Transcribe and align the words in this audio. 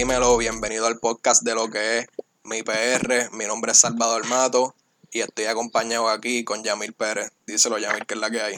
Dímelo, 0.00 0.38
bienvenido 0.38 0.86
al 0.86 0.98
podcast 0.98 1.42
de 1.42 1.54
lo 1.54 1.68
que 1.68 1.98
es 1.98 2.06
mi 2.44 2.62
PR. 2.62 3.28
Mi 3.36 3.44
nombre 3.44 3.72
es 3.72 3.80
Salvador 3.80 4.26
Mato 4.28 4.74
y 5.12 5.20
estoy 5.20 5.44
acompañado 5.44 6.08
aquí 6.08 6.42
con 6.42 6.64
Yamil 6.64 6.94
Pérez. 6.94 7.30
Díselo, 7.46 7.76
Yamil, 7.76 8.06
que 8.06 8.14
es 8.14 8.20
la 8.20 8.30
que 8.30 8.40
hay. 8.40 8.54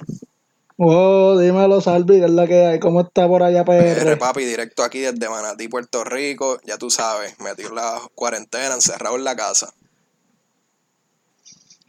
Oh, 0.76 1.36
dímelo, 1.36 1.80
Salvi, 1.80 2.20
que 2.20 2.26
es 2.26 2.30
la 2.30 2.46
que 2.46 2.66
hay. 2.66 2.79
¿Cómo 2.79 3.00
está 3.00 3.26
por 3.26 3.43
allá, 3.43 3.64
PR? 3.64 4.04
PR, 4.04 4.18
papi, 4.18 4.44
directo 4.44 4.84
aquí 4.84 5.00
desde 5.00 5.29
Manatí, 5.29 5.66
Puerto 5.66 6.04
Rico. 6.04 6.61
Ya 6.64 6.79
tú 6.79 6.90
sabes, 6.90 7.36
metido 7.40 7.74
la 7.74 8.00
cuarentena, 8.14 8.77
encerrado 8.77 9.16
en 9.16 9.24
la 9.24 9.35
casa. 9.35 9.74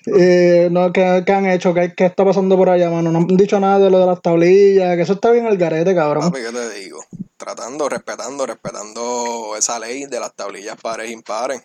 Eh, 0.05 0.67
no, 0.71 0.91
¿qué, 0.91 1.23
qué 1.25 1.31
han 1.31 1.45
hecho? 1.45 1.73
¿Qué, 1.73 1.93
¿Qué 1.95 2.05
está 2.05 2.25
pasando 2.25 2.57
por 2.57 2.69
allá, 2.69 2.89
mano? 2.89 3.11
No 3.11 3.19
han 3.19 3.27
dicho 3.27 3.59
nada 3.59 3.79
de 3.79 3.89
lo 3.89 3.99
de 3.99 4.05
las 4.05 4.21
tablillas, 4.21 4.95
que 4.95 5.01
eso 5.03 5.13
está 5.13 5.31
bien 5.31 5.45
al 5.45 5.57
garete, 5.57 5.95
cabrón. 5.95 6.23
Papi, 6.31 6.43
¿qué 6.43 6.51
te 6.51 6.69
digo? 6.81 6.99
Tratando, 7.37 7.87
respetando, 7.89 8.45
respetando 8.45 9.55
esa 9.57 9.79
ley 9.79 10.05
de 10.05 10.19
las 10.19 10.33
tablillas 10.35 10.75
pares 10.81 11.09
e 11.09 11.13
impares. 11.13 11.61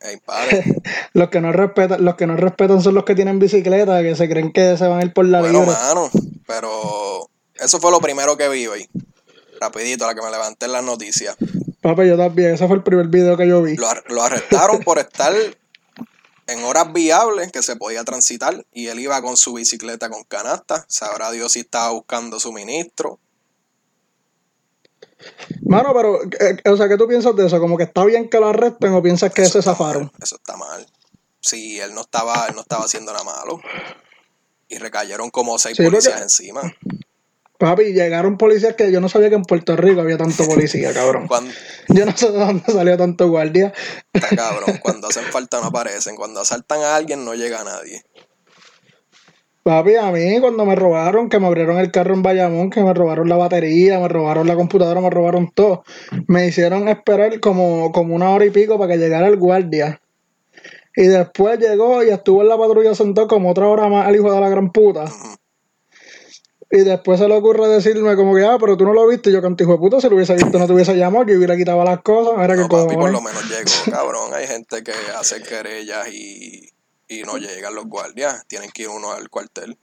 E 0.00 0.12
impares. 0.12 0.64
los 1.14 1.28
que 1.30 1.40
no 1.40 1.52
respetan, 1.52 2.04
los 2.04 2.14
que 2.16 2.26
no 2.26 2.36
respetan 2.36 2.82
son 2.82 2.94
los 2.94 3.04
que 3.04 3.14
tienen 3.14 3.38
bicicleta, 3.38 4.02
que 4.02 4.16
se 4.16 4.28
creen 4.28 4.52
que 4.52 4.76
se 4.76 4.86
van 4.86 5.00
a 5.00 5.04
ir 5.04 5.12
por 5.12 5.24
la 5.26 5.40
bueno, 5.40 5.60
libre. 5.60 5.74
mano, 5.74 6.10
pero 6.46 7.28
eso 7.54 7.78
fue 7.80 7.90
lo 7.90 8.00
primero 8.00 8.36
que 8.36 8.48
vi 8.48 8.66
hoy. 8.66 8.88
Rapidito, 9.60 10.04
a 10.04 10.08
la 10.08 10.14
que 10.14 10.20
me 10.20 10.30
levanté 10.30 10.66
en 10.66 10.72
las 10.72 10.82
noticias. 10.84 11.36
Papi, 11.80 12.06
yo 12.08 12.16
también, 12.16 12.54
ese 12.54 12.66
fue 12.66 12.76
el 12.76 12.82
primer 12.82 13.06
video 13.06 13.36
que 13.36 13.46
yo 13.46 13.62
vi. 13.62 13.76
Lo, 13.76 13.88
ar- 13.88 14.04
lo 14.08 14.22
arrestaron 14.22 14.80
por 14.80 14.98
estar 14.98 15.32
en 16.46 16.64
horas 16.64 16.92
viables 16.92 17.50
que 17.52 17.62
se 17.62 17.76
podía 17.76 18.04
transitar 18.04 18.64
y 18.72 18.88
él 18.88 19.00
iba 19.00 19.20
con 19.22 19.36
su 19.36 19.54
bicicleta 19.54 20.08
con 20.10 20.24
canasta. 20.24 20.84
Sabrá 20.88 21.30
Dios 21.30 21.52
si 21.52 21.60
estaba 21.60 21.90
buscando 21.90 22.38
suministro. 22.40 23.18
Mano, 25.66 25.92
pero, 25.94 26.22
eh, 26.22 26.56
o 26.70 26.76
sea, 26.76 26.88
¿qué 26.88 26.96
tú 26.98 27.08
piensas 27.08 27.34
de 27.34 27.46
eso? 27.46 27.58
¿Como 27.58 27.76
que 27.78 27.84
está 27.84 28.04
bien 28.04 28.28
que 28.28 28.38
lo 28.38 28.48
arresten 28.48 28.92
o 28.92 29.02
piensas 29.02 29.32
que 29.32 29.42
se 29.46 29.58
está 29.60 29.72
zafaron? 29.72 30.04
mal, 30.04 30.12
eso 30.22 30.36
está 30.36 30.56
mal. 30.56 30.86
Sí, 31.40 31.80
él 31.80 31.94
no 31.94 32.02
estaba, 32.02 32.46
él 32.48 32.54
no 32.54 32.60
estaba 32.62 32.84
haciendo 32.84 33.12
nada 33.12 33.24
malo. 33.24 33.60
Y 34.68 34.78
recayeron 34.78 35.30
como 35.30 35.58
seis 35.58 35.76
Sí, 35.76 35.82
porque- 35.82 35.96
policías 35.98 36.20
encima. 36.20 36.62
Papi, 37.58 37.92
llegaron 37.92 38.36
policías 38.36 38.74
que 38.74 38.90
yo 38.90 39.00
no 39.00 39.08
sabía 39.08 39.28
que 39.28 39.36
en 39.36 39.44
Puerto 39.44 39.76
Rico 39.76 40.00
había 40.00 40.18
tanto 40.18 40.44
policía, 40.46 40.92
cabrón. 40.92 41.28
Cuando, 41.28 41.52
Yo 41.88 42.04
no 42.04 42.16
sé 42.16 42.30
de 42.30 42.38
dónde 42.38 42.72
salió 42.72 42.96
tanto 42.96 43.28
guardia. 43.28 43.72
está 44.12 44.28
cabrón, 44.34 44.78
cuando 44.82 45.08
hacen 45.08 45.24
falta 45.24 45.60
no 45.60 45.66
aparecen. 45.66 46.16
Cuando 46.16 46.40
asaltan 46.40 46.80
a 46.80 46.96
alguien 46.96 47.24
no 47.24 47.34
llega 47.34 47.62
nadie. 47.62 48.02
Papi, 49.62 49.94
a 49.94 50.10
mí 50.10 50.40
cuando 50.40 50.66
me 50.66 50.74
robaron, 50.74 51.30
que 51.30 51.38
me 51.38 51.46
abrieron 51.46 51.78
el 51.78 51.90
carro 51.90 52.12
en 52.12 52.22
Bayamón, 52.22 52.68
que 52.68 52.82
me 52.82 52.92
robaron 52.92 53.30
la 53.30 53.36
batería, 53.36 53.98
me 53.98 54.08
robaron 54.08 54.46
la 54.46 54.56
computadora, 54.56 55.00
me 55.00 55.08
robaron 55.08 55.50
todo, 55.54 55.84
me 56.26 56.46
hicieron 56.46 56.86
esperar 56.88 57.40
como, 57.40 57.90
como 57.90 58.14
una 58.14 58.28
hora 58.30 58.44
y 58.44 58.50
pico 58.50 58.78
para 58.78 58.92
que 58.92 58.98
llegara 58.98 59.26
el 59.26 59.38
guardia. 59.38 60.02
Y 60.94 61.06
después 61.06 61.58
llegó 61.60 62.02
y 62.04 62.10
estuvo 62.10 62.42
en 62.42 62.48
la 62.48 62.58
patrulla 62.58 62.94
sentado 62.94 63.26
como 63.26 63.50
otra 63.50 63.66
hora 63.66 63.88
más 63.88 64.06
al 64.06 64.14
hijo 64.16 64.30
de 64.30 64.40
la 64.40 64.50
gran 64.50 64.70
puta. 64.70 65.06
Y 66.74 66.80
después 66.80 67.20
se 67.20 67.28
le 67.28 67.36
ocurre 67.36 67.68
decirme 67.68 68.16
como 68.16 68.34
que, 68.34 68.44
ah, 68.44 68.56
pero 68.58 68.76
tú 68.76 68.84
no 68.84 68.92
lo 68.92 69.06
viste. 69.06 69.30
Yo, 69.30 69.40
canto 69.40 69.62
hijo 69.62 69.74
de 69.74 69.78
puta, 69.78 70.00
si 70.00 70.08
lo 70.08 70.16
hubiese 70.16 70.34
visto 70.34 70.58
no 70.58 70.66
te 70.66 70.72
hubiese 70.72 70.96
llamado, 70.96 71.24
yo 71.24 71.36
hubiera 71.36 71.56
quitado 71.56 71.84
las 71.84 72.02
cosas. 72.02 72.34
Que 72.48 72.56
No, 72.56 72.68
papi, 72.68 72.96
por 72.96 73.12
lo 73.12 73.20
menos 73.20 73.44
llegó, 73.48 73.70
cabrón. 73.96 74.34
Hay 74.34 74.48
gente 74.48 74.82
que 74.82 74.90
hace 75.16 75.40
querellas 75.40 76.08
y, 76.08 76.68
y 77.06 77.22
no 77.22 77.36
llegan 77.36 77.76
los 77.76 77.86
guardias. 77.86 78.44
Tienen 78.48 78.72
que 78.72 78.82
ir 78.82 78.88
uno 78.88 79.12
al 79.12 79.30
cuartel. 79.30 79.78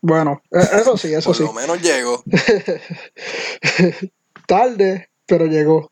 Bueno, 0.00 0.40
eh, 0.52 0.58
eso 0.74 0.96
sí, 0.96 1.12
eso 1.12 1.30
Por 1.30 1.36
sí. 1.36 1.42
lo 1.42 1.52
menos 1.52 1.82
llego. 1.82 2.22
Tarde, 4.46 5.10
pero 5.26 5.46
llegó. 5.46 5.90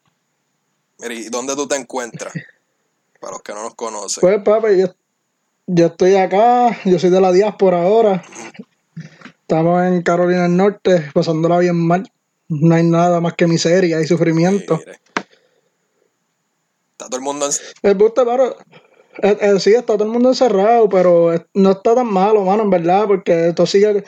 Mira, 1.00 1.15
¿y 1.15 1.25
dónde 1.25 1.56
tú 1.56 1.66
te 1.66 1.75
encuentras? 1.75 2.32
Para 3.21 3.32
los 3.32 3.43
que 3.43 3.53
no 3.53 3.65
nos 3.65 3.75
conocen. 3.75 4.21
Pues, 4.21 4.41
papi, 4.44 4.78
yo, 4.78 4.94
yo 5.67 5.87
estoy 5.87 6.17
acá, 6.17 6.77
yo 6.84 6.99
soy 6.99 7.11
de 7.11 7.21
la 7.21 7.33
diáspora 7.33 7.83
ahora. 7.83 8.23
Estamos 9.43 9.83
en 9.84 10.03
Carolina 10.03 10.43
del 10.45 10.56
Norte, 10.56 11.11
pasándola 11.12 11.59
bien 11.59 11.77
mal. 11.77 12.11
No 12.49 12.75
hay 12.75 12.84
nada 12.84 13.21
más 13.21 13.34
que 13.34 13.47
miseria 13.47 14.00
y 14.00 14.06
sufrimiento. 14.06 14.78
Mire. 14.78 15.00
Está 16.93 17.06
todo 17.06 17.17
el 17.17 17.23
mundo 17.23 17.47
en... 17.47 17.53
El 17.83 17.95
buste, 17.97 18.23
pero, 18.25 18.56
eh, 19.23 19.39
eh, 19.41 19.61
sí, 19.61 19.71
está 19.75 19.95
todo 19.95 20.05
el 20.05 20.11
mundo 20.11 20.28
encerrado, 20.31 20.89
pero 20.89 21.33
no 21.55 21.71
está 21.73 21.94
tan 21.94 22.06
malo, 22.06 22.44
mano, 22.44 22.62
en 22.62 22.71
verdad, 22.71 23.06
porque 23.06 23.53
todo 23.55 23.67
sigue, 23.67 24.05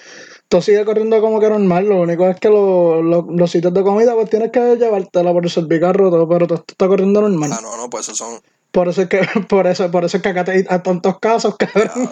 todo 0.49 0.63
sigue 0.63 0.85
corriendo 0.85 1.21
como 1.21 1.41
que 1.41 1.49
normal. 1.49 1.87
Lo 1.87 2.01
único 2.03 2.29
es 2.29 2.39
que 2.39 2.49
lo- 2.49 3.03
lo- 3.03 3.27
los 3.29 3.51
sitios 3.51 3.73
de 3.75 3.83
comida, 3.83 4.15
pues 4.15 4.31
tienes 4.31 4.51
que 4.51 4.77
llevártela 4.77 5.33
por 5.33 5.45
el 5.45 5.51
servicarro, 5.51 6.11
todo, 6.11 6.29
pero 6.29 6.47
todo 6.47 6.65
está 6.67 6.87
corriendo 6.89 7.21
normal. 7.21 7.51
Ah, 7.53 7.61
no, 7.63 7.77
no, 7.77 7.91
pues 7.91 8.05
esos 8.05 8.19
son... 8.19 8.41
Por 8.75 8.89
eso 8.89 9.03
es 9.03 9.09
que, 9.09 9.21
por 9.49 9.69
eso, 9.69 9.89
por 9.89 10.05
eso 10.05 10.17
es 10.17 10.23
que 10.23 10.29
acá 10.31 10.43
te- 10.45 10.67
hay 10.69 10.79
tantos 10.83 11.21
casos, 11.21 11.55
cabrón. 11.59 12.11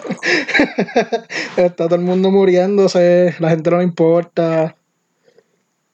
Está 1.57 1.87
todo 1.87 1.95
el 1.95 2.01
mundo 2.01 2.31
muriéndose, 2.31 3.35
la 3.39 3.49
gente 3.49 3.69
no 3.69 3.79
le 3.79 3.83
importa. 3.83 4.73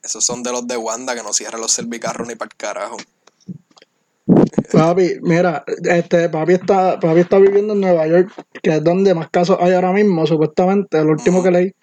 Esos 0.03 0.23
son 0.23 0.43
de 0.43 0.51
los 0.51 0.67
de 0.67 0.77
Wanda 0.77 1.15
que 1.15 1.23
no 1.23 1.33
cierran 1.33 1.59
los 1.59 1.71
servicarros 1.71 2.27
ni 2.27 2.35
para 2.35 2.49
el 2.49 2.55
carajo. 2.55 2.97
Papi, 4.71 5.15
mira, 5.23 5.63
este, 5.85 6.29
papi 6.29 6.53
está, 6.53 6.99
papi 6.99 7.21
está 7.21 7.39
viviendo 7.39 7.73
en 7.73 7.81
Nueva 7.81 8.05
York, 8.05 8.31
que 8.61 8.75
es 8.75 8.83
donde 8.83 9.15
más 9.15 9.29
casos 9.31 9.57
hay 9.59 9.73
ahora 9.73 9.91
mismo, 9.91 10.27
supuestamente, 10.27 11.03
lo 11.03 11.11
último 11.13 11.41
que 11.41 11.49
leí. 11.51 11.73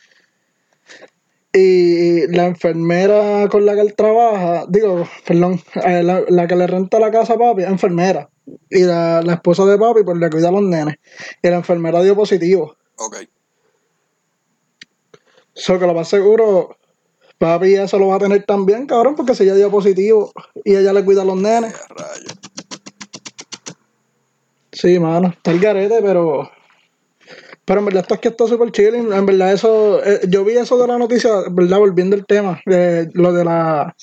Y 1.59 2.27
la 2.37 2.45
enfermera 2.45 3.49
con 3.49 3.65
la 3.65 3.75
que 3.75 3.81
él 3.81 3.95
trabaja, 3.95 4.67
digo, 4.69 5.09
perdón, 5.27 5.59
eh, 5.87 6.03
la, 6.03 6.23
la 6.29 6.47
que 6.47 6.55
le 6.55 6.67
renta 6.67 7.01
la 7.01 7.11
casa 7.11 7.33
a 7.33 7.39
papi 7.39 7.63
es 7.63 7.69
enfermera. 7.71 8.29
Y 8.69 8.81
la, 8.81 9.23
la 9.23 9.35
esposa 9.35 9.65
de 9.65 9.79
papi, 9.79 10.03
pues 10.05 10.19
le 10.19 10.29
cuida 10.29 10.51
a 10.51 10.53
los 10.53 10.61
nenes. 10.61 10.97
Y 11.43 11.49
la 11.49 11.57
enfermera 11.57 12.03
dio 12.03 12.15
positivo. 12.15 12.77
Ok. 12.97 13.17
So 15.55 15.79
que 15.79 15.87
lo 15.87 15.95
más 15.95 16.09
seguro, 16.09 16.77
papi 17.39 17.77
eso 17.77 17.99
lo 17.99 18.09
va 18.09 18.17
a 18.17 18.19
tener 18.19 18.45
también, 18.45 18.87
cabrón, 18.87 19.15
porque 19.15 19.35
si 19.35 19.45
ella 19.45 19.55
dio 19.55 19.71
positivo 19.71 20.33
y 20.63 20.77
ella 20.77 20.93
le 20.93 21.07
cuida 21.07 21.23
a 21.23 21.25
los 21.25 21.41
nenes. 21.41 21.75
Sí, 24.73 24.99
mano, 24.99 25.29
está 25.29 25.53
el 25.53 25.61
garete, 25.61 26.03
pero. 26.03 26.51
Pero 27.67 27.81
en 27.81 27.87
verdad 27.87 28.03
esto 28.03 28.15
aquí 28.15 28.29
está 28.29 28.47
súper 28.47 28.71
chilling. 28.73 29.13
En 29.13 29.27
verdad, 29.27 29.53
eso. 29.53 30.03
eh, 30.05 30.21
yo 30.29 30.45
vi 30.45 30.57
eso 30.57 30.79
de 30.79 30.87
la 30.87 30.99
noticia, 30.99 31.31
¿verdad? 31.51 31.79
Volviendo 31.79 32.17
al 32.17 32.25
tema, 32.25 32.61
eh, 32.71 33.09
lo 33.13 33.33
de 33.33 33.45
la. 33.45 33.95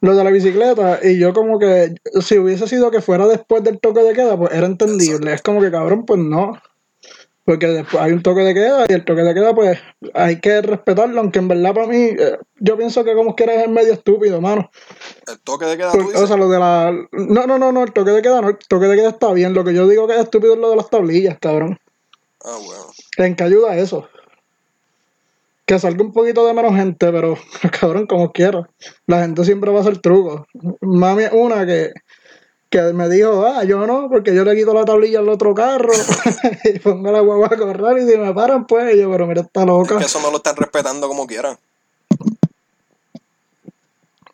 Lo 0.00 0.14
de 0.14 0.22
la 0.22 0.30
bicicleta, 0.30 1.00
y 1.02 1.18
yo 1.18 1.32
como 1.32 1.58
que, 1.58 1.94
si 2.20 2.38
hubiese 2.38 2.68
sido 2.68 2.90
que 2.90 3.00
fuera 3.00 3.26
después 3.26 3.64
del 3.64 3.80
toque 3.80 4.02
de 4.02 4.12
queda, 4.12 4.36
pues 4.36 4.52
era 4.52 4.66
entendible. 4.66 5.32
Es 5.32 5.40
como 5.40 5.62
que 5.62 5.70
cabrón, 5.70 6.04
pues 6.04 6.20
no. 6.20 6.60
Porque 7.46 7.66
después 7.68 8.02
hay 8.02 8.12
un 8.12 8.22
toque 8.22 8.42
de 8.42 8.52
queda 8.52 8.84
y 8.86 8.92
el 8.92 9.04
toque 9.04 9.22
de 9.22 9.32
queda, 9.32 9.54
pues 9.54 9.78
hay 10.12 10.40
que 10.40 10.60
respetarlo, 10.60 11.20
aunque 11.20 11.38
en 11.38 11.48
verdad 11.48 11.72
para 11.74 11.86
mí, 11.86 12.10
eh, 12.18 12.38
yo 12.60 12.76
pienso 12.76 13.02
que 13.02 13.14
como 13.14 13.34
quiera 13.34 13.62
es 13.62 13.68
medio 13.70 13.94
estúpido, 13.94 14.42
mano. 14.42 14.70
El 15.26 15.40
toque 15.40 15.64
de 15.64 15.76
queda, 15.78 15.92
tú 15.92 16.00
dices. 16.00 16.20
o 16.20 16.26
sea, 16.26 16.36
lo 16.36 16.50
de 16.50 16.58
la. 16.58 16.92
No, 17.12 17.46
no, 17.46 17.58
no, 17.58 17.72
no, 17.72 17.84
el 17.84 17.92
toque 17.92 18.10
de 18.10 18.20
queda 18.20 18.42
no, 18.42 18.50
el 18.50 18.58
toque 18.68 18.86
de 18.86 18.96
queda 18.96 19.08
está 19.08 19.32
bien. 19.32 19.54
Lo 19.54 19.64
que 19.64 19.72
yo 19.72 19.88
digo 19.88 20.06
que 20.06 20.14
es 20.14 20.20
estúpido 20.20 20.52
es 20.52 20.60
lo 20.60 20.68
de 20.68 20.76
las 20.76 20.90
tablillas, 20.90 21.38
cabrón. 21.38 21.78
Ah, 22.44 22.58
bueno. 22.62 22.84
¿En 23.16 23.34
qué 23.34 23.44
ayuda 23.44 23.76
eso? 23.76 24.06
Que 25.64 25.78
salga 25.78 26.04
un 26.04 26.12
poquito 26.12 26.46
de 26.46 26.52
menos 26.52 26.74
gente, 26.74 27.10
pero 27.10 27.38
cabrón, 27.80 28.06
como 28.06 28.32
quiero. 28.32 28.68
La 29.06 29.22
gente 29.22 29.44
siempre 29.44 29.70
va 29.70 29.78
a 29.78 29.80
hacer 29.80 29.98
trucos. 29.98 30.42
Mami 30.82 31.24
es 31.24 31.32
una 31.32 31.64
que, 31.64 31.92
que 32.68 32.82
me 32.92 33.08
dijo, 33.08 33.46
ah, 33.46 33.64
yo 33.64 33.86
no, 33.86 34.10
porque 34.10 34.34
yo 34.34 34.44
le 34.44 34.54
quito 34.54 34.74
la 34.74 34.84
tablilla 34.84 35.20
al 35.20 35.28
otro 35.30 35.54
carro 35.54 35.92
y 36.64 36.78
pongo 36.80 37.10
la 37.10 37.20
guagua 37.20 37.46
a 37.46 37.56
correr 37.56 38.02
y 38.02 38.10
si 38.10 38.18
me 38.18 38.34
paran, 38.34 38.66
pues 38.66 38.94
y 38.94 39.00
yo, 39.00 39.10
pero 39.10 39.26
mira, 39.26 39.40
está 39.40 39.64
loca. 39.64 39.94
Es 39.94 40.00
que 40.00 40.06
eso 40.06 40.20
no 40.20 40.30
lo 40.30 40.36
están 40.36 40.56
respetando 40.56 41.08
como 41.08 41.26
quieran. 41.26 41.56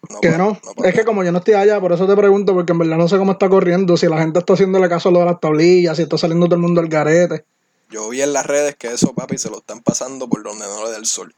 No, 0.08 0.20
Que 0.20 0.30
no, 0.30 0.58
es 0.82 0.94
que 0.94 1.04
como 1.04 1.22
yo 1.22 1.30
no 1.30 1.38
estoy 1.38 1.54
allá, 1.54 1.80
por 1.80 1.92
eso 1.92 2.08
te 2.08 2.16
pregunto, 2.16 2.54
porque 2.54 2.72
en 2.72 2.80
verdad 2.80 2.96
no 2.96 3.06
sé 3.06 3.16
cómo 3.18 3.32
está 3.32 3.48
corriendo, 3.48 3.96
si 3.96 4.08
la 4.08 4.18
gente 4.18 4.40
está 4.40 4.54
haciéndole 4.54 4.88
caso 4.88 5.10
a 5.10 5.12
lo 5.12 5.20
de 5.20 5.26
las 5.26 5.38
tablillas, 5.38 5.96
si 5.96 6.02
está 6.02 6.18
saliendo 6.18 6.46
todo 6.46 6.56
el 6.56 6.62
mundo 6.62 6.80
al 6.80 6.88
garete. 6.88 7.44
Yo 7.90 8.08
vi 8.08 8.22
en 8.22 8.32
las 8.32 8.46
redes 8.46 8.76
que 8.76 8.88
eso, 8.92 9.12
papi, 9.14 9.36
se 9.38 9.50
lo 9.50 9.58
están 9.58 9.80
pasando 9.82 10.28
por 10.28 10.42
donde 10.42 10.64
no 10.66 10.84
le 10.84 10.90
da 10.92 10.96
el 10.96 11.06
sol. 11.06 11.34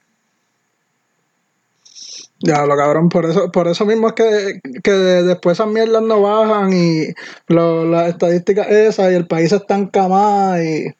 Ya, 2.41 2.67
lo 2.67 2.77
cabrón, 2.77 3.09
por 3.09 3.25
eso, 3.25 3.51
por 3.53 3.69
eso 3.69 3.87
mismo 3.87 4.09
es 4.09 4.15
que, 4.15 4.61
que 4.83 4.91
después 4.91 5.57
esas 5.57 5.69
mierdas 5.69 6.03
no 6.03 6.21
bajan 6.23 6.73
y 6.73 7.07
lo- 7.47 7.85
las 7.85 8.09
estadísticas 8.09 8.69
esas 8.69 9.13
y 9.13 9.15
el 9.15 9.27
país 9.29 9.53
está 9.53 9.77
encamado 9.77 10.61
y 10.63 10.95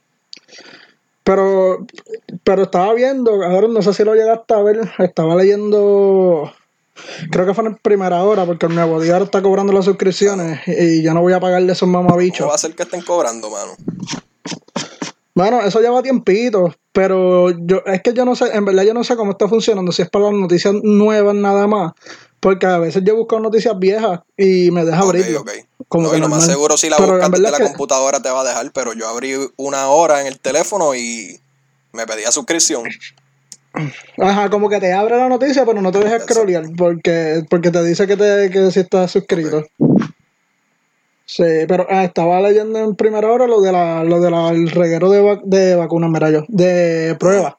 pero 1.25 1.85
pero 2.45 2.63
estaba 2.63 2.93
viendo, 2.95 3.39
cabrón, 3.41 3.75
no 3.75 3.83
sé 3.83 3.93
si 3.95 4.05
lo 4.05 4.15
llegaste 4.15 4.55
a 4.55 4.63
ver, 4.63 4.81
estaba 4.99 5.35
leyendo 5.37 6.53
creo 7.31 7.47
que 7.47 7.55
fue 7.55 7.65
en 7.67 7.77
primera 7.77 8.23
hora 8.23 8.45
porque 8.45 8.67
el 8.67 8.75
nuevo 8.77 9.01
día 9.01 9.19
está 9.19 9.43
cobrando 9.43 9.73
las 9.73 9.85
suscripciones 9.85 10.61
y 10.67 11.03
yo 11.03 11.13
no 11.13 11.23
voy 11.23 11.33
a 11.33 11.41
pagarle 11.41 11.73
esos 11.73 11.89
¿Cómo 11.89 12.03
mamabichos. 12.03 12.49
va 12.49 12.55
a 12.55 12.59
ser 12.59 12.75
que 12.75 12.85
estén 12.85 13.03
cobrando, 13.03 13.51
mano? 13.51 13.73
Bueno, 15.35 15.61
eso 15.63 15.81
lleva 15.81 16.03
tiempito, 16.03 16.75
pero 16.93 17.51
yo 17.51 17.83
es 17.87 18.03
que 18.03 18.13
yo 18.13 18.25
no 18.27 18.37
sé, 18.37 18.55
en 18.55 18.65
verdad 18.67 18.83
yo 18.83 18.93
no 18.93 19.03
sé 19.03 19.17
cómo 19.17 19.33
está 19.33 19.49
funcionando, 19.49 19.91
si 19.93 20.03
es 20.03 20.11
para 20.11 20.27
las 20.27 20.35
noticias 20.35 20.75
nuevas 20.83 21.35
nada 21.35 21.67
más, 21.67 21.93
porque 22.39 22.67
a 22.67 22.79
veces 22.79 23.03
yo 23.05 23.17
busco 23.17 23.41
noticias 23.41 23.79
viejas 23.79 24.21
y 24.37 24.71
me 24.71 24.85
deja 24.85 24.99
Ok, 25.03 25.09
abrirlo. 25.09 25.41
ok. 25.41 25.51
Como 25.89 26.09
No, 26.09 26.17
y 26.17 26.21
lo 26.21 26.29
más 26.29 26.45
seguro 26.45 26.77
si 26.77 26.91
la 26.91 26.97
Pero 26.99 27.13
buscas 27.13 27.31
desde 27.31 27.51
la 27.51 27.57
que- 27.59 27.65
computadora 27.65 28.21
te 28.21 28.29
va 28.31 28.43
a 28.43 28.45
dejar, 28.45 28.71
pero 28.73 28.93
yo 28.93 29.09
abrí 29.09 29.35
una 29.57 29.89
hora 29.89 30.21
en 30.21 30.27
el 30.27 30.39
teléfono 30.39 30.95
y 30.95 31.41
me 31.93 32.07
pedía 32.07 32.31
suscripción. 32.31 32.85
Ajá, 34.19 34.51
como 34.51 34.69
que 34.69 34.81
te 34.81 34.93
abre 34.93 35.17
la 35.17 35.31
noticia, 35.31 35.65
pero 35.65 35.81
no 35.81 35.91
te 35.91 35.99
deja 35.99 36.17
Exacto. 36.17 36.35
scrollear 36.35 36.65
porque, 36.77 37.43
porque 37.49 37.71
te 37.71 37.83
dice 37.85 38.07
que, 38.07 38.17
te, 38.19 38.51
que 38.51 38.71
si 38.71 38.81
estás 38.81 39.11
suscrito. 39.11 39.65
Sí, 41.35 41.45
pero 41.67 41.87
ah, 41.89 42.05
estaba 42.05 42.41
leyendo 42.43 42.79
en 42.79 42.95
primera 42.95 43.31
hora 43.33 43.47
lo 43.47 43.61
de 43.63 43.73
la, 43.73 44.05
lo 44.05 44.21
de 44.21 44.31
la, 44.31 44.51
el 44.51 44.71
reguero 44.71 45.09
de, 45.11 45.23
vac- 45.23 45.43
de 45.45 45.75
vacunas, 45.77 46.11
mira 46.11 46.31
yo, 46.31 46.43
de 46.49 47.17
pruebas 47.19 47.55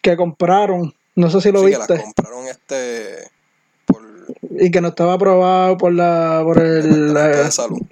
que 0.00 0.16
compraron, 0.16 0.94
no 1.14 1.30
sé 1.30 1.40
si 1.42 1.52
lo 1.52 1.60
sí, 1.60 1.66
que 1.66 1.78
las 1.78 1.88
viste, 1.88 2.02
compraron 2.04 2.46
este 2.46 3.30
por 3.86 4.00
y 4.58 4.70
que 4.70 4.80
no 4.80 4.88
estaba 4.88 5.12
aprobado 5.14 5.76
por 5.76 5.92
la, 5.92 6.40
por 6.42 6.58
el, 6.58 7.08
Departamento 7.08 7.38
eh, 7.38 7.44
de 7.44 7.50
Salud. 7.52 7.82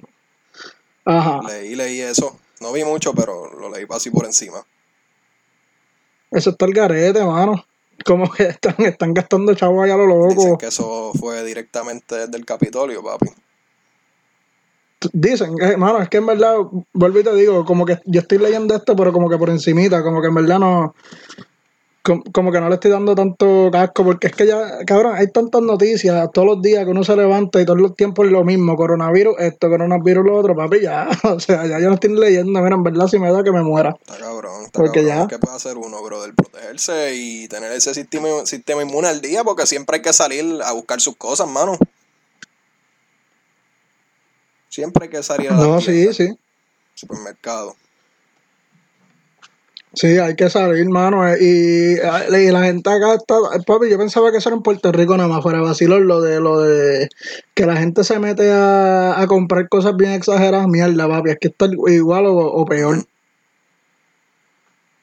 ajá, 1.04 1.40
Leí, 1.48 1.74
leí 1.74 2.00
eso. 2.00 2.38
No 2.60 2.72
vi 2.72 2.84
mucho, 2.84 3.12
pero 3.14 3.52
lo 3.58 3.68
leí 3.70 3.84
así 3.90 4.10
por 4.10 4.24
encima. 4.24 4.64
eso 6.30 6.50
está 6.50 6.64
el 6.66 6.72
garete, 6.72 7.22
mano. 7.24 7.64
Como 8.04 8.30
que 8.30 8.44
están, 8.48 8.74
están 8.78 9.12
gastando 9.14 9.54
chavos 9.54 9.84
allá 9.84 9.94
a 9.94 9.98
lo 9.98 10.06
Dicen 10.28 10.52
loco. 10.52 10.58
que 10.58 10.66
eso 10.68 11.12
fue 11.18 11.44
directamente 11.44 12.14
desde 12.16 12.36
el 12.38 12.44
Capitolio, 12.46 13.02
papi. 13.02 13.26
Dicen, 15.12 15.54
eh, 15.62 15.76
mano, 15.78 16.02
es 16.02 16.08
que 16.10 16.18
en 16.18 16.26
verdad, 16.26 16.56
vuelvo 16.92 17.20
y 17.20 17.24
te 17.24 17.34
digo, 17.34 17.64
como 17.64 17.86
que 17.86 17.98
yo 18.04 18.20
estoy 18.20 18.36
leyendo 18.38 18.74
esto, 18.74 18.94
pero 18.94 19.12
como 19.12 19.30
que 19.30 19.38
por 19.38 19.48
encimita, 19.48 20.02
como 20.02 20.20
que 20.20 20.28
en 20.28 20.34
verdad 20.34 20.58
no, 20.58 20.94
com- 22.02 22.22
como, 22.32 22.52
que 22.52 22.60
no 22.60 22.68
le 22.68 22.74
estoy 22.74 22.90
dando 22.90 23.14
tanto 23.14 23.70
casco, 23.72 24.04
porque 24.04 24.26
es 24.26 24.34
que 24.34 24.46
ya, 24.46 24.84
cabrón, 24.86 25.14
hay 25.16 25.28
tantas 25.28 25.62
noticias 25.62 26.28
todos 26.34 26.46
los 26.46 26.62
días 26.62 26.84
que 26.84 26.90
uno 26.90 27.02
se 27.02 27.16
levanta 27.16 27.60
y 27.60 27.64
todos 27.64 27.80
los 27.80 27.94
tiempos 27.96 28.26
es 28.26 28.32
lo 28.32 28.44
mismo, 28.44 28.76
coronavirus 28.76 29.36
esto, 29.38 29.70
coronavirus 29.70 30.24
lo 30.26 30.36
otro, 30.38 30.54
papi, 30.54 30.80
ya, 30.80 31.08
o 31.24 31.40
sea, 31.40 31.66
ya 31.66 31.78
yo 31.80 31.88
no 31.88 31.94
estoy 31.94 32.10
leyendo, 32.10 32.60
mira, 32.60 32.76
en 32.76 32.82
verdad 32.82 33.06
si 33.06 33.18
me 33.18 33.32
da 33.32 33.42
que 33.42 33.52
me 33.52 33.62
muera. 33.62 33.96
Está 33.98 34.18
cabrón, 34.18 34.64
está 34.64 34.80
Porque 34.80 35.02
cabrón. 35.02 35.18
ya. 35.22 35.28
¿Qué 35.28 35.38
puede 35.38 35.56
hacer 35.56 35.78
uno, 35.78 36.02
brother? 36.02 36.34
Protegerse 36.34 37.14
y 37.14 37.48
tener 37.48 37.72
ese 37.72 37.94
sistema, 37.94 38.28
sistema 38.44 38.82
inmune 38.82 39.08
al 39.08 39.22
día, 39.22 39.44
porque 39.44 39.66
siempre 39.66 39.96
hay 39.96 40.02
que 40.02 40.12
salir 40.12 40.60
a 40.62 40.72
buscar 40.72 41.00
sus 41.00 41.16
cosas, 41.16 41.48
mano. 41.48 41.78
Siempre 44.70 45.04
hay 45.04 45.10
que 45.10 45.22
salir 45.22 45.50
a 45.50 45.56
la 45.56 45.62
No, 45.64 45.80
sí, 45.80 46.14
sí. 46.14 46.28
supermercado. 46.94 47.76
Sí, 49.92 50.18
hay 50.18 50.36
que 50.36 50.48
salir, 50.48 50.88
mano. 50.88 51.26
eh, 51.28 51.36
Y, 51.40 51.94
y 51.96 52.50
la 52.52 52.62
gente 52.62 52.88
acá 52.88 53.14
está. 53.14 53.34
Papi, 53.66 53.90
yo 53.90 53.98
pensaba 53.98 54.30
que 54.30 54.38
eso 54.38 54.48
era 54.48 54.56
en 54.56 54.62
Puerto 54.62 54.92
Rico 54.92 55.16
nada 55.16 55.28
más, 55.28 55.42
fuera 55.42 55.60
vacilón, 55.60 56.06
lo 56.06 56.20
de 56.20 56.40
lo 56.40 56.60
de 56.60 57.08
que 57.54 57.66
la 57.66 57.76
gente 57.76 58.04
se 58.04 58.20
mete 58.20 58.52
a, 58.52 59.20
a 59.20 59.26
comprar 59.26 59.68
cosas 59.68 59.96
bien 59.96 60.12
exageradas. 60.12 60.68
Mierda, 60.68 61.08
papi, 61.08 61.30
es 61.30 61.38
que 61.40 61.48
está 61.48 61.66
igual 61.88 62.26
o, 62.26 62.36
o 62.36 62.64
peor. 62.66 63.04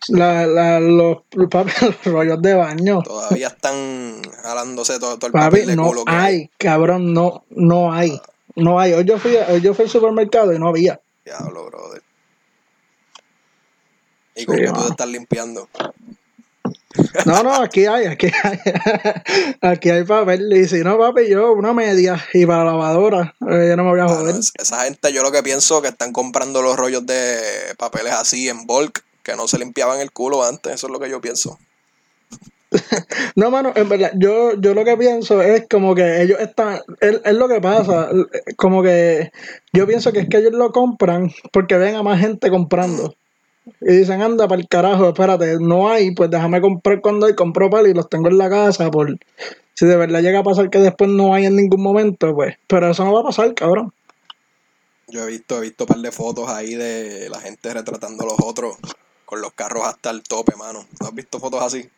La, 0.09 0.47
la, 0.47 0.79
los, 0.79 1.17
papi, 1.51 1.71
los 1.81 2.05
rollos 2.05 2.41
de 2.41 2.53
baño. 2.53 3.01
Todavía 3.01 3.47
están 3.49 4.21
jalándose 4.41 4.99
todo, 4.99 5.17
todo 5.17 5.27
el 5.27 5.33
Papi, 5.33 5.45
papel 5.61 5.67
de 5.67 5.75
no 5.75 5.91
hay, 6.05 6.49
cabrón, 6.57 7.13
no, 7.13 7.43
no 7.49 7.91
hay. 7.91 8.21
No 8.57 8.79
hay. 8.79 8.93
Hoy 8.93 9.05
yo 9.05 9.17
fui, 9.19 9.35
hoy 9.35 9.61
yo 9.61 9.73
fui 9.73 9.85
al 9.85 9.91
supermercado 9.91 10.51
y 10.53 10.59
no 10.59 10.67
había. 10.67 10.99
Diablo, 11.23 11.65
brother. 11.67 12.01
¿Y 14.35 14.45
con 14.45 14.55
Sí, 14.55 14.61
qué 14.63 14.67
tú 14.71 14.81
te 14.83 14.89
estás 14.89 15.07
limpiando? 15.07 15.69
No, 17.25 17.43
no, 17.43 17.53
aquí 17.61 17.85
hay, 17.85 18.05
aquí 18.07 18.27
hay. 18.43 18.59
Aquí 19.61 19.89
hay 19.89 20.03
papel. 20.03 20.51
Y 20.53 20.67
si 20.67 20.79
no, 20.79 20.97
papi, 20.97 21.27
yo 21.29 21.53
una 21.53 21.73
media 21.73 22.19
y 22.33 22.45
para 22.45 22.63
la 22.63 22.71
lavadora. 22.71 23.35
eh, 23.41 23.67
yo 23.69 23.75
no 23.77 23.83
me 23.83 23.89
voy 23.91 23.99
a 23.99 24.05
Mano, 24.05 24.15
joder. 24.17 24.35
es- 24.35 24.51
esa 24.55 24.83
gente, 24.85 25.13
yo 25.13 25.21
lo 25.23 25.31
que 25.31 25.43
pienso 25.43 25.81
que 25.81 25.89
están 25.89 26.11
comprando 26.11 26.61
los 26.61 26.75
rollos 26.77 27.05
de 27.05 27.39
papeles 27.77 28.13
así 28.13 28.49
en 28.49 28.65
bulk, 28.65 29.03
que 29.23 29.35
no 29.35 29.47
se 29.47 29.59
limpiaban 29.59 29.99
el 29.99 30.11
culo 30.11 30.43
antes. 30.43 30.73
Eso 30.73 30.87
es 30.87 30.91
lo 30.93 30.99
que 30.99 31.09
yo 31.09 31.21
pienso. 31.21 31.59
No, 33.35 33.51
mano, 33.51 33.71
en 33.75 33.87
verdad, 33.87 34.11
yo, 34.15 34.59
yo 34.59 34.73
lo 34.73 34.83
que 34.83 34.97
pienso 34.97 35.41
es 35.41 35.67
como 35.69 35.93
que 35.93 36.21
ellos 36.21 36.39
están, 36.39 36.79
es, 36.99 37.33
lo 37.33 37.47
que 37.47 37.61
pasa, 37.61 38.09
como 38.55 38.81
que 38.81 39.31
yo 39.73 39.85
pienso 39.85 40.11
que 40.11 40.21
es 40.21 40.29
que 40.29 40.37
ellos 40.37 40.53
lo 40.53 40.71
compran 40.71 41.31
porque 41.51 41.77
ven 41.77 41.95
a 41.95 42.03
más 42.03 42.19
gente 42.19 42.49
comprando. 42.49 43.15
Y 43.81 43.97
dicen, 43.97 44.21
anda 44.21 44.47
para 44.47 44.61
el 44.61 44.67
carajo, 44.67 45.09
espérate, 45.09 45.57
no 45.59 45.89
hay, 45.89 46.11
pues 46.11 46.29
déjame 46.31 46.61
comprar 46.61 47.01
cuando 47.01 47.25
hay, 47.25 47.35
compro 47.35 47.69
pal 47.69 47.87
y 47.87 47.93
los 47.93 48.09
tengo 48.09 48.29
en 48.29 48.37
la 48.37 48.49
casa, 48.49 48.89
por 48.89 49.17
si 49.73 49.85
de 49.85 49.97
verdad 49.97 50.21
llega 50.21 50.39
a 50.39 50.43
pasar 50.43 50.69
que 50.69 50.79
después 50.79 51.09
no 51.09 51.33
hay 51.33 51.45
en 51.45 51.55
ningún 51.55 51.83
momento, 51.83 52.33
pues, 52.33 52.55
pero 52.65 52.89
eso 52.89 53.03
no 53.03 53.13
va 53.13 53.19
a 53.19 53.25
pasar, 53.25 53.53
cabrón. 53.53 53.93
Yo 55.09 55.23
he 55.23 55.27
visto, 55.27 55.57
he 55.57 55.61
visto 55.61 55.83
un 55.83 55.87
par 55.87 55.97
de 55.99 56.11
fotos 56.11 56.49
ahí 56.49 56.75
de 56.75 57.29
la 57.29 57.39
gente 57.39 57.73
retratando 57.73 58.23
a 58.23 58.27
los 58.27 58.37
otros 58.43 58.77
con 59.27 59.41
los 59.41 59.53
carros 59.53 59.85
hasta 59.85 60.09
el 60.09 60.23
tope, 60.23 60.55
mano. 60.55 60.85
¿No 60.99 61.07
has 61.07 61.13
visto 61.13 61.39
fotos 61.39 61.61
así? 61.61 61.89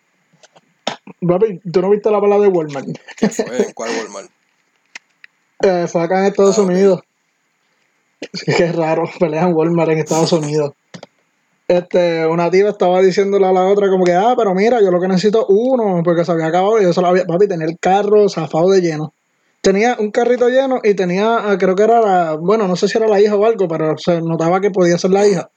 Papi, 1.28 1.60
¿tú 1.72 1.82
no 1.82 1.90
viste 1.90 2.10
la 2.12 2.22
palabra 2.22 2.44
de 2.48 2.52
Walmart? 2.52 2.88
¿Qué 3.18 3.30
fue? 3.30 3.68
¿En 3.68 3.74
cuál 3.74 3.92
Walmart? 3.98 4.30
Eh, 5.62 5.88
fue 5.88 6.02
acá 6.02 6.20
en 6.20 6.26
Estados 6.26 6.58
Ah. 6.58 6.64
Unidos. 6.64 7.02
Que 8.46 8.66
es 8.66 8.76
raro, 8.76 9.04
pelean 9.20 9.54
Walmart 9.54 9.92
en 9.92 10.00
Estados 10.00 10.32
Unidos. 10.34 10.74
Este, 11.68 12.26
una 12.26 12.50
tía 12.50 12.70
estaba 12.70 13.02
diciéndole 13.02 13.46
a 13.46 13.52
la 13.54 13.66
otra 13.68 13.90
como 13.90 14.04
que, 14.04 14.14
ah, 14.14 14.34
pero 14.36 14.54
mira, 14.56 14.82
yo 14.82 14.90
lo 14.92 15.00
que 15.00 15.08
necesito 15.08 15.46
uno, 15.48 16.02
porque 16.04 16.26
se 16.26 16.32
había 16.32 16.48
acabado 16.48 16.80
y 16.80 16.84
yo 16.84 16.94
solo 16.94 17.08
había, 17.08 17.26
papi, 17.26 17.48
tenía 17.48 17.68
el 17.68 17.78
carro 17.80 18.28
zafado 18.28 18.70
de 18.72 18.82
lleno. 18.82 19.14
Tenía 19.62 19.96
un 20.00 20.10
carrito 20.12 20.50
lleno 20.50 20.80
y 20.84 20.96
tenía, 20.96 21.38
ah, 21.52 21.58
creo 21.60 21.76
que 21.76 21.84
era 21.84 22.02
la, 22.02 22.34
bueno, 22.36 22.68
no 22.68 22.76
sé 22.76 22.88
si 22.88 22.98
era 22.98 23.08
la 23.08 23.22
hija 23.22 23.36
o 23.36 23.46
algo, 23.46 23.68
pero 23.68 23.98
se 23.98 24.20
notaba 24.22 24.60
que 24.62 24.72
podía 24.72 24.98
ser 24.98 25.12
la 25.12 25.28
hija. 25.28 25.50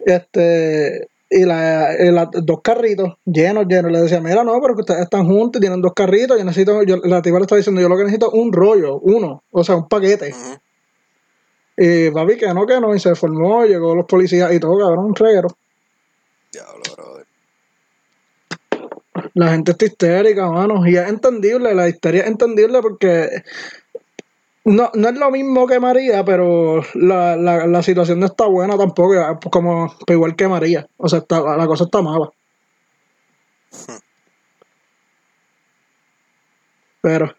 Este, 0.00 1.08
y 1.28 1.44
la, 1.44 1.94
y 1.98 2.10
la- 2.10 2.30
dos 2.32 2.60
carritos 2.62 3.14
llenos, 3.24 3.66
llenos. 3.68 3.90
Le 3.92 4.00
decía, 4.00 4.20
mira, 4.20 4.44
no, 4.44 4.60
pero 4.60 4.74
que 4.74 4.80
ustedes 4.82 5.02
están 5.02 5.26
juntos 5.26 5.58
y 5.58 5.60
tienen 5.60 5.80
dos 5.82 5.92
carritos. 5.94 6.38
Yo 6.38 6.44
necesito, 6.44 6.82
yo, 6.82 6.96
la 7.04 7.22
tipa 7.22 7.38
le 7.38 7.42
estaba 7.42 7.58
diciendo, 7.58 7.80
yo 7.80 7.88
lo 7.88 7.96
que 7.96 8.04
necesito 8.04 8.28
es 8.32 8.34
un 8.40 8.52
rollo, 8.52 8.98
uno, 9.00 9.42
o 9.50 9.64
sea, 9.64 9.76
un 9.76 9.88
paquete. 9.88 10.34
Y 11.76 12.10
papi, 12.10 12.36
que 12.36 12.54
no, 12.54 12.66
que 12.66 12.80
no, 12.80 12.94
y 12.94 13.00
se 13.00 13.14
formó, 13.14 13.64
llegó 13.64 13.94
los 13.94 14.06
policías 14.06 14.52
y 14.52 14.60
todo, 14.60 14.78
cabrón, 14.78 15.06
un 15.06 15.14
reguero. 15.14 15.48
Diablo, 16.52 16.82
brother. 16.96 17.26
La 19.34 19.50
gente 19.50 19.72
está 19.72 19.84
histérica, 19.84 20.50
mano, 20.50 20.86
y 20.86 20.96
es 20.96 21.08
entendible, 21.08 21.74
la 21.74 21.88
histeria 21.88 22.22
es 22.22 22.28
entendible 22.28 22.80
porque 22.80 23.42
no, 24.66 24.90
no 24.94 25.08
es 25.08 25.14
lo 25.16 25.30
mismo 25.30 25.66
que 25.66 25.80
María, 25.80 26.24
pero 26.24 26.82
la, 26.94 27.36
la, 27.36 27.66
la 27.66 27.82
situación 27.82 28.20
no 28.20 28.26
está 28.26 28.46
buena 28.46 28.76
tampoco, 28.76 29.14
pues 29.40 29.52
como 29.52 29.94
pues 30.06 30.16
igual 30.16 30.36
que 30.36 30.48
María, 30.48 30.88
o 30.96 31.08
sea, 31.08 31.20
está, 31.20 31.40
la 31.56 31.66
cosa 31.66 31.84
está 31.84 32.02
mala. 32.02 32.30
Pero, 37.00 37.32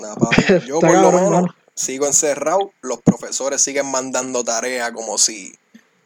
Nah, 0.00 0.14
papi, 0.14 0.42
Yo 0.66 0.80
por 0.80 0.96
lo 0.96 1.12
menos 1.12 1.50
sigo 1.74 2.06
encerrado. 2.06 2.72
Los 2.80 3.00
profesores 3.02 3.62
siguen 3.62 3.86
mandando 3.90 4.44
tarea 4.44 4.92
como 4.92 5.18
si, 5.18 5.54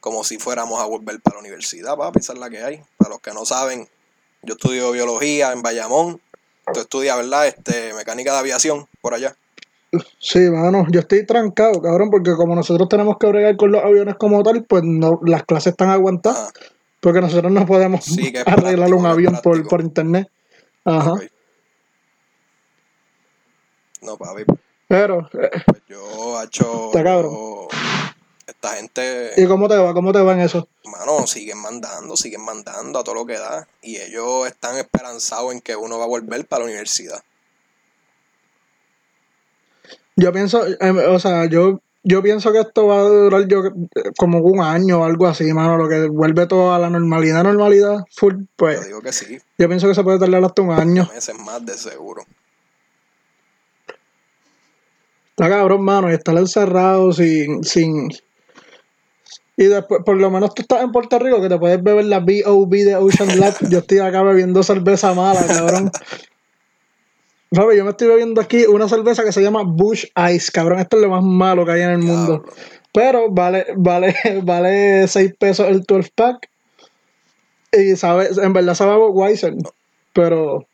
como 0.01 0.25
si 0.25 0.39
fuéramos 0.39 0.81
a 0.81 0.87
volver 0.87 1.21
para 1.21 1.37
la 1.37 1.41
universidad, 1.41 1.97
papi. 1.97 2.21
Esa 2.21 2.33
es 2.33 2.39
la 2.39 2.51
que 2.51 2.63
hay. 2.63 2.85
Para 2.97 3.11
los 3.11 3.21
que 3.21 3.33
no 3.33 3.45
saben, 3.45 3.89
yo 4.43 4.55
estudio 4.55 4.93
biología 4.93 5.53
en 5.53 5.63
Bayamón. 5.63 6.21
Tú 6.73 6.81
estudias, 6.81 7.17
¿verdad? 7.17 7.47
Este, 7.47 7.95
mecánica 7.95 8.33
de 8.33 8.39
aviación 8.39 8.89
por 9.01 9.15
allá. 9.15 9.37
Sí, 10.19 10.39
mano, 10.51 10.87
yo 10.91 11.01
estoy 11.01 11.27
trancado, 11.27 11.81
cabrón, 11.83 12.11
porque 12.11 12.33
como 12.35 12.55
nosotros 12.55 12.89
tenemos 12.89 13.17
que 13.19 13.27
bregar 13.27 13.57
con 13.57 13.73
los 13.73 13.83
aviones 13.83 14.15
como 14.17 14.43
tal, 14.43 14.65
pues 14.65 14.83
no, 14.85 15.21
las 15.25 15.45
clases 15.45 15.73
están 15.73 15.91
aguantadas, 15.91 16.53
Ajá. 16.55 16.67
porque 17.01 17.21
nosotros 17.21 17.53
no 17.53 17.67
podemos 17.67 18.05
Sí, 18.05 18.33
arreglar 18.47 18.93
un 18.95 19.07
avión 19.07 19.39
por, 19.43 19.67
por 19.69 19.81
internet. 19.81 20.29
Ajá. 20.85 21.15
No, 24.03 24.17
papi. 24.17 24.45
Pero, 24.89 25.29
eh, 25.33 25.51
Pues 25.67 25.83
yo, 25.89 26.43
hecho. 26.43 26.87
Está 26.87 27.03
cabrón. 27.03 27.35
Esta 28.47 28.69
gente. 28.77 29.33
¿y 29.37 29.47
cómo 29.47 29.69
te 29.69 29.77
va? 29.77 29.93
¿Cómo 29.93 30.13
te 30.13 30.21
va 30.21 30.35
en 30.35 30.41
eso? 30.41 30.69
Mano, 30.85 31.27
siguen 31.27 31.59
mandando, 31.59 32.17
siguen 32.17 32.45
mandando 32.45 33.01
a 33.01 33.05
todo 33.05 33.17
lo 33.17 33.27
que 33.27 33.37
da. 33.39 33.67
Y 33.83 33.97
ellos 33.97 34.47
están 34.47 34.77
esperanzados 34.77 35.53
en 35.53 35.61
que 35.61 35.75
uno 35.75 35.99
va 35.99 36.05
a 36.05 36.09
volver 36.09 36.47
para 36.47 36.61
la 36.61 36.67
universidad. 36.67 37.21
Yo 40.17 40.33
pienso, 40.33 40.67
eh, 40.67 40.91
o 40.91 41.19
sea, 41.19 41.45
yo, 41.45 41.81
yo 42.03 42.23
pienso 42.23 42.51
que 42.51 42.61
esto 42.61 42.87
va 42.87 43.01
a 43.01 43.03
durar 43.03 43.47
yo 43.47 43.63
como 44.17 44.39
un 44.39 44.61
año 44.61 45.01
o 45.01 45.05
algo 45.05 45.27
así, 45.27 45.53
mano, 45.53 45.77
lo 45.77 45.89
que 45.89 46.09
vuelve 46.09 46.47
todo 46.47 46.73
a 46.73 46.79
la 46.79 46.89
normalidad, 46.89 47.45
normalidad, 47.45 48.05
full, 48.15 48.35
Yo 48.35 48.47
pues 48.57 48.87
digo 48.87 49.03
que 49.03 49.13
sí, 49.13 49.39
yo 49.59 49.69
pienso 49.69 49.89
que 49.89 49.95
se 49.95 50.03
puede 50.03 50.19
tardar 50.19 50.43
hasta 50.43 50.63
un 50.63 50.73
año. 50.73 51.09
meses 51.13 51.39
más 51.39 51.65
de 51.67 51.75
seguro. 51.75 52.23
Está 55.31 55.51
cabrón, 55.51 55.85
mano, 55.85 56.11
y 56.11 56.15
estar 56.15 56.35
encerrado 56.39 57.13
sin, 57.13 57.63
sin, 57.63 58.09
Y 59.59 59.65
después, 59.65 60.01
por 60.03 60.17
lo 60.17 60.31
menos 60.31 60.55
tú 60.55 60.63
estás 60.63 60.83
en 60.83 60.93
Puerto 60.93 61.19
Rico 61.19 61.43
que 61.43 61.51
te 61.51 61.59
puedes 61.59 61.83
beber 61.83 62.07
la 62.07 62.21
B.O.B. 62.21 62.85
de 62.85 62.97
Ocean 62.97 63.39
Lab. 63.39 63.55
Yo 63.69 63.81
estoy 63.81 63.99
acá 63.99 64.23
bebiendo 64.23 64.63
cerveza 64.63 65.13
mala, 65.13 65.47
cabrón. 65.47 65.91
Fabi, 67.57 67.77
yo 67.77 67.85
me 67.85 67.91
estoy 67.91 68.09
bebiendo 68.09 68.41
aquí 68.41 68.65
una 68.67 68.89
cerveza 68.89 69.25
que 69.25 69.33
se 69.33 69.43
llama 69.43 69.63
Bush 69.65 70.05
Ice, 70.33 70.53
cabrón. 70.53 70.79
Esto 70.79 70.97
es 70.97 71.03
lo 71.03 71.09
más 71.11 71.25
malo 71.25 71.65
que 71.65 71.73
hay 71.73 71.83
en 71.83 71.91
el 71.91 71.99
mundo. 71.99 72.43
Diablo. 72.45 72.53
Pero 72.93 73.31
vale, 73.31 73.67
vale, 73.77 74.15
vale 74.43 75.09
6 75.09 75.35
pesos 75.39 75.67
el 75.69 75.83
12 75.83 76.11
pack. 76.15 76.49
Y 77.73 77.97
sabe, 77.97 78.29
en 78.43 78.53
verdad 78.53 78.75
sabe 78.75 78.93
a 78.93 78.97
Budweiser. 78.97 79.55
Pero 80.13 80.67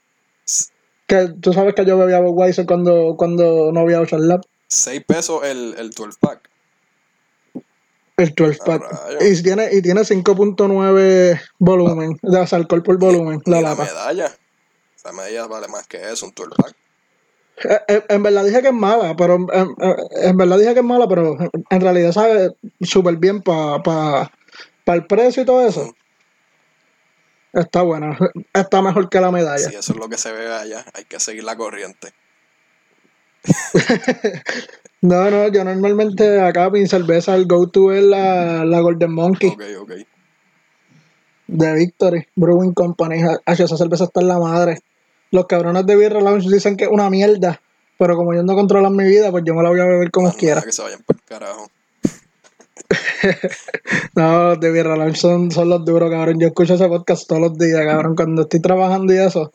que 1.06 1.28
tú 1.40 1.52
sabes 1.52 1.74
que 1.74 1.84
yo 1.84 1.98
bebía 1.98 2.20
Budweiser 2.20 2.66
cuando, 2.66 3.14
cuando 3.16 3.70
no 3.72 3.80
había 3.80 4.00
Ocean 4.00 4.28
Lab. 4.28 4.42
6 4.68 5.04
pesos 5.06 5.42
el, 5.44 5.74
el 5.78 5.90
12 5.90 6.18
pack. 6.20 6.48
El 8.16 8.34
12 8.34 8.58
Ah, 8.60 8.64
pack. 8.66 9.22
Y 9.22 9.42
tiene, 9.42 9.68
y 9.72 9.82
tiene 9.82 10.02
5.9 10.02 11.40
volumen, 11.58 12.18
de 12.22 12.38
o 12.38 12.46
sea, 12.46 12.58
alcohol 12.58 12.82
por 12.82 12.98
volumen, 12.98 13.40
la 13.46 13.58
Y 13.58 13.62
la 13.62 13.70
lata. 13.70 13.84
medalla. 13.84 14.32
La 15.04 15.12
medalla 15.12 15.46
vale 15.46 15.68
más 15.68 15.86
que 15.86 16.10
eso, 16.10 16.26
un 16.26 16.32
12 16.34 16.50
pack. 16.56 16.74
Eh, 17.64 17.80
eh, 17.88 18.04
En 18.08 18.22
verdad 18.22 18.44
dije 18.44 18.62
que 18.62 18.68
es 18.68 18.74
mala, 18.74 19.14
pero 19.16 19.34
en, 19.36 19.46
en- 19.52 19.74
en 20.22 20.36
verdad 20.36 20.58
dije 20.58 20.74
que 20.74 20.80
es 20.80 20.84
mala, 20.86 21.06
pero 21.08 21.36
en 21.70 21.80
realidad 21.80 22.12
sabe 22.12 22.54
súper 22.80 23.16
bien 23.16 23.42
para 23.42 23.82
pa, 23.82 24.32
pa 24.84 24.94
el 24.94 25.06
precio 25.06 25.42
y 25.42 25.46
todo 25.46 25.66
eso. 25.66 25.94
Está 27.52 27.82
buena, 27.82 28.16
está 28.54 28.80
mejor 28.80 29.10
que 29.10 29.20
la 29.20 29.30
medalla. 29.30 29.68
Si 29.68 29.74
eso 29.76 29.92
es 29.92 29.98
lo 29.98 30.08
que 30.08 30.16
se 30.16 30.32
ve 30.32 30.50
allá, 30.52 30.84
hay 30.94 31.04
que 31.04 31.20
seguir 31.20 31.44
la 31.44 31.56
corriente. 31.56 32.12
No, 35.04 35.28
no, 35.32 35.48
yo 35.48 35.64
normalmente 35.64 36.40
acá 36.40 36.70
mi 36.70 36.86
cerveza, 36.86 37.34
el 37.34 37.46
go-to 37.48 37.90
es 37.92 38.04
la, 38.04 38.64
la 38.64 38.78
Golden 38.78 39.10
Monkey 39.12 39.50
Ok, 39.50 39.62
ok. 39.80 39.92
de 41.48 41.74
Victory 41.74 42.28
Brewing 42.36 42.72
Company. 42.72 43.20
Ah, 43.44 43.52
esa 43.52 43.76
cerveza 43.76 44.04
está 44.04 44.20
en 44.20 44.28
la 44.28 44.38
madre. 44.38 44.78
Los 45.32 45.46
cabrones 45.46 45.84
de 45.86 45.96
Beer 45.96 46.12
Lounge 46.22 46.48
dicen 46.48 46.76
que 46.76 46.84
es 46.84 46.90
una 46.90 47.10
mierda, 47.10 47.60
pero 47.98 48.16
como 48.16 48.32
ellos 48.32 48.44
no 48.44 48.54
controlan 48.54 48.94
mi 48.94 49.04
vida, 49.04 49.30
pues 49.30 49.42
yo 49.44 49.54
me 49.54 49.62
la 49.62 49.70
voy 49.70 49.80
a 49.80 49.84
beber 49.86 50.10
como 50.10 50.28
Más 50.28 50.36
quiera. 50.36 50.62
que 50.62 50.70
se 50.72 50.82
vayan 50.82 51.02
por 51.02 51.16
el 51.16 51.22
carajo. 51.22 51.68
No, 54.14 54.48
los 54.50 54.60
de 54.60 54.70
Birra 54.70 54.96
Lounge 54.96 55.16
son, 55.18 55.50
son 55.50 55.68
los 55.68 55.84
duros, 55.84 56.10
cabrón. 56.10 56.38
Yo 56.38 56.48
escucho 56.48 56.74
ese 56.74 56.86
podcast 56.88 57.26
todos 57.26 57.40
los 57.40 57.58
días, 57.58 57.80
cabrón. 57.84 58.14
Cuando 58.14 58.42
estoy 58.42 58.60
trabajando 58.60 59.12
y 59.14 59.18
eso. 59.18 59.50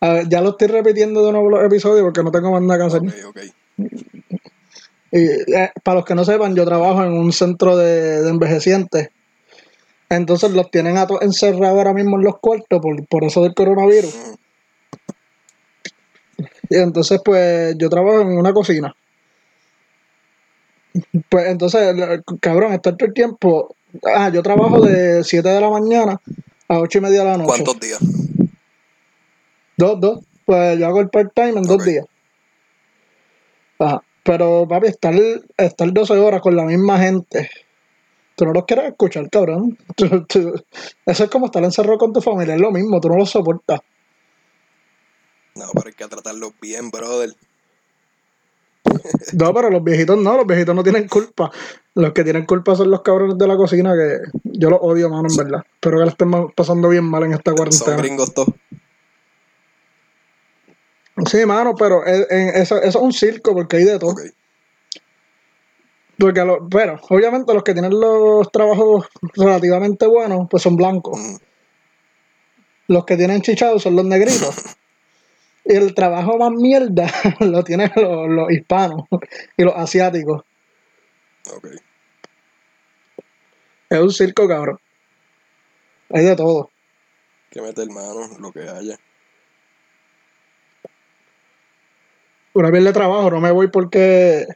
Ver, 0.00 0.28
ya 0.28 0.40
lo 0.40 0.50
estoy 0.50 0.68
repitiendo 0.68 1.24
de 1.24 1.32
nuevo 1.32 1.48
los 1.48 1.64
episodios 1.64 2.02
porque 2.02 2.22
no 2.22 2.30
tengo 2.32 2.50
más 2.50 2.62
nada 2.62 2.80
que 2.80 2.86
hacer. 2.86 3.02
Ok, 3.02 3.28
ok. 3.28 3.38
Y 5.12 5.18
eh, 5.54 5.70
para 5.84 5.96
los 5.96 6.04
que 6.04 6.14
no 6.14 6.24
sepan, 6.24 6.56
yo 6.56 6.64
trabajo 6.64 7.04
en 7.04 7.12
un 7.12 7.32
centro 7.32 7.76
de, 7.76 8.22
de 8.22 8.28
envejecientes. 8.30 9.10
Entonces 10.08 10.50
los 10.52 10.70
tienen 10.70 10.96
a 10.96 11.06
todos 11.06 11.22
encerrados 11.22 11.78
ahora 11.78 11.92
mismo 11.94 12.16
en 12.16 12.24
los 12.24 12.38
cuartos 12.40 12.80
por, 12.80 13.06
por 13.06 13.24
eso 13.24 13.42
del 13.42 13.54
coronavirus. 13.54 14.14
Mm, 14.14 14.34
Y 16.72 16.78
entonces, 16.78 17.20
pues, 17.22 17.74
yo 17.76 17.90
trabajo 17.90 18.22
en 18.22 18.38
una 18.38 18.52
cocina. 18.54 18.94
Pues 21.28 21.46
entonces, 21.48 21.94
cabrón, 22.40 22.72
estar 22.72 22.96
todo 22.96 23.06
el 23.08 23.14
tiempo. 23.14 23.74
Ah, 24.04 24.30
yo 24.32 24.42
trabajo 24.42 24.80
de 24.80 25.22
7 25.22 25.48
de 25.48 25.60
la 25.60 25.68
mañana 25.70 26.20
a 26.68 26.78
8 26.78 26.98
y 26.98 27.00
media 27.02 27.20
de 27.20 27.24
la 27.26 27.36
noche. 27.36 27.48
¿Cuántos 27.48 27.80
días? 27.80 27.98
Dos, 29.76 30.00
dos. 30.00 30.20
Pues 30.46 30.78
yo 30.78 30.86
hago 30.86 31.00
el 31.00 31.08
part-time 31.10 31.50
en 31.58 31.62
dos 31.62 31.84
días. 31.84 32.06
Ajá. 33.78 34.02
Pero, 34.22 34.66
papi, 34.68 34.86
estar, 34.86 35.14
estar 35.56 35.92
12 35.92 36.12
horas 36.14 36.40
con 36.40 36.56
la 36.56 36.64
misma 36.64 36.98
gente. 36.98 37.50
Tú 38.36 38.46
no 38.46 38.52
los 38.52 38.64
quieres 38.64 38.86
escuchar, 38.86 39.28
cabrón. 39.28 39.76
Tú- 39.96 40.24
tú- 40.24 40.54
eso 41.04 41.24
es 41.24 41.30
como 41.30 41.46
estar 41.46 41.62
encerrado 41.64 41.98
con 41.98 42.12
tu 42.12 42.20
familia, 42.22 42.54
es 42.54 42.60
lo 42.60 42.70
mismo, 42.70 43.00
tú 43.00 43.08
no 43.08 43.16
lo 43.16 43.26
soportas. 43.26 43.80
No, 45.54 45.66
pero 45.74 45.86
hay 45.88 45.92
que 45.92 46.06
tratarlos 46.08 46.52
bien, 46.60 46.90
brother. 46.90 47.34
No, 49.34 49.54
pero 49.54 49.70
los 49.70 49.82
viejitos 49.84 50.18
no, 50.18 50.36
los 50.36 50.46
viejitos 50.46 50.74
no 50.74 50.82
tienen 50.82 51.08
culpa. 51.08 51.50
Los 51.94 52.12
que 52.12 52.24
tienen 52.24 52.44
culpa 52.46 52.74
son 52.74 52.90
los 52.90 53.02
cabrones 53.02 53.38
de 53.38 53.46
la 53.46 53.56
cocina, 53.56 53.94
que 53.94 54.18
yo 54.44 54.70
los 54.70 54.80
odio, 54.82 55.08
mano, 55.08 55.28
en 55.30 55.36
verdad. 55.36 55.60
Espero 55.74 55.98
que 55.98 56.04
la 56.04 56.10
estén 56.10 56.30
pasando 56.54 56.88
bien 56.88 57.04
mal 57.04 57.22
en 57.24 57.32
esta 57.34 57.50
Son 57.50 57.56
cuarentena. 57.56 57.96
gringos 57.96 58.32
todos. 58.34 58.48
Sí, 61.30 61.44
mano, 61.46 61.74
pero 61.76 62.04
eso, 62.06 62.80
es 62.82 62.94
un 62.96 63.12
circo 63.12 63.52
porque 63.54 63.76
hay 63.76 63.84
de 63.84 63.98
todo. 63.98 64.10
Ok. 64.12 64.20
Porque, 66.18 66.44
lo- 66.44 66.68
pero, 66.68 67.00
obviamente, 67.10 67.52
los 67.52 67.62
que 67.62 67.72
tienen 67.74 67.98
los 67.98 68.50
trabajos 68.50 69.06
relativamente 69.34 70.06
buenos, 70.06 70.46
pues 70.50 70.62
son 70.62 70.76
blancos. 70.76 71.18
Mm, 71.18 71.36
Los 72.88 73.04
que 73.04 73.16
tienen 73.16 73.42
chichados 73.42 73.82
son 73.82 73.96
los 73.96 74.04
negritos. 74.04 74.54
El 75.64 75.94
trabajo 75.94 76.38
más 76.38 76.52
mierda 76.52 77.06
lo 77.40 77.62
tienen 77.62 77.90
los, 77.96 78.28
los 78.28 78.50
hispanos 78.50 79.04
y 79.56 79.62
los 79.62 79.74
asiáticos. 79.74 80.42
ok. 81.54 81.66
Es 83.90 84.00
un 84.00 84.10
circo, 84.10 84.48
cabrón. 84.48 84.78
Hay 86.08 86.24
de 86.24 86.34
todo. 86.34 86.70
Que 87.50 87.60
meter 87.60 87.88
mano, 87.90 88.26
lo 88.38 88.50
que 88.50 88.60
haya. 88.60 88.98
Una 92.54 92.70
vez 92.70 92.84
de 92.84 92.92
trabajo, 92.92 93.30
no 93.30 93.40
me 93.40 93.50
voy 93.50 93.68
porque 93.68 94.46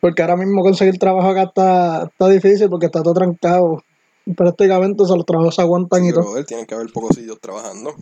porque 0.00 0.22
ahora 0.22 0.36
mismo 0.36 0.62
conseguir 0.62 0.98
trabajo 0.98 1.28
acá 1.28 1.42
está, 1.44 2.04
está 2.04 2.28
difícil 2.28 2.68
porque 2.68 2.86
está 2.86 3.02
todo 3.02 3.14
trancado. 3.14 3.84
Prácticamente 4.36 5.02
o 5.02 5.06
sea, 5.06 5.16
los 5.16 5.26
trabajos 5.26 5.54
se 5.54 5.62
aguantan 5.62 6.04
y 6.04 6.12
todo. 6.12 6.44
tienen 6.44 6.66
que 6.66 6.74
haber 6.74 6.90
pocos 6.92 7.14
sitios 7.14 7.38
trabajando. 7.40 7.94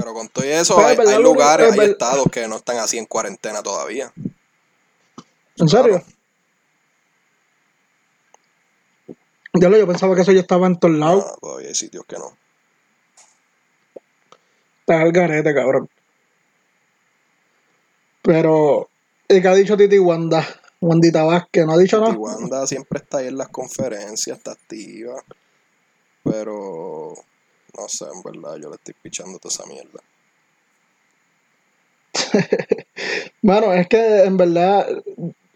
Pero 0.00 0.14
con 0.14 0.28
todo 0.28 0.44
eso, 0.44 0.76
Pero 0.76 0.88
hay, 0.88 0.96
verdad, 0.96 1.12
hay 1.14 1.22
lo- 1.22 1.28
lugares, 1.32 1.72
es 1.72 1.78
hay 1.78 1.90
estados 1.90 2.26
que 2.32 2.48
no 2.48 2.56
están 2.56 2.78
así 2.78 2.98
en 2.98 3.06
cuarentena 3.06 3.62
todavía. 3.62 4.12
¿En 5.56 5.68
serio? 5.68 6.02
Yo, 9.54 9.68
lo- 9.68 9.76
yo 9.78 9.86
pensaba 9.86 10.14
que 10.14 10.22
eso 10.22 10.32
ya 10.32 10.40
estaba 10.40 10.66
en 10.66 10.78
todos 10.78 10.94
lados. 10.96 11.24
No, 11.26 11.36
todavía 11.40 11.68
hay 11.68 11.74
sitios 11.74 12.04
que 12.06 12.16
no. 12.16 12.36
Está 14.80 15.02
el 15.02 15.12
garete, 15.12 15.54
cabrón. 15.54 15.88
Pero, 18.22 18.88
¿y 19.28 19.40
qué 19.40 19.48
ha 19.48 19.54
dicho 19.54 19.76
Titi 19.76 19.98
Wanda? 19.98 20.46
Wandita 20.80 21.24
Vázquez, 21.24 21.66
¿no 21.66 21.72
ha 21.74 21.78
dicho 21.78 22.00
nada? 22.00 22.12
Y 22.14 22.16
Wanda 22.16 22.66
siempre 22.66 23.00
está 23.00 23.18
ahí 23.18 23.26
en 23.28 23.36
las 23.36 23.48
conferencias, 23.48 24.38
está 24.38 24.52
activa. 24.52 25.22
Pero 26.24 27.12
no 27.80 27.88
sé, 27.88 28.04
en 28.04 28.22
verdad, 28.22 28.56
yo 28.56 28.68
le 28.68 28.76
estoy 28.76 28.94
pichando 29.02 29.38
toda 29.38 29.52
esa 29.52 29.66
mierda. 29.66 30.00
Bueno, 33.42 33.72
es 33.72 33.88
que 33.88 34.24
en 34.24 34.36
verdad, 34.36 34.86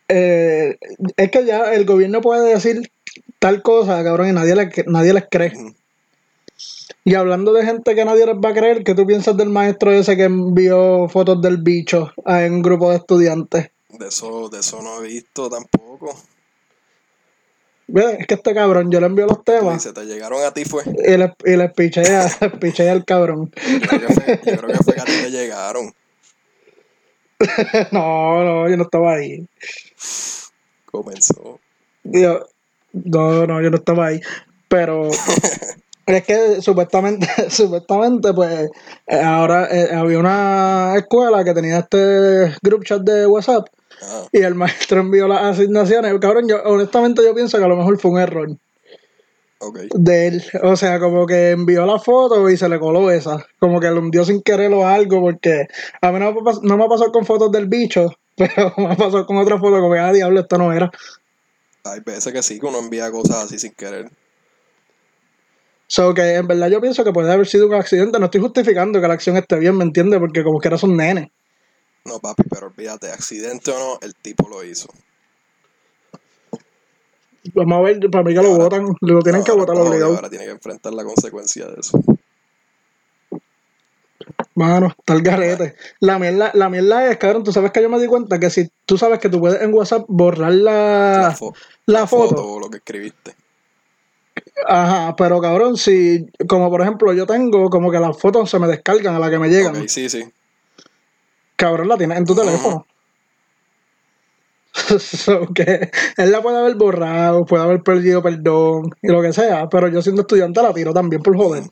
eh, 0.09 0.79
es 1.17 1.31
que 1.31 1.45
ya 1.45 1.75
el 1.75 1.85
gobierno 1.85 2.23
puede 2.23 2.55
decir 2.55 2.91
tal 3.39 3.61
cosa, 3.61 4.03
cabrón, 4.03 4.31
y 4.31 4.33
nadie, 4.33 4.57
le, 4.57 4.71
nadie 4.87 5.13
les 5.13 5.25
cree. 5.31 5.53
Y 7.05 7.15
hablando 7.15 7.53
de 7.53 7.67
gente 7.67 7.95
que 7.95 8.05
nadie 8.07 8.25
les 8.25 8.37
va 8.37 8.49
a 8.49 8.55
creer, 8.55 8.83
¿qué 8.83 8.95
tú 8.95 9.07
piensas 9.07 9.37
del 9.37 9.51
maestro 9.51 9.93
ese 9.93 10.17
que 10.17 10.25
envió 10.25 11.07
fotos 11.11 11.43
del 11.43 11.59
bicho 11.59 12.11
a 12.25 12.39
un 12.39 12.63
grupo 12.63 12.91
de 12.91 12.97
estudiantes? 12.97 13.71
De 13.91 14.09
eso, 14.09 14.49
de 14.49 14.61
eso 14.61 14.81
no 14.81 15.03
he 15.03 15.09
visto 15.09 15.51
tampoco. 15.51 16.17
Ve, 17.87 18.17
Es 18.21 18.27
que 18.27 18.35
este 18.35 18.55
cabrón, 18.55 18.91
yo 18.91 19.01
le 19.01 19.07
envío 19.07 19.27
los 19.27 19.45
temas 19.45 19.75
dices, 19.75 19.93
te 19.93 20.05
llegaron 20.05 20.43
a 20.43 20.53
ti 20.53 20.65
fue. 20.65 20.85
y 20.87 21.17
les, 21.17 21.31
y 21.45 21.57
les 21.57 21.73
pichea, 21.73 22.31
les 22.41 22.53
pichea 22.61 22.93
al 22.93 23.05
cabrón. 23.05 23.53
Yo 23.55 23.81
creo, 23.81 24.07
que 24.07 24.15
fue, 24.15 24.41
yo 24.45 24.57
creo 24.57 24.79
que 24.79 24.85
fue 24.85 24.95
que 24.95 25.01
a 25.01 25.05
ti 25.05 25.13
te 25.23 25.31
llegaron. 25.31 25.95
no, 27.93 28.45
no, 28.45 28.71
yo 28.71 28.77
no 28.77 28.85
estaba 28.85 29.15
ahí. 29.15 29.47
Comenzó. 30.91 31.61
Yo, 32.05 32.47
no, 32.93 33.47
no, 33.47 33.61
yo 33.61 33.71
no 33.71 33.77
estaba 33.77 34.07
ahí. 34.07 34.21
Pero 34.69 35.11
es 36.07 36.25
que 36.25 36.63
supuestamente, 36.63 37.27
supuestamente, 37.51 38.33
pues, 38.33 38.71
eh, 39.07 39.21
ahora 39.21 39.69
eh, 39.71 39.95
había 39.95 40.19
una 40.19 40.95
escuela 40.97 41.45
que 41.45 41.55
tenía 41.55 41.79
este 41.79 42.55
group 42.63 42.85
chat 42.85 43.03
de 43.03 43.27
WhatsApp 43.27 43.69
Ah, 44.03 44.27
y 44.33 44.39
el 44.43 44.55
maestro 44.55 45.01
envió 45.01 45.27
las 45.29 45.43
asignaciones. 45.43 46.13
Cabrón, 46.21 46.49
yo 46.49 46.63
honestamente 46.65 47.23
yo 47.25 47.35
pienso 47.35 47.59
que 47.59 47.65
a 47.65 47.69
lo 47.69 47.77
mejor 47.77 47.99
fue 47.99 48.11
un 48.13 48.21
error 48.21 48.49
ok. 49.59 49.79
de 49.95 50.27
él. 50.29 50.45
O 50.63 50.77
sea, 50.77 50.99
como 50.99 51.27
que 51.27 51.51
envió 51.51 51.87
la 51.87 51.99
foto 51.99 52.49
y 52.51 52.57
se 52.57 52.69
le 52.69 52.79
coló 52.79 53.11
esa. 53.11 53.45
Como 53.59 53.81
que 53.81 53.91
lo 53.91 54.01
hundió 54.01 54.25
sin 54.25 54.43
querer 54.43 54.73
o 54.73 54.87
algo, 54.87 55.21
porque 55.21 55.67
a 56.01 56.13
mí 56.13 56.19
no 56.19 56.33
me, 56.33 56.41
pas- 56.41 56.63
no 56.63 56.77
me 56.77 56.85
ha 56.85 56.89
pasado 56.89 57.13
con 57.13 57.25
fotos 57.25 57.51
del 57.53 57.67
bicho, 57.69 58.11
pero 58.37 58.73
me 58.77 58.87
ha 58.93 58.97
pasado 58.97 59.27
con 59.27 59.37
otra 59.39 59.59
foto 59.59 59.81
como 59.81 59.93
que, 59.93 60.01
ah, 60.01 60.13
diablo, 60.13 60.41
esto 60.41 60.59
no 60.59 60.73
era. 60.73 60.91
Hay 61.85 62.01
veces 62.01 62.33
que 62.33 62.43
sí, 62.43 62.59
que 62.59 62.67
uno 62.67 62.79
envía 62.79 63.11
cosas 63.11 63.45
así 63.45 63.59
sin 63.59 63.73
querer. 63.75 64.11
So 65.87 66.13
que 66.15 66.35
en 66.37 66.47
verdad 66.47 66.69
yo 66.71 66.81
pienso 66.81 67.05
que 67.05 67.13
puede 67.13 67.33
haber 67.33 67.47
sido 67.47 67.67
un 67.67 67.75
accidente. 67.75 68.19
No 68.19 68.27
estoy 68.27 68.41
justificando 68.41 69.01
que 69.01 69.09
la 69.09 69.15
acción 69.15 69.37
esté 69.37 69.59
bien, 69.59 69.77
¿me 69.77 69.85
entiendes? 69.85 70.19
Porque 70.21 70.43
como 70.43 70.59
que 70.61 70.69
era 70.69 70.77
un 70.83 70.97
nene. 70.97 71.33
No, 72.05 72.19
papi, 72.21 72.43
pero 72.51 72.67
olvídate, 72.67 73.11
accidente 73.11 73.71
o 73.71 73.79
no, 73.79 73.99
el 74.03 74.15
tipo 74.15 74.49
lo 74.49 74.63
hizo. 74.63 74.89
Vamos 77.55 77.79
a 77.79 77.81
ver, 77.83 78.01
para 78.11 78.25
mí 78.25 78.35
que 78.35 78.43
lo 78.43 78.57
votan, 78.57 78.95
lo 79.01 79.21
tienen 79.23 79.43
que 79.45 79.53
votar 79.53 79.77
obligado. 79.77 80.15
Ahora 80.17 80.31
tiene 80.31 80.45
que 80.47 80.51
enfrentar 80.53 80.93
la 80.95 81.05
consecuencia 81.05 81.67
de 81.67 81.81
eso. 81.81 81.99
Mano, 84.55 84.89
está 84.99 85.15
el 85.15 85.23
garete. 85.23 85.75
La 86.01 86.19
mierda, 86.19 86.51
la 86.55 86.69
mierda 86.69 87.11
es, 87.11 87.17
cabrón, 87.19 87.43
tú 87.45 87.53
sabes 87.53 87.73
que 87.73 87.83
yo 87.83 87.89
me 87.89 87.99
di 88.01 88.07
cuenta 88.07 88.39
que 88.39 88.51
si 88.51 88.69
tú 88.87 88.97
sabes 88.97 89.19
que 89.19 89.29
tú 89.29 89.41
puedes 89.41 89.61
en 89.61 89.75
WhatsApp 89.75 90.05
borrar 90.09 90.53
la, 90.53 91.19
La, 91.23 91.37
fo- 91.37 91.55
la 91.87 92.07
foto. 92.07 92.45
o 92.53 92.61
lo 92.61 92.71
que 92.71 92.79
escribiste. 92.79 93.35
Ajá, 94.67 95.15
pero 95.17 95.41
cabrón, 95.41 95.77
si, 95.77 96.27
como 96.49 96.71
por 96.71 96.81
ejemplo 96.83 97.13
yo 97.13 97.27
tengo 97.27 97.69
como 97.71 97.91
que 97.91 97.99
las 97.99 98.19
fotos 98.19 98.49
se 98.51 98.59
me 98.59 98.67
descargan 98.69 99.15
a 99.15 99.19
la 99.19 99.31
que 99.31 99.39
me 99.39 99.49
llegan. 99.49 99.77
Ok, 99.77 99.89
sí, 99.89 100.09
sí. 100.09 100.25
Cabrón, 101.57 101.89
la 101.89 101.97
tienes 101.97 102.19
en 102.19 102.25
tu 102.25 102.35
teléfono. 102.35 102.87
So 104.99 105.47
que 105.55 105.91
él 106.17 106.33
la 106.33 106.43
puede 106.43 106.59
haber 106.59 106.75
borrado, 106.75 107.45
puede 107.45 107.63
haber 107.63 107.81
perdido 107.83 108.21
perdón 108.23 108.91
y 109.01 109.09
lo 109.09 109.23
que 109.23 109.33
sea, 109.33 109.69
pero 109.69 109.89
yo 109.89 110.03
siendo 110.03 110.23
estudiante 110.23 110.61
la 110.63 110.75
tiro 110.75 110.93
también 110.93 111.23
por 111.23 111.37
joder. 111.37 111.63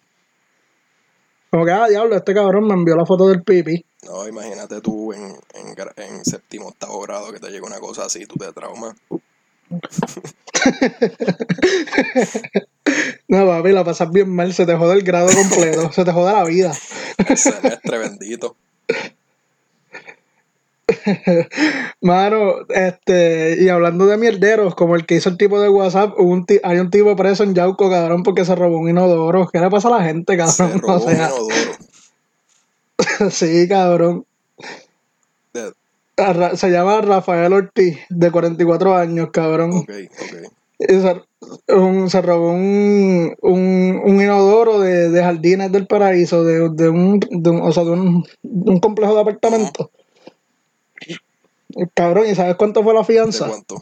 Como 1.51 1.65
que, 1.67 1.73
ah, 1.73 1.89
diablo, 1.89 2.17
este 2.17 2.33
cabrón 2.33 2.67
me 2.67 2.75
envió 2.75 2.95
la 2.97 3.05
foto 3.05 3.29
del 3.29 3.43
pipi. 3.43 3.85
No, 4.05 4.27
imagínate 4.27 4.81
tú 4.81 5.12
en, 5.12 5.21
en, 5.23 5.75
en 5.97 6.25
séptimo, 6.25 6.69
octavo 6.69 7.01
grado 7.01 7.33
que 7.33 7.41
te 7.41 7.51
llega 7.51 7.67
una 7.67 7.81
cosa 7.81 8.07
así, 8.07 8.25
tú 8.25 8.37
te 8.37 8.53
traumas. 8.53 8.95
No, 13.29 13.47
papi, 13.47 13.73
la 13.73 13.85
pasas 13.85 14.11
bien 14.11 14.35
mal, 14.35 14.53
se 14.53 14.67
te 14.67 14.77
jode 14.77 14.95
el 14.95 15.03
grado 15.03 15.29
completo, 15.33 15.91
se 15.93 16.05
te 16.05 16.12
jode 16.12 16.33
la 16.33 16.45
vida. 16.45 16.73
Semestre 17.35 17.99
bendito. 17.99 18.57
Mano, 22.00 22.54
este, 22.68 23.56
y 23.62 23.68
hablando 23.68 24.06
de 24.06 24.16
mierderos, 24.16 24.75
como 24.75 24.96
el 24.96 25.06
que 25.06 25.16
hizo 25.16 25.28
el 25.28 25.37
tipo 25.37 25.61
de 25.61 25.68
WhatsApp, 25.68 26.14
hubo 26.18 26.30
un 26.32 26.44
ti- 26.46 26.61
hay 26.62 26.78
un 26.78 26.90
tipo 26.90 27.14
preso 27.16 27.44
en 27.44 27.54
Yauco, 27.54 27.90
cabrón, 27.90 28.22
porque 28.22 28.44
se 28.44 28.54
robó 28.54 28.78
un 28.78 28.88
inodoro. 28.90 29.49
¿Qué 29.52 29.61
le 29.61 29.70
pasa 29.70 29.88
a 29.88 29.99
la 29.99 30.04
gente, 30.04 30.32
Se 30.32 30.38
cabrón? 30.38 30.80
robó 30.82 30.94
O 30.94 31.00
sea, 31.00 31.08
un 31.11 31.16
inodoro. 31.16 31.54
sí, 33.30 33.68
cabrón. 33.68 34.25
Se 36.56 36.70
llama 36.70 37.00
Rafael 37.00 37.52
Ortiz, 37.52 37.99
de 38.11 38.30
44 38.30 38.94
años, 38.94 39.30
cabrón. 39.32 39.72
ok, 39.72 39.90
ok. 39.90 40.52
Y 40.78 40.87
se, 41.00 41.22
un- 41.75 42.11
se 42.11 42.20
robó 42.22 42.52
un, 42.52 43.34
un, 43.40 44.00
un 44.04 44.20
inodoro 44.22 44.80
de, 44.80 45.11
de 45.11 45.22
Jardines 45.22 45.70
del 45.72 45.87
Paraíso, 45.87 46.44
de, 46.44 46.68
de, 46.70 46.88
un, 46.88 47.20
de, 47.20 47.50
un, 47.50 47.61
o 47.62 47.72
sea, 47.72 47.84
de, 47.84 47.90
un, 47.90 48.25
de 48.42 48.70
un 48.72 48.80
complejo 48.80 49.14
de 49.14 49.20
apartamentos. 49.20 49.88
Cabrón, 51.95 52.26
¿y 52.29 52.35
sabes 52.35 52.57
cuánto 52.57 52.83
fue 52.83 52.95
la 52.95 53.00
¿De 53.00 53.07
fianza? 53.07 53.49
cuánto? 53.49 53.81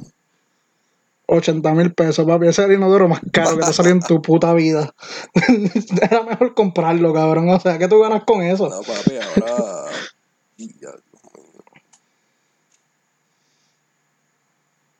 80 1.26 1.74
mil 1.74 1.94
pesos, 1.94 2.26
papi. 2.26 2.48
Ese 2.48 2.62
era 2.62 2.72
el 2.72 2.78
inodoro 2.78 3.08
más 3.08 3.20
caro 3.32 3.56
que 3.56 3.64
te 3.64 3.72
salió 3.72 3.92
en 3.92 4.00
tu 4.00 4.20
puta 4.22 4.52
vida. 4.52 4.92
era 6.02 6.22
mejor 6.24 6.54
comprarlo, 6.54 7.14
cabrón. 7.14 7.48
O 7.50 7.60
sea, 7.60 7.78
¿qué 7.78 7.86
tú 7.86 8.00
ganas 8.00 8.24
con 8.24 8.42
eso? 8.42 8.68
No, 8.68 8.82
papi, 8.82 9.16
ahora. 9.16 9.84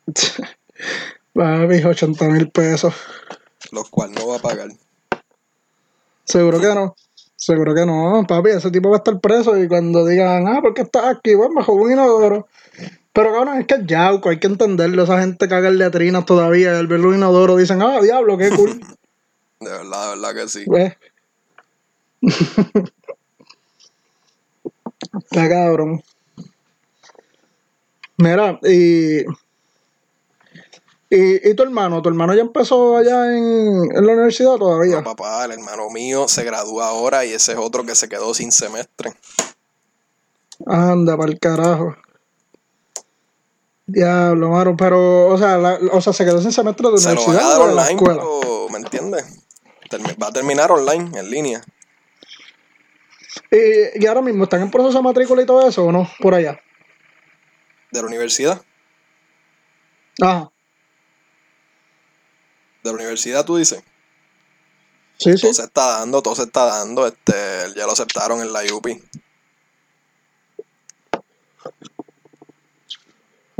Papi, 1.32 1.84
80 1.84 2.24
mil 2.28 2.50
pesos. 2.50 2.94
Los 3.70 3.88
cuales 3.88 4.18
no 4.18 4.28
va 4.28 4.36
a 4.36 4.40
pagar. 4.40 4.68
Seguro 6.24 6.60
que 6.60 6.74
no. 6.74 6.94
Seguro 7.36 7.74
que 7.74 7.86
no, 7.86 8.24
papi. 8.26 8.50
Ese 8.50 8.70
tipo 8.70 8.90
va 8.90 8.96
a 8.96 8.98
estar 8.98 9.18
preso 9.20 9.56
y 9.56 9.68
cuando 9.68 10.04
digan, 10.04 10.46
ah, 10.48 10.60
¿por 10.60 10.74
qué 10.74 10.82
estás 10.82 11.04
aquí? 11.06 11.34
Bueno, 11.34 11.54
me 11.54 11.62
robó 11.62 11.84
un 11.84 11.92
inodoro. 11.92 12.48
Pero 13.12 13.32
cabrón, 13.32 13.58
es 13.58 13.66
que 13.66 13.74
es 13.74 13.86
Yauco, 13.86 14.28
hay 14.28 14.38
que 14.38 14.46
entenderlo. 14.46 15.02
Esa 15.02 15.20
gente 15.20 15.48
caga 15.48 15.68
en 15.68 15.78
letrinas 15.78 16.24
todavía. 16.24 16.72
y 16.72 16.76
Al 16.76 16.86
ver 16.86 17.00
un 17.00 17.16
inodoro 17.16 17.56
dicen, 17.56 17.82
ah, 17.82 18.00
diablo, 18.00 18.38
qué 18.38 18.50
cool. 18.50 18.80
De 19.60 19.68
verdad, 19.68 20.14
de 20.14 20.20
verdad 20.20 20.34
que 20.34 20.48
sí. 20.48 20.64
¿Ves? 20.66 20.96
Está 25.12 25.48
cabrón. 25.48 26.02
Mira, 28.16 28.58
y, 28.62 29.20
y. 31.10 31.50
¿Y 31.50 31.54
tu 31.54 31.62
hermano? 31.62 32.00
¿Tu 32.00 32.08
hermano 32.08 32.34
ya 32.34 32.40
empezó 32.40 32.96
allá 32.96 33.36
en, 33.36 33.94
en 33.94 34.06
la 34.06 34.12
universidad 34.12 34.56
todavía? 34.56 34.96
No, 34.96 35.04
papá, 35.04 35.44
el 35.44 35.52
hermano 35.52 35.90
mío 35.90 36.26
se 36.26 36.42
gradúa 36.42 36.88
ahora 36.88 37.26
y 37.26 37.32
ese 37.32 37.52
es 37.52 37.58
otro 37.58 37.84
que 37.84 37.94
se 37.94 38.08
quedó 38.08 38.32
sin 38.32 38.52
semestre. 38.52 39.12
Anda, 40.66 41.18
para 41.18 41.32
el 41.32 41.38
carajo. 41.38 41.96
Diablo, 43.92 44.50
mano. 44.50 44.76
Pero, 44.76 45.28
o 45.28 45.38
sea, 45.38 45.56
la- 45.58 45.78
o 45.92 46.00
sea, 46.00 46.12
se 46.12 46.24
quedó 46.24 46.40
sin 46.40 46.52
semestre 46.52 46.90
de 46.90 46.98
Se 46.98 47.14
lo 47.14 47.16
van 47.16 47.18
a 47.18 47.22
universidad 47.30 47.50
dar 47.50 47.60
o 47.60 47.64
online, 47.70 47.90
escuela. 47.90 48.22
pero, 48.22 48.68
¿me 48.70 48.78
entiendes? 48.78 49.24
Va 50.22 50.28
a 50.28 50.32
terminar 50.32 50.70
online, 50.70 51.18
en 51.18 51.30
línea. 51.30 51.62
Y, 53.50 54.02
y 54.02 54.06
ahora 54.06 54.22
mismo 54.22 54.44
están 54.44 54.62
en 54.62 54.70
proceso 54.70 54.98
de 54.98 55.02
matrícula 55.04 55.42
y 55.42 55.46
todo 55.46 55.66
eso, 55.68 55.84
¿o 55.84 55.92
no? 55.92 56.08
Por 56.20 56.34
allá. 56.34 56.60
¿De 57.90 58.00
la 58.00 58.06
universidad? 58.06 58.62
Ajá. 60.22 60.50
¿De 62.84 62.90
la 62.90 62.96
universidad 62.96 63.44
tú 63.44 63.56
dices? 63.56 63.82
Sí, 65.18 65.32
sí. 65.36 65.42
Todo 65.42 65.52
se 65.54 65.62
está 65.64 65.98
dando, 65.98 66.22
todo 66.22 66.34
se 66.34 66.44
está 66.44 66.64
dando. 66.66 67.06
Este, 67.06 67.32
ya 67.76 67.84
lo 67.86 67.92
aceptaron 67.92 68.40
en 68.40 68.52
la 68.52 68.60
UPI. 68.72 69.02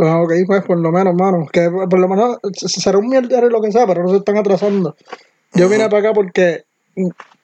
Ah, 0.03 0.23
ok, 0.23 0.33
pues 0.47 0.65
por 0.65 0.79
lo 0.79 0.91
menos, 0.93 1.15
mano. 1.15 1.47
Que 1.53 1.71
por 1.71 1.99
lo 1.99 2.09
menos 2.09 2.39
será 2.55 2.99
un 2.99 3.09
mierdero 3.09 3.47
y 3.47 3.51
lo 3.51 3.61
que 3.61 3.73
sea, 3.73 3.87
pero 3.87 4.03
no 4.03 4.11
se 4.11 4.17
están 4.17 4.37
atrasando. 4.39 4.97
Yo 5.55 5.69
vine 5.69 5.89
para 5.89 5.99
acá 5.99 6.13
porque. 6.13 6.65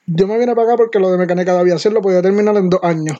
Yo 0.05 0.27
me 0.27 0.37
vine 0.37 0.55
para 0.55 0.67
acá 0.67 0.77
porque 0.77 0.99
lo 0.99 1.11
de 1.11 1.17
mecánica 1.17 1.53
de 1.53 1.59
aviación 1.59 1.93
lo 1.93 2.01
podía 2.01 2.21
terminar 2.21 2.55
en 2.55 2.69
dos 2.69 2.79
años. 2.83 3.17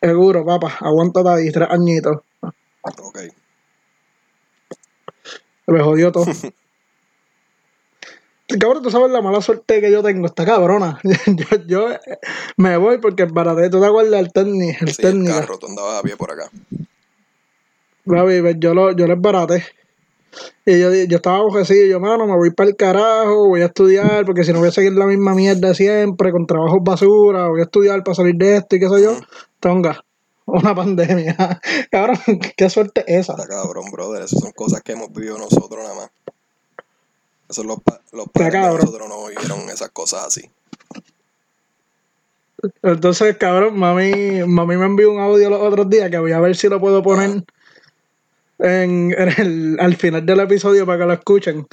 Seguro, 0.00 0.44
papá. 0.44 0.76
Aguántate 0.80 1.28
ahí, 1.28 1.50
tres 1.50 1.68
añitos. 1.70 2.18
Ok. 2.82 3.18
Me 5.66 5.82
jodió 5.82 6.12
todo. 6.12 6.26
Cabrón, 8.60 8.84
tú 8.84 8.90
sabes 8.92 9.10
la 9.10 9.20
mala 9.20 9.40
suerte 9.40 9.80
que 9.80 9.90
yo 9.90 10.04
tengo, 10.04 10.26
esta 10.26 10.44
cabrona. 10.44 11.00
yo, 11.26 11.46
yo 11.66 11.88
me 12.56 12.76
voy 12.76 12.98
porque 12.98 13.24
baraté, 13.24 13.68
tú 13.68 13.80
te 13.80 13.86
acuerdas 13.86 14.20
el 14.20 14.32
técnico, 14.32 14.78
el 14.84 14.94
Sí, 14.94 15.02
el 15.02 15.10
técnico. 15.12 15.34
carro, 15.40 15.58
tú 15.58 15.66
andabas 15.66 15.98
a 15.98 16.02
pie 16.02 16.16
por 16.16 16.30
acá. 16.30 16.48
Yo, 18.06 18.74
lo, 18.74 18.92
yo 18.92 19.06
les 19.06 19.20
baraté. 19.20 19.64
Y 20.64 20.80
yo, 20.80 20.92
yo 20.92 21.16
estaba 21.16 21.38
aborrecido, 21.38 21.86
yo, 21.86 22.00
mano, 22.00 22.26
me 22.26 22.36
voy 22.36 22.50
para 22.50 22.68
el 22.70 22.76
carajo, 22.76 23.48
voy 23.48 23.62
a 23.62 23.66
estudiar, 23.66 24.24
porque 24.26 24.44
si 24.44 24.52
no 24.52 24.58
voy 24.58 24.68
a 24.68 24.72
seguir 24.72 24.92
la 24.92 25.06
misma 25.06 25.34
mierda 25.34 25.72
siempre, 25.74 26.30
con 26.32 26.46
trabajos 26.46 26.80
basura, 26.82 27.48
voy 27.48 27.60
a 27.60 27.64
estudiar 27.64 28.02
para 28.04 28.14
salir 28.14 28.34
de 28.36 28.56
esto 28.56 28.76
y 28.76 28.80
qué 28.80 28.88
sé 28.88 29.02
yo. 29.02 29.16
Tonga, 29.60 30.04
una 30.44 30.74
pandemia. 30.74 31.36
Cabrón, 31.90 32.18
qué 32.56 32.68
suerte 32.68 33.04
esa. 33.06 33.32
Está 33.34 33.46
cabrón, 33.46 33.90
brother. 33.90 34.22
Esas 34.22 34.40
son 34.40 34.52
cosas 34.52 34.82
que 34.82 34.92
hemos 34.92 35.12
vivido 35.12 35.38
nosotros 35.38 35.82
nada 35.82 35.94
más. 35.94 36.10
Esos 37.48 37.64
los, 37.64 37.80
pa- 37.82 38.00
los 38.12 38.26
padres 38.28 38.52
de 38.52 38.58
nosotros 38.60 39.08
no 39.08 39.26
vivieron 39.28 39.60
esas 39.70 39.90
cosas 39.90 40.26
así. 40.26 40.50
Entonces, 42.82 43.36
cabrón, 43.36 43.78
mami, 43.78 44.42
mami 44.46 44.76
me 44.76 44.86
envió 44.86 45.12
un 45.12 45.20
audio 45.20 45.48
los 45.50 45.60
otros 45.60 45.88
días 45.88 46.10
que 46.10 46.18
voy 46.18 46.32
a 46.32 46.40
ver 46.40 46.56
si 46.56 46.68
lo 46.68 46.80
puedo 46.80 47.02
poner 47.02 47.44
en, 48.58 49.14
en 49.16 49.28
el, 49.38 49.76
al 49.80 49.96
final 49.96 50.24
del 50.24 50.40
episodio 50.40 50.86
para 50.86 50.98
que 50.98 51.06
lo 51.06 51.12
escuchen. 51.12 51.66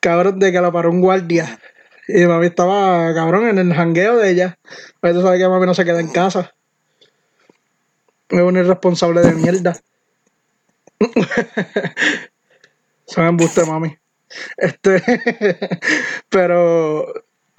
Cabrón, 0.00 0.38
de 0.38 0.52
que 0.52 0.60
la 0.60 0.72
paró 0.72 0.90
un 0.90 1.00
guardia. 1.00 1.58
Y 2.08 2.26
mami 2.26 2.46
estaba, 2.46 3.14
cabrón, 3.14 3.48
en 3.48 3.58
el 3.58 3.74
jangueo 3.74 4.16
de 4.16 4.30
ella. 4.30 4.58
Pues 5.00 5.14
tú 5.14 5.22
sabes 5.22 5.40
que 5.40 5.48
mami 5.48 5.66
no 5.66 5.74
se 5.74 5.84
queda 5.84 6.00
en 6.00 6.08
casa. 6.08 6.52
Es 8.28 8.40
un 8.40 8.56
irresponsable 8.56 9.20
de 9.20 9.34
mierda. 9.34 9.76
Son 13.06 13.26
embuste, 13.26 13.64
mami. 13.64 13.96
Este, 14.56 15.02
pero, 16.28 17.06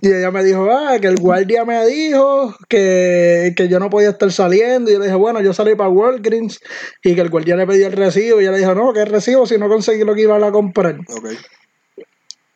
y 0.03 0.13
ella 0.13 0.31
me 0.31 0.43
dijo, 0.43 0.69
ah, 0.69 0.97
que 0.99 1.07
el 1.07 1.15
guardia 1.15 1.63
me 1.63 1.85
dijo 1.85 2.53
que, 2.67 3.53
que 3.55 3.69
yo 3.69 3.79
no 3.79 3.89
podía 3.89 4.09
estar 4.09 4.29
saliendo. 4.33 4.91
Y 4.91 4.95
yo 4.95 4.99
le 4.99 5.05
dije, 5.05 5.15
bueno, 5.15 5.39
yo 5.39 5.53
salí 5.53 5.75
para 5.75 5.89
Walgreens 5.89 6.59
y 7.01 7.15
que 7.15 7.21
el 7.21 7.29
guardia 7.29 7.55
le 7.55 7.65
pedía 7.65 7.87
el 7.87 7.93
recibo. 7.93 8.41
Y 8.41 8.43
ella 8.43 8.51
le 8.51 8.57
dijo, 8.57 8.75
no, 8.75 8.91
que 8.91 9.05
recibo 9.05 9.45
si 9.45 9.57
no 9.57 9.69
conseguí 9.69 10.03
lo 10.03 10.13
que 10.13 10.23
iba 10.23 10.35
a 10.35 10.51
comprar. 10.51 10.97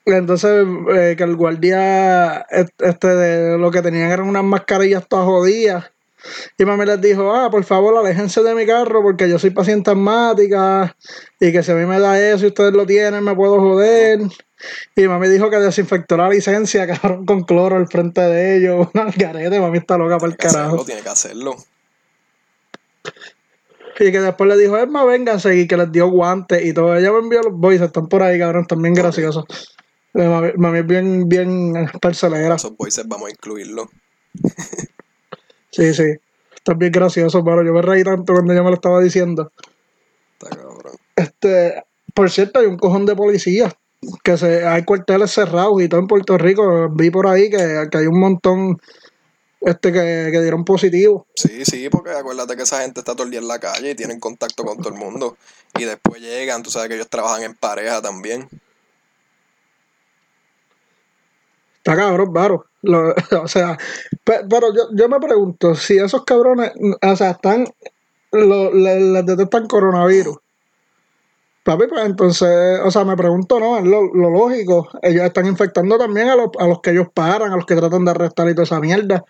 Entonces, 0.03 0.67
eh, 0.93 1.15
que 1.17 1.23
el 1.23 1.37
guardia, 1.37 2.45
este, 2.49 3.07
de 3.07 3.57
lo 3.57 3.71
que 3.71 3.81
tenían 3.81 4.11
eran 4.11 4.27
unas 4.27 4.43
mascarillas 4.43 5.07
todas 5.07 5.25
jodidas. 5.25 5.89
Y 6.57 6.65
mami 6.65 6.85
les 6.85 6.99
dijo, 6.99 7.33
ah, 7.33 7.49
por 7.49 7.63
favor, 7.63 7.97
aléjense 7.97 8.43
de 8.43 8.55
mi 8.55 8.65
carro 8.65 9.01
porque 9.01 9.29
yo 9.29 9.39
soy 9.39 9.51
paciente 9.51 9.91
asmática 9.91 10.97
y 11.39 11.53
que 11.53 11.63
si 11.63 11.71
a 11.71 11.75
mí 11.75 11.85
me 11.85 12.01
da 12.01 12.19
eso 12.19 12.43
y 12.43 12.49
ustedes 12.49 12.73
lo 12.73 12.85
tienen, 12.85 13.23
me 13.23 13.33
puedo 13.33 13.57
joder. 13.61 14.19
Y 14.95 15.07
mami 15.07 15.27
dijo 15.27 15.49
que 15.49 15.57
desinfectó 15.57 16.17
la 16.17 16.29
licencia, 16.29 16.87
cabrón, 17.01 17.25
con 17.25 17.43
cloro 17.43 17.75
al 17.75 17.87
frente 17.87 18.21
de 18.21 18.57
ellos. 18.57 18.87
Una 18.93 19.11
garete, 19.15 19.59
mami 19.59 19.77
está 19.79 19.97
loca 19.97 20.17
para 20.17 20.33
el 20.33 20.37
hacerlo, 20.39 20.67
carajo. 20.69 20.85
tiene 20.85 21.01
que 21.01 21.09
hacerlo. 21.09 21.55
Y 23.99 24.11
que 24.11 24.19
después 24.19 24.47
le 24.47 24.57
dijo, 24.57 24.77
es 24.77 24.87
más, 24.87 25.05
vénganse, 25.07 25.55
y 25.55 25.67
que 25.67 25.75
les 25.75 25.91
dio 25.91 26.07
guantes 26.09 26.63
y 26.63 26.73
todo. 26.73 26.95
Ella 26.95 27.11
me 27.11 27.19
envió 27.19 27.41
los 27.41 27.53
boys, 27.53 27.81
están 27.81 28.07
por 28.07 28.21
ahí, 28.21 28.37
cabrón, 28.37 28.65
también 28.67 28.93
graciosos. 28.93 29.45
Eh, 30.13 30.27
Mami, 30.27 30.51
mami 30.55 30.79
es 30.79 30.85
bien, 30.85 31.29
bien 31.29 31.73
parcelera. 32.01 32.55
Esos 32.55 32.75
voices 32.77 33.07
vamos 33.07 33.27
a 33.27 33.31
incluirlo. 33.31 33.89
Sí, 35.71 35.93
sí. 35.93 36.15
Están 36.55 36.79
bien 36.79 36.91
graciosos, 36.91 37.41
pero 37.45 37.63
yo 37.63 37.73
me 37.73 37.81
reí 37.81 38.03
tanto 38.03 38.33
cuando 38.33 38.53
ella 38.53 38.63
me 38.63 38.69
lo 38.69 38.75
estaba 38.75 38.99
diciendo. 39.01 39.51
Está 40.39 40.55
cabrón. 40.55 40.95
Este, 41.15 41.83
por 42.13 42.29
cierto, 42.29 42.59
hay 42.59 42.65
un 42.65 42.77
cojón 42.77 43.05
de 43.05 43.15
policías. 43.15 43.75
Que 44.23 44.37
se, 44.37 44.65
hay 44.65 44.83
cuarteles 44.85 45.31
cerrados 45.31 45.81
y 45.81 45.89
todo 45.89 45.99
en 45.99 46.07
Puerto 46.07 46.37
Rico. 46.37 46.89
Vi 46.89 47.09
por 47.09 47.27
ahí 47.27 47.49
que, 47.49 47.87
que 47.91 47.97
hay 47.97 48.07
un 48.07 48.19
montón 48.19 48.77
este 49.61 49.91
que, 49.91 50.29
que 50.31 50.41
dieron 50.41 50.63
positivo. 50.63 51.25
Sí, 51.35 51.65
sí, 51.65 51.89
porque 51.89 52.11
acuérdate 52.11 52.55
que 52.55 52.63
esa 52.63 52.81
gente 52.81 52.99
está 53.01 53.13
todo 53.13 53.23
el 53.23 53.31
día 53.31 53.39
en 53.39 53.47
la 53.47 53.59
calle 53.59 53.91
y 53.91 53.95
tienen 53.95 54.19
contacto 54.19 54.63
con 54.63 54.77
todo 54.77 54.89
el 54.89 54.99
mundo. 54.99 55.35
Y 55.77 55.85
después 55.85 56.21
llegan, 56.21 56.63
tú 56.63 56.69
sabes 56.69 56.89
que 56.89 56.95
ellos 56.95 57.09
trabajan 57.09 57.43
en 57.43 57.55
pareja 57.55 58.01
también. 58.01 58.47
Está 61.77 61.95
cabrón. 61.95 62.33
Lo- 62.83 63.15
o 63.43 63.47
sea, 63.47 63.77
pe- 64.23 64.45
pero 64.49 64.73
yo, 64.73 64.89
yo 64.93 65.09
me 65.09 65.19
pregunto 65.19 65.73
si 65.75 65.97
esos 65.97 66.23
cabrones, 66.23 66.71
o 67.01 67.15
sea, 67.15 67.31
están, 67.31 67.65
lo, 68.31 68.73
le- 68.73 68.99
les 68.99 69.25
detectan 69.25 69.67
coronavirus. 69.67 70.37
Papi, 71.67 71.87
pues 71.87 72.05
entonces, 72.05 72.79
o 72.81 72.89
sea, 72.89 73.03
me 73.03 73.17
pregunto, 73.17 73.59
¿no? 73.59 73.77
Es 73.77 73.83
lo, 73.83 74.03
lo 74.13 74.29
lógico. 74.29 74.87
Ellos 75.01 75.25
están 75.25 75.45
infectando 75.47 75.97
también 75.97 76.29
a 76.29 76.35
los, 76.37 76.47
a 76.57 76.65
los 76.65 76.79
que 76.79 76.91
ellos 76.91 77.07
paran, 77.13 77.51
a 77.51 77.57
los 77.57 77.65
que 77.65 77.75
tratan 77.75 78.05
de 78.05 78.11
arrestar 78.11 78.47
y 78.47 78.53
toda 78.53 78.63
esa 78.63 78.79
mierda. 78.79 79.25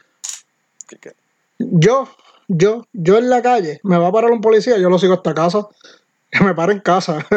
Que- 0.88 0.98
que- 1.00 1.16
Yo, 1.58 2.08
yo, 2.48 2.86
yo 2.94 3.18
en 3.18 3.32
la 3.32 3.42
calle, 3.42 3.80
me 3.82 3.98
va 3.98 4.10
a 4.10 4.12
parar 4.12 4.30
un 4.30 4.42
policía, 4.42 4.78
yo 4.78 4.88
lo 4.88 5.00
sigo 5.00 5.16
hasta 5.16 5.34
casa. 5.34 5.66
Que 6.30 6.44
me 6.44 6.54
pare 6.54 6.74
en 6.74 6.82
casa. 6.82 7.26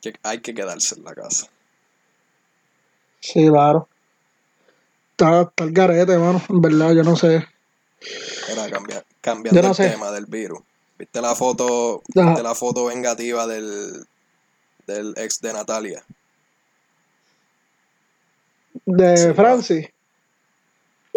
que 0.00 0.14
hay 0.22 0.40
que 0.40 0.54
quedarse 0.54 0.94
en 0.94 1.04
la 1.04 1.14
casa. 1.14 1.48
sí, 3.20 3.46
claro. 3.48 3.86
Está, 5.10 5.42
está 5.42 5.64
el 5.64 5.72
garete, 5.72 6.16
mano. 6.16 6.40
En 6.48 6.60
verdad, 6.62 6.92
yo 6.92 7.02
no 7.02 7.16
sé. 7.16 7.44
Era 8.48 8.70
cambia- 8.70 9.04
cambiando 9.20 9.60
no 9.60 9.68
el 9.70 9.74
sé. 9.74 9.90
tema 9.90 10.10
del 10.12 10.24
virus. 10.26 10.60
¿Viste 10.98 11.20
la 11.20 11.34
foto, 11.34 12.02
Ajá. 12.16 12.26
viste 12.30 12.42
la 12.42 12.54
foto 12.54 12.86
vengativa 12.86 13.46
del, 13.46 14.04
del 14.86 15.14
ex 15.16 15.40
de 15.40 15.52
Natalia? 15.52 16.04
De 18.84 19.16
Sí, 19.16 19.32
Francis. 19.34 19.88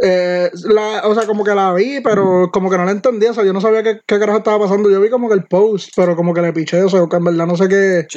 Eh, 0.04 0.50
la, 0.54 1.02
o 1.08 1.14
sea, 1.14 1.28
como 1.28 1.44
que 1.44 1.54
la 1.54 1.74
vi, 1.74 2.00
pero 2.02 2.50
como 2.52 2.70
que 2.70 2.78
no 2.78 2.86
la 2.86 2.92
entendía. 2.92 3.32
O 3.32 3.34
sea, 3.34 3.44
yo 3.44 3.54
no 3.54 3.62
sabía 3.62 3.84
qué, 3.84 4.02
qué 4.06 4.20
carajo 4.20 4.40
estaba 4.40 4.60
pasando. 4.60 4.90
Yo 4.90 5.00
vi 5.00 5.10
como 5.10 5.28
que 5.28 5.36
el 5.36 5.46
post, 5.46 5.92
pero 5.96 6.16
como 6.16 6.34
que 6.34 6.42
le 6.42 6.54
piché. 6.54 6.84
O 6.84 6.90
sea, 6.90 7.06
que 7.10 7.16
en 7.18 7.24
verdad 7.24 7.46
no 7.46 7.56
sé 7.58 7.68
qué. 7.68 8.08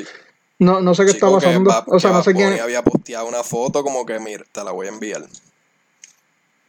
No, 0.59 0.81
no 0.81 0.94
sé 0.94 1.05
qué 1.05 1.11
está 1.11 1.31
pasando. 1.31 1.70
O 1.88 1.98
sea, 2.00 2.11
no 2.12 2.22
sé 2.22 2.33
quién. 2.35 2.59
había 2.61 2.83
posteado 2.83 3.27
una 3.27 3.42
foto 3.42 3.83
como 3.83 4.07
que, 4.07 4.18
mira, 4.18 4.44
te 4.53 4.64
la 4.64 4.70
voy 4.72 4.87
a 4.87 4.90
enviar. 4.90 5.24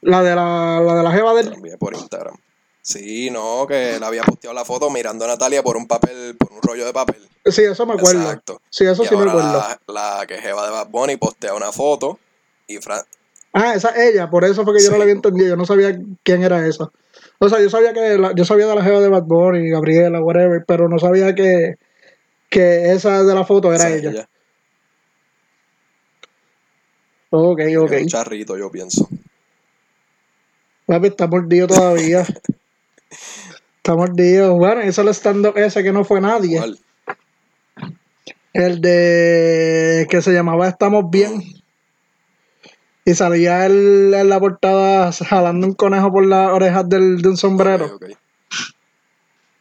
La 0.01 0.21
de 0.21 0.35
la, 0.35 0.81
la 0.81 0.95
de 0.95 1.03
la 1.03 1.11
jeva 1.11 1.31
Te 1.31 1.35
la 1.37 1.43
del. 1.43 1.53
envié 1.53 1.77
por 1.77 1.95
Instagram. 1.95 2.35
Sí, 2.87 3.31
no, 3.31 3.65
que 3.67 3.97
le 3.99 4.05
había 4.05 4.21
posteado 4.21 4.53
la 4.53 4.63
foto 4.63 4.91
mirando 4.91 5.25
a 5.25 5.29
Natalia 5.29 5.63
por 5.63 5.75
un 5.75 5.87
papel, 5.87 6.35
por 6.37 6.51
un 6.53 6.61
rollo 6.61 6.85
de 6.85 6.93
papel. 6.93 7.27
Sí, 7.43 7.63
eso 7.63 7.83
me 7.87 7.93
acuerdo. 7.95 8.21
Exacto. 8.21 8.61
Sí, 8.69 8.85
eso 8.85 9.03
y 9.03 9.07
sí 9.07 9.15
me 9.15 9.21
acuerdo. 9.23 9.53
la, 9.53 9.79
la 10.19 10.25
que 10.27 10.37
jeva 10.37 10.63
de 10.65 10.71
Bad 10.71 10.89
Bunny 10.89 11.17
postea 11.17 11.55
una 11.55 11.71
foto 11.71 12.19
y 12.67 12.77
Fran, 12.77 13.01
Ah, 13.53 13.73
esa 13.73 13.89
es 13.89 14.13
ella, 14.13 14.29
por 14.29 14.45
eso 14.45 14.63
fue 14.65 14.75
que 14.77 14.83
yo 14.83 14.91
no 14.91 14.97
la 14.97 15.03
había 15.03 15.15
entendido, 15.15 15.47
yo 15.49 15.55
no 15.55 15.65
sabía 15.65 15.97
quién 16.21 16.43
era 16.43 16.67
esa. 16.67 16.91
O 17.39 17.49
sea, 17.49 17.59
yo 17.59 17.71
sabía 17.71 17.91
que 17.93 18.19
la- 18.19 18.33
yo 18.35 18.45
sabía 18.45 18.67
de 18.67 18.75
la 18.75 18.83
jeva 18.83 18.99
de 18.99 19.09
Bad 19.09 19.23
Bunny, 19.23 19.69
Gabriela, 19.71 20.21
whatever, 20.21 20.63
pero 20.67 20.87
no 20.87 20.99
sabía 20.99 21.33
que, 21.33 21.75
que 22.51 22.91
esa 22.91 23.23
de 23.23 23.33
la 23.33 23.45
foto 23.45 23.73
era 23.73 23.87
esa 23.87 24.09
ella. 24.09 24.29
Ok, 27.31 27.61
ok. 27.79 27.91
Un 28.01 28.07
charrito, 28.07 28.57
yo 28.57 28.69
pienso. 28.69 29.09
Papi, 30.85 31.07
está 31.07 31.25
mordido 31.25 31.65
todavía. 31.67 32.23
está 33.85 33.95
mordido. 33.95 34.55
Bueno, 34.55 34.81
eso 34.81 35.03
es 35.03 35.07
el 35.07 35.13
stand-up 35.13 35.57
ese 35.57 35.83
que 35.83 35.91
no 35.91 36.03
fue 36.03 36.19
nadie. 36.19 36.59
El 38.51 38.81
de 38.81 40.07
que 40.09 40.23
se 40.23 40.33
llamaba 40.33 40.67
Estamos 40.67 41.11
Bien. 41.11 41.43
Y 43.07 43.13
salía 43.13 43.67
él 43.67 44.11
en 44.15 44.29
la 44.29 44.39
portada 44.39 45.11
jalando 45.11 45.67
un 45.67 45.73
conejo 45.75 46.11
por 46.11 46.25
las 46.25 46.51
orejas 46.51 46.89
del, 46.89 47.21
de 47.21 47.29
un 47.29 47.37
sombrero. 47.37 47.99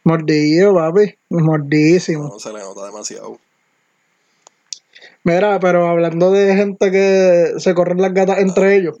Mordido, 0.03 0.73
papi. 0.73 1.13
Mordísimo. 1.29 2.29
No 2.29 2.39
se 2.39 2.51
le 2.51 2.59
nota 2.61 2.83
demasiado. 2.83 3.37
Mira, 5.23 5.59
pero 5.59 5.87
hablando 5.87 6.31
de 6.31 6.55
gente 6.55 6.89
que 6.89 7.59
se 7.59 7.75
corren 7.75 8.01
las 8.01 8.13
gatas 8.13 8.39
entre 8.39 8.75
ellos, 8.75 8.97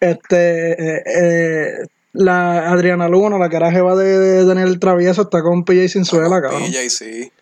este, 0.00 0.72
eh, 0.72 1.02
eh, 1.06 1.86
la 2.16 2.70
Adriana 2.70 3.08
Luna, 3.08 3.38
la 3.38 3.48
que 3.48 3.56
era 3.56 3.70
jeva 3.70 3.94
de, 3.94 4.18
de 4.18 4.44
Daniel 4.44 4.78
Travieso, 4.80 5.22
está 5.22 5.42
con 5.42 5.64
PJ 5.64 5.88
Sinzuela, 5.88 6.40
cabrón. 6.40 6.62
PJ, 6.64 6.90
sí. 6.90 7.32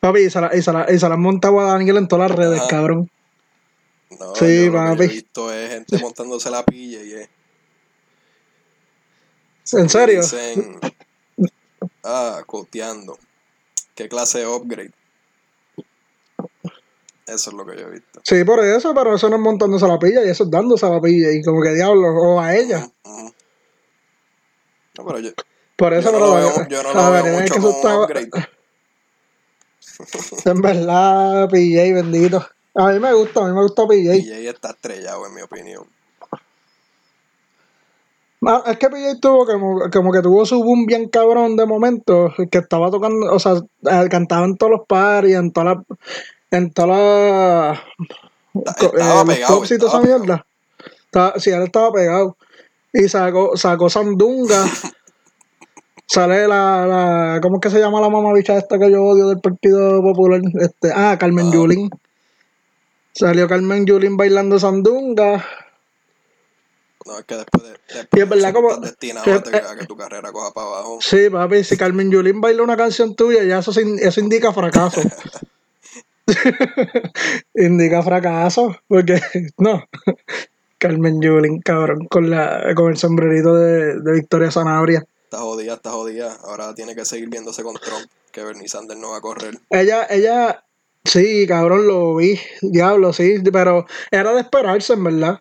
Papi, 0.00 0.20
y 0.20 0.30
se 0.30 0.40
la, 0.40 0.56
y 0.56 0.62
se 0.62 0.72
la, 0.72 0.86
y 0.90 0.98
se 0.98 1.08
la 1.08 1.14
han 1.14 1.20
montado 1.20 1.60
a 1.60 1.64
Daniel 1.72 1.98
en 1.98 2.08
todas 2.08 2.30
las 2.30 2.38
redes, 2.38 2.62
cabrón. 2.70 3.10
No, 4.18 4.34
Sí, 4.34 4.64
yo 4.66 4.72
lo 4.72 4.72
que 4.72 4.72
yo 4.72 4.72
papi. 4.72 5.04
he 5.04 5.08
visto 5.08 5.52
es 5.52 5.70
gente 5.70 5.98
montándose 5.98 6.50
la 6.50 6.64
pilla 6.64 7.02
y 7.02 7.12
es. 7.12 7.28
¿En 9.74 9.88
serio? 9.90 10.22
Dicen, 10.22 10.78
ah, 12.02 12.42
coteando. 12.46 13.18
¿Qué 13.94 14.08
clase 14.08 14.38
de 14.38 14.46
upgrade? 14.46 14.92
Eso 17.34 17.50
es 17.50 17.56
lo 17.56 17.64
que 17.64 17.76
yo 17.76 17.86
he 17.86 17.90
visto. 17.90 18.20
Sí, 18.24 18.42
por 18.44 18.58
eso, 18.64 18.92
pero 18.92 19.14
eso 19.14 19.28
no 19.28 19.36
es 19.36 19.42
montándose 19.42 19.86
la 19.86 19.98
pilla 19.98 20.24
y 20.24 20.28
eso 20.28 20.44
es 20.44 20.50
dándose 20.50 20.84
a 20.84 20.90
la 20.90 21.00
pilla 21.00 21.30
y 21.30 21.42
como 21.42 21.62
que 21.62 21.74
diablo, 21.74 22.08
o 22.08 22.40
a 22.40 22.56
ella. 22.56 22.88
No, 24.98 25.06
pero 25.06 25.20
yo, 25.20 25.30
Por 25.76 25.94
eso, 25.94 26.10
yo 26.10 26.18
no 26.18 26.26
lo 26.26 26.34
veo, 26.34 26.68
yo 26.68 26.82
no 26.82 26.92
lo 26.92 27.10
veo 27.12 27.40
es 27.40 27.50
que 27.50 27.58
eso 27.58 27.70
está-. 27.70 28.48
En 30.44 30.60
verdad, 30.60 31.48
PJ, 31.48 31.92
bendito. 31.94 32.44
A 32.74 32.88
mí 32.88 32.98
me 32.98 33.12
gusta, 33.12 33.40
a 33.40 33.48
mí 33.48 33.54
me 33.54 33.62
gusta 33.62 33.86
PJ. 33.86 34.10
PJ 34.10 34.50
está 34.50 34.70
estrellado, 34.70 35.26
en 35.26 35.34
mi 35.34 35.42
opinión. 35.42 35.84
Ah, 38.46 38.62
es 38.66 38.78
que 38.78 38.88
PJ 38.88 39.20
tuvo 39.20 39.44
como, 39.44 39.90
como 39.92 40.12
que 40.12 40.22
tuvo 40.22 40.46
su 40.46 40.62
boom 40.62 40.86
bien 40.86 41.08
cabrón 41.08 41.56
de 41.56 41.66
momento, 41.66 42.32
que 42.50 42.58
estaba 42.58 42.90
tocando, 42.90 43.32
o 43.32 43.38
sea, 43.38 43.52
eh, 43.56 44.08
cantaba 44.10 44.46
en 44.46 44.56
todos 44.56 44.72
los 44.72 44.86
paris, 44.86 45.36
en 45.36 45.52
todas 45.52 45.76
las, 45.76 45.98
en 46.50 46.72
todas 46.72 46.88
las, 46.90 47.78
Está- 48.54 48.74
co- 48.74 48.96
Estaba 48.96 49.22
eh, 49.22 49.26
pegado. 49.36 49.64
esa 49.64 49.74
estaba 49.74 50.00
pegado. 50.02 50.18
mierda. 50.18 50.46
Estaba- 51.04 51.38
sí, 51.38 51.50
él 51.50 51.62
estaba 51.62 51.92
pegado. 51.92 52.36
Y 52.92 53.08
sacó, 53.08 53.56
sacó 53.56 53.88
Sandunga. 53.90 54.64
Sale 56.06 56.48
la, 56.48 56.86
la, 56.88 57.38
¿cómo 57.40 57.56
es 57.56 57.60
que 57.62 57.70
se 57.70 57.78
llama 57.78 58.00
la 58.00 58.08
mamabicha 58.08 58.56
esta 58.58 58.78
que 58.80 58.90
yo 58.90 59.04
odio 59.04 59.28
del 59.28 59.38
Partido 59.38 60.02
Popular? 60.02 60.40
Este, 60.60 60.90
ah, 60.92 61.16
Carmen 61.18 61.46
Ah. 61.48 61.50
Yulín. 61.54 61.88
Salió 63.12 63.46
Carmen 63.46 63.86
Yulín 63.86 64.16
bailando 64.16 64.58
Sandunga. 64.58 65.44
No, 67.06 67.18
es 67.18 67.24
que 67.24 67.36
después 67.36 67.62
de. 67.62 67.70
después 67.70 68.08
Y 68.12 68.20
es 68.20 68.28
verdad 68.28 68.52
como- 68.52 68.76
destinado 68.78 69.24
que- 69.42 69.56
a, 69.56 69.76
que 69.76 69.86
tu 69.86 69.96
carrera 69.96 70.32
coja 70.32 70.52
para 70.52 70.66
abajo. 70.66 70.98
Sí, 71.00 71.30
papi, 71.30 71.62
si 71.62 71.76
Carmen 71.76 72.10
Yulín 72.10 72.40
baila 72.40 72.64
una 72.64 72.76
canción 72.76 73.14
tuya, 73.14 73.44
ya 73.44 73.60
eso, 73.60 73.70
eso 73.70 74.20
indica 74.20 74.52
fracaso. 74.52 75.00
indica 77.54 78.02
fracaso, 78.02 78.76
porque 78.88 79.20
no. 79.58 79.84
Carmen 80.78 81.20
Yulín, 81.20 81.60
cabrón, 81.60 82.06
con 82.06 82.30
la 82.30 82.74
con 82.74 82.90
el 82.90 82.96
sombrerito 82.96 83.54
de, 83.54 84.00
de 84.00 84.12
Victoria 84.12 84.50
Sanabria. 84.50 85.04
Está 85.24 85.38
jodida, 85.38 85.74
está 85.74 85.90
jodida. 85.90 86.36
Ahora 86.44 86.74
tiene 86.74 86.94
que 86.94 87.04
seguir 87.04 87.28
viéndose 87.28 87.62
con 87.62 87.76
Trump, 87.76 88.10
que 88.32 88.42
Bernie 88.42 88.68
Sanders 88.68 88.98
no 88.98 89.10
va 89.10 89.18
a 89.18 89.20
correr. 89.20 89.60
Ella, 89.68 90.06
ella, 90.08 90.64
sí, 91.04 91.46
cabrón, 91.46 91.86
lo 91.86 92.16
vi, 92.16 92.40
diablo, 92.62 93.12
sí, 93.12 93.36
pero 93.52 93.86
era 94.10 94.32
de 94.32 94.40
esperarse, 94.40 94.94
en 94.94 95.04
verdad. 95.04 95.40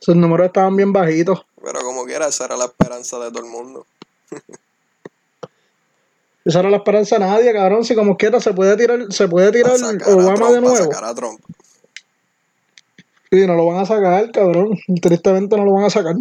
Sus 0.00 0.16
números 0.16 0.48
estaban 0.48 0.76
bien 0.76 0.92
bajitos. 0.92 1.46
Pero 1.62 1.80
como 1.80 2.04
quiera, 2.04 2.28
esa 2.28 2.46
era 2.46 2.56
la 2.56 2.66
esperanza 2.66 3.18
de 3.18 3.30
todo 3.30 3.44
el 3.44 3.50
mundo. 3.50 3.86
Esa 6.44 6.60
era 6.60 6.70
la 6.70 6.78
esperanza 6.78 7.16
de 7.18 7.26
nadie, 7.26 7.52
cabrón. 7.52 7.84
Si 7.84 7.94
como 7.94 8.16
quiera 8.16 8.40
se 8.40 8.52
puede 8.54 8.76
tirar, 8.76 9.12
se 9.12 9.28
puede 9.28 9.48
A 9.48 9.52
tirar 9.52 9.72
a 9.72 10.14
Obama 10.14 10.34
Trump, 10.34 10.50
de 10.52 10.56
a 10.56 10.60
nuevo. 10.60 10.76
sacar 10.76 11.04
a 11.04 11.14
Trump. 11.14 11.40
Y 13.30 13.46
no 13.46 13.54
lo 13.54 13.66
van 13.66 13.80
a 13.80 13.86
sacar, 13.86 14.30
cabrón. 14.32 14.78
Tristemente 15.02 15.56
no 15.56 15.64
lo 15.64 15.72
van 15.74 15.84
a 15.84 15.90
sacar. 15.90 16.14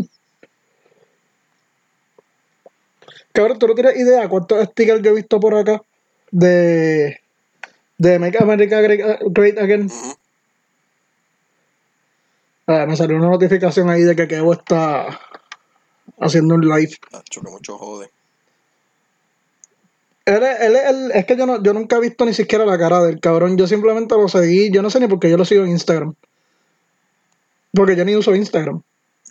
Cabrón, 3.32 3.60
tú 3.60 3.68
no 3.68 3.76
tienes 3.76 3.96
idea 3.98 4.28
cuántos 4.28 4.64
stickers 4.66 5.02
yo 5.02 5.12
he 5.12 5.16
visto 5.16 5.40
por 5.40 5.54
acá 5.56 5.82
de, 6.32 7.20
de 7.98 8.20
Make 8.20 8.38
America 8.42 8.82
Great, 8.82 9.20
Great 9.28 9.58
Again. 9.60 9.86
Ujú. 9.86 10.16
Ah, 12.66 12.86
me 12.86 12.98
salió 12.98 13.16
una 13.16 13.30
notificación 13.30 13.90
ahí 13.90 14.02
de 14.02 14.16
que 14.16 14.28
Kevo 14.28 14.54
está 14.54 15.20
haciendo 16.20 16.56
un 16.56 16.62
live. 16.68 16.98
Que 17.30 17.42
mucho 17.42 17.78
jode. 17.78 18.10
Él, 20.28 20.44
es- 20.44 20.60
él, 20.62 20.76
es 20.76 20.84
el- 20.90 21.12
es 21.12 21.26
que 21.26 21.38
yo, 21.38 21.46
no, 21.46 21.64
yo 21.64 21.74
nunca 21.74 21.96
he 21.96 22.02
visto 22.02 22.26
ni 22.26 22.34
siquiera 22.34 22.66
la 22.66 22.78
cara 22.78 23.02
del 23.02 23.20
cabrón. 23.22 23.58
Yo 23.58 23.66
simplemente 23.66 24.14
lo 24.16 24.28
seguí. 24.28 24.70
Yo 24.72 24.82
no 24.82 24.90
sé 24.90 25.00
ni 25.00 25.08
por 25.08 25.20
qué 25.20 25.30
yo 25.30 25.38
lo 25.38 25.46
sigo 25.46 25.64
en 25.64 25.70
Instagram. 25.72 26.14
Porque 27.74 27.96
yo 27.96 28.04
ni 28.04 28.16
uso 28.16 28.36
Instagram. 28.36 28.82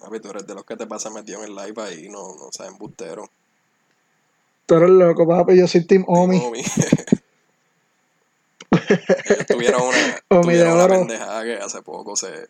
Papi, 0.00 0.20
tú 0.20 0.30
eres 0.30 0.46
de 0.46 0.54
los 0.54 0.64
que 0.64 0.76
te 0.76 0.86
pasa 0.86 1.10
metido 1.10 1.42
en 1.42 1.50
el 1.50 1.54
live 1.54 1.82
ahí, 1.82 2.08
no, 2.08 2.34
no 2.36 2.48
sabes, 2.50 2.72
embustero. 2.72 3.28
Tú 4.66 4.74
eres 4.76 4.88
loco, 4.90 5.26
papi. 5.28 5.58
Yo 5.58 5.66
soy 5.68 5.84
Team 5.86 6.04
Omi. 6.06 6.38
Omi. 6.38 6.62
Ellos 8.70 9.46
tuvieron 9.48 9.82
una, 9.82 10.20
Omi 10.28 10.42
tuvieron 10.44 10.72
una 10.74 10.88
pendejada 10.88 11.44
que 11.44 11.54
hace 11.56 11.82
poco 11.82 12.16
se, 12.16 12.46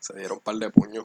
se 0.00 0.14
dieron 0.14 0.38
un 0.38 0.44
par 0.44 0.56
de 0.56 0.70
puños. 0.70 1.04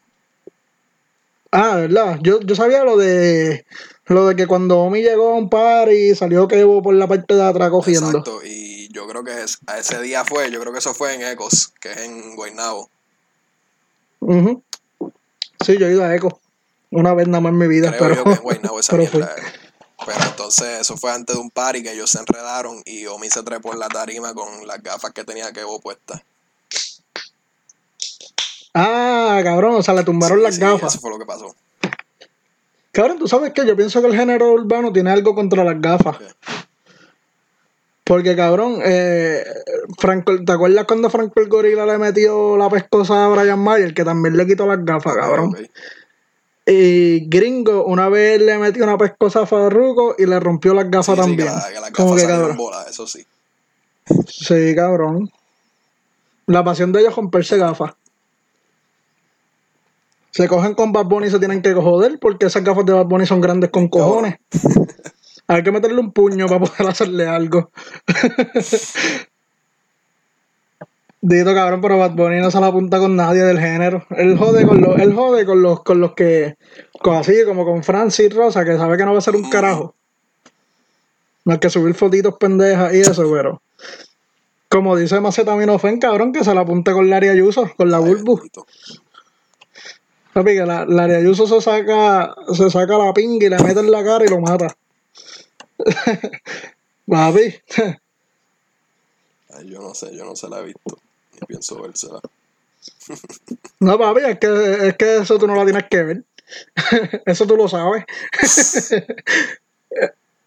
Ah, 1.51 1.77
¿verdad? 1.77 2.19
Yo, 2.21 2.39
yo 2.41 2.55
sabía 2.55 2.83
lo 2.83 2.97
de 2.97 3.65
lo 4.07 4.27
de 4.27 4.35
que 4.35 4.47
cuando 4.47 4.79
Omi 4.79 5.01
llegó 5.01 5.29
a 5.31 5.35
un 5.35 5.49
par 5.49 5.91
y 5.91 6.15
salió 6.15 6.47
Kevo 6.47 6.81
por 6.81 6.93
la 6.95 7.07
parte 7.07 7.33
de 7.35 7.43
atrás 7.43 7.69
cogiendo. 7.69 8.07
Exacto, 8.09 8.39
y 8.43 8.87
yo 8.93 9.07
creo 9.07 9.23
que 9.23 9.43
es- 9.43 9.57
a 9.67 9.77
ese 9.79 10.01
día 10.01 10.23
fue, 10.25 10.49
yo 10.51 10.59
creo 10.59 10.71
que 10.73 10.79
eso 10.79 10.93
fue 10.93 11.13
en 11.13 11.23
Ecos, 11.23 11.73
que 11.81 11.91
es 11.91 11.97
en 11.97 12.35
Guaynabo. 12.35 12.89
Ujú. 14.19 14.63
Sí, 15.65 15.77
yo 15.77 15.87
he 15.87 15.91
ido 15.91 16.03
a 16.03 16.15
Eco. 16.15 16.39
Una 16.91 17.13
vez 17.13 17.27
nada 17.27 17.41
más 17.41 17.51
en 17.51 17.57
mi 17.57 17.67
vida. 17.67 17.89
Creo 17.97 18.09
yo 18.09 18.09
pero, 18.15 18.23
que 18.23 18.31
en 18.31 18.43
Guaynabo 18.43 18.79
esa 18.79 18.91
pero 18.97 19.03
mierda. 19.11 19.35
Pero 20.05 20.23
entonces 20.25 20.81
eso 20.81 20.95
fue 20.95 21.11
antes 21.11 21.35
de 21.35 21.41
un 21.41 21.49
party 21.49 21.83
que 21.83 21.91
ellos 21.91 22.09
se 22.11 22.19
enredaron 22.19 22.81
y 22.85 23.05
Omi 23.07 23.29
se 23.29 23.43
trepó 23.43 23.73
en 23.73 23.79
la 23.79 23.89
tarima 23.89 24.33
con 24.33 24.65
las 24.67 24.81
gafas 24.81 25.11
que 25.11 25.23
tenía 25.23 25.51
Kevo 25.51 25.79
puestas. 25.81 26.21
Ah, 28.73 29.41
cabrón, 29.43 29.75
o 29.75 29.83
sea, 29.83 29.93
le 29.95 30.03
tumbaron 30.03 30.37
Sí, 30.37 30.43
las 30.43 30.55
sí, 30.55 30.61
gafas. 30.61 30.93
Eso 30.93 31.01
fue 31.01 31.09
lo 31.09 31.17
que 31.19 31.25
pasó. 31.25 31.55
Cabrón, 32.97 33.19
tú 33.19 33.27
sabes 33.27 33.53
que 33.53 33.63
yo 33.63 33.75
pienso 33.75 34.01
que 34.01 34.07
el 34.07 34.15
género 34.15 34.53
urbano 34.53 34.91
tiene 34.91 35.11
algo 35.11 35.35
contra 35.35 35.63
las 35.63 35.79
gafas. 35.79 36.17
Porque, 38.03 38.35
cabrón, 38.35 38.79
eh, 38.83 39.43
Franco, 39.99 40.43
¿te 40.43 40.51
acuerdas 40.51 40.85
cuando 40.85 41.07
Franco 41.11 41.39
el 41.39 41.47
Gorila 41.47 41.85
le 41.85 41.99
metió 41.99 42.57
la 42.57 42.69
pescosa 42.71 43.25
a 43.25 43.27
Brian 43.27 43.59
Mayer? 43.59 43.93
Que 43.93 44.03
también 44.03 44.35
le 44.35 44.47
quitó 44.47 44.65
las 44.65 44.83
gafas, 44.83 45.15
cabrón. 45.15 45.55
Y 46.65 47.29
Gringo 47.29 47.85
una 47.85 48.09
vez 48.09 48.41
le 48.41 48.57
metió 48.57 48.83
una 48.83 48.97
pescosa 48.97 49.41
a 49.41 49.45
Farruko 49.45 50.15
y 50.17 50.25
le 50.25 50.39
rompió 50.39 50.73
las 50.73 50.85
Sí, 50.85 50.89
gafas 50.91 51.05
sí, 51.05 51.21
que, 51.37 51.43
también. 51.43 51.45
la- 51.53 51.67
que 51.71 51.79
las 51.79 51.91
Como 51.91 52.09
gafas 52.15 52.21
que, 52.23 52.27
cabrón. 52.33 52.57
voladas, 52.57 52.89
eso 52.89 53.05
sí. 53.05 53.27
Sí, 54.27 54.73
cabrón. 54.75 55.31
La 56.47 56.63
pasión 56.63 56.91
de 56.93 57.01
ellos 57.01 57.11
es 57.11 57.15
romperse 57.15 57.57
gafas. 57.57 57.93
Se 60.37 60.47
cogen 60.47 60.75
con 60.75 60.91
Bad 60.91 61.05
Bunny 61.05 61.25
y 61.25 61.31
se 61.31 61.39
tienen 61.39 61.63
que 61.63 61.73
joder 61.73 62.19
porque 62.19 62.45
esas 62.45 62.63
gafas 62.63 62.85
de 62.85 62.93
Bad 62.93 63.07
Bunny 63.07 63.25
son 63.25 63.41
grandes 63.41 63.71
con 63.71 63.87
cojones. 63.87 64.35
Hay 65.47 65.63
que 65.63 65.71
meterle 65.71 65.99
un 65.99 66.11
puño 66.11 66.45
para 66.45 66.59
poder 66.59 66.87
hacerle 66.91 67.25
algo. 67.25 67.71
Dito 71.21 71.55
cabrón, 71.55 71.81
pero 71.81 71.97
Bad 71.97 72.11
Bunny 72.11 72.39
no 72.39 72.51
se 72.51 72.59
la 72.59 72.67
apunta 72.67 72.99
con 72.99 73.15
nadie 73.15 73.41
del 73.41 73.59
género. 73.59 74.05
Él 74.11 74.37
jode 74.37 74.63
con 74.67 74.79
los, 74.79 74.99
él 74.99 75.15
jode 75.15 75.43
con 75.43 75.63
los, 75.63 75.81
con 75.81 75.99
los 75.99 76.13
que, 76.13 76.55
con 77.01 77.15
así 77.15 77.43
como 77.43 77.65
con 77.65 77.81
Francis 77.83 78.31
Rosa, 78.31 78.63
que 78.63 78.77
sabe 78.77 78.95
que 78.95 79.05
no 79.05 79.13
va 79.13 79.17
a 79.17 79.21
ser 79.21 79.35
un 79.35 79.49
carajo. 79.49 79.95
No 81.45 81.53
hay 81.53 81.59
que 81.59 81.71
subir 81.71 81.95
fotitos 81.95 82.35
pendejas 82.37 82.93
y 82.93 82.99
eso, 82.99 83.27
pero. 83.33 83.63
Como 84.69 84.95
dice 84.97 85.19
Macetaminofen, 85.19 85.97
cabrón, 85.97 86.31
que 86.31 86.43
se 86.43 86.53
la 86.53 86.61
apunte 86.61 86.91
con 86.91 87.09
Larry 87.09 87.29
Ayuso, 87.29 87.71
con 87.75 87.89
la 87.89 87.97
Bulbu. 87.97 88.39
Papi, 90.37 90.53
que 90.53 90.65
la, 90.67 90.85
Larry 90.85 91.15
Ayuso 91.15 91.47
se 91.47 91.59
saca, 91.61 92.35
se 92.53 92.69
saca 92.69 92.95
la 92.95 93.11
pinga 93.11 93.47
y 93.47 93.49
le 93.49 93.57
mete 93.57 93.79
en 93.79 93.89
la 93.89 94.03
cara 94.03 94.23
y 94.23 94.27
lo 94.27 94.39
mata. 94.39 94.67
Papi. 97.07 97.55
Ay, 99.49 99.67
yo 99.67 99.81
no 99.81 99.95
sé, 99.95 100.15
yo 100.15 100.25
no 100.25 100.35
se 100.35 100.47
la 100.47 100.59
he 100.59 100.65
visto. 100.65 100.99
Ni 101.33 101.39
pienso 101.47 101.81
vérsela. 101.81 102.21
No, 103.79 103.97
papi, 103.97 104.21
es 104.25 104.37
que, 104.37 104.87
es 104.89 104.95
que 104.95 105.17
eso 105.17 105.39
tú 105.39 105.47
no 105.47 105.55
lo 105.55 105.63
tienes 105.63 105.85
que 105.89 106.03
ver. 106.03 106.23
eso 107.25 107.47
tú 107.47 107.57
lo 107.57 107.67
sabes. 107.67 108.05
eso 108.39 108.95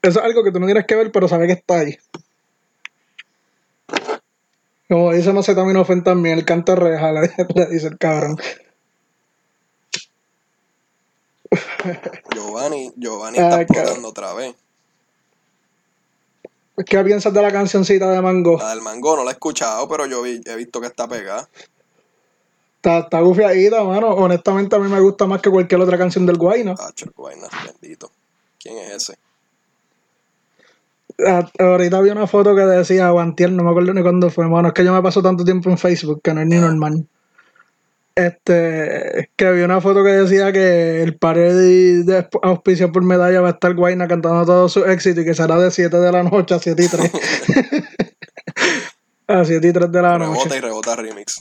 es 0.03 0.17
algo 0.17 0.45
que 0.45 0.53
tú 0.53 0.61
no 0.61 0.67
tienes 0.67 0.87
que 0.87 0.95
ver, 0.95 1.11
pero 1.11 1.27
sabes 1.27 1.49
que 1.49 1.55
está 1.55 1.81
ahí. 1.81 1.99
Como 4.89 5.13
dice 5.13 5.33
Macetaminofen 5.33 6.05
también, 6.05 6.39
el 6.39 6.45
canta 6.45 6.77
reja, 6.77 7.11
le 7.13 7.67
dice 7.67 7.89
el 7.89 7.99
cabrón. 7.99 8.37
Giovanni, 12.35 12.93
Giovanni 12.97 13.39
Ay, 13.39 13.45
está 13.45 13.61
explotando 13.63 14.09
otra 14.09 14.35
vez. 14.35 14.55
¿Qué 16.87 17.05
piensas 17.05 17.33
de 17.35 17.43
la 17.43 17.53
cancioncita 17.53 18.11
de 18.11 18.23
Mango? 18.23 18.57
La 18.59 18.71
del 18.71 18.81
mango 18.81 19.17
no 19.17 19.25
la 19.25 19.31
he 19.31 19.35
escuchado, 19.35 19.87
pero 19.89 20.07
yo 20.07 20.23
vi- 20.23 20.41
he 20.47 20.57
visto 20.57 20.81
que 20.81 20.87
está 20.87 21.07
pegada. 21.07 21.47
Está, 22.77 23.01
está 23.01 23.21
gufiadita, 23.21 23.85
mano. 23.85 24.09
Honestamente, 24.15 24.77
a 24.77 24.79
mí 24.79 24.89
me 24.89 25.01
gusta 25.01 25.27
más 25.27 25.43
que 25.43 25.51
cualquier 25.51 25.81
otra 25.83 25.99
canción 25.99 26.25
del 26.25 26.39
Guayna. 26.39 26.73
Hacho, 26.79 27.05
el 27.07 27.67
bendito. 27.81 28.11
¿Quién 28.59 28.79
es 28.79 28.91
ese? 28.93 29.19
Ah, 31.27 31.47
Ahorita 31.59 32.01
vi 32.01 32.09
una 32.09 32.27
foto 32.27 32.55
que 32.55 32.63
decía 32.63 33.11
Guantier, 33.11 33.53
no 33.53 33.63
me 33.63 33.71
acuerdo 33.71 33.93
ni 33.93 34.01
cuándo 34.01 34.31
fue, 34.31 34.49
mano. 34.49 34.69
Es 34.69 34.75
que 34.75 34.83
yo 34.85 34.95
me 34.95 35.03
paso 35.03 35.21
tanto 35.21 35.45
tiempo 35.45 35.69
en 35.69 35.77
Facebook 35.77 36.23
que 36.23 36.33
no 36.33 36.41
es 36.41 36.47
ni 36.47 36.57
Ah. 36.57 36.61
normal. 36.61 37.07
Este, 38.15 39.31
que 39.37 39.53
vi 39.53 39.63
una 39.63 39.81
foto 39.81 40.03
que 40.05 40.11
decía 40.11 40.53
que 40.53 41.03
el 41.03 41.17
pared 41.17 42.05
de 42.05 42.29
auspicio 42.43 42.91
por 42.93 43.03
medalla 43.05 43.41
va 43.41 43.49
a 43.49 43.53
estar 43.53 43.75
Guayna 43.75 44.09
cantando 44.09 44.45
todo 44.45 44.69
su 44.69 44.85
éxito 44.85 45.21
y 45.21 45.25
que 45.25 45.35
será 45.35 45.59
de 45.59 45.71
7 45.71 45.97
de 45.97 46.13
la 46.13 46.23
noche 46.23 46.55
a 46.55 46.59
7 46.59 46.83
y 46.83 46.89
3. 46.89 47.11
a 49.29 49.45
7 49.45 49.67
y 49.69 49.73
3 49.73 49.93
de 49.93 50.03
la 50.03 50.19
Rebota 50.19 50.45
noche. 50.45 50.57
y 50.57 50.61
rebota 50.61 50.97
remix. 50.97 51.41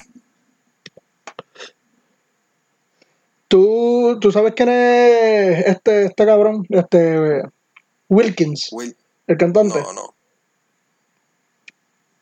¿Tú, 3.48 4.18
tú 4.22 4.32
sabes 4.32 4.54
quién 4.56 4.70
es 4.70 5.66
este, 5.66 6.06
este 6.06 6.26
cabrón, 6.26 6.66
este 6.70 7.42
Wilkins, 8.08 8.70
Will, 8.72 8.96
el 9.26 9.38
cantante. 9.38 9.82
no, 9.82 9.92
no. 9.94 10.14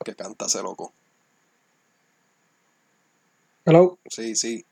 Que 0.04 0.14
canta 0.14 0.46
ese 0.46 0.62
loco. 0.62 0.92
Hello. 3.68 3.98
Sí, 4.08 4.34
sí. 4.34 4.64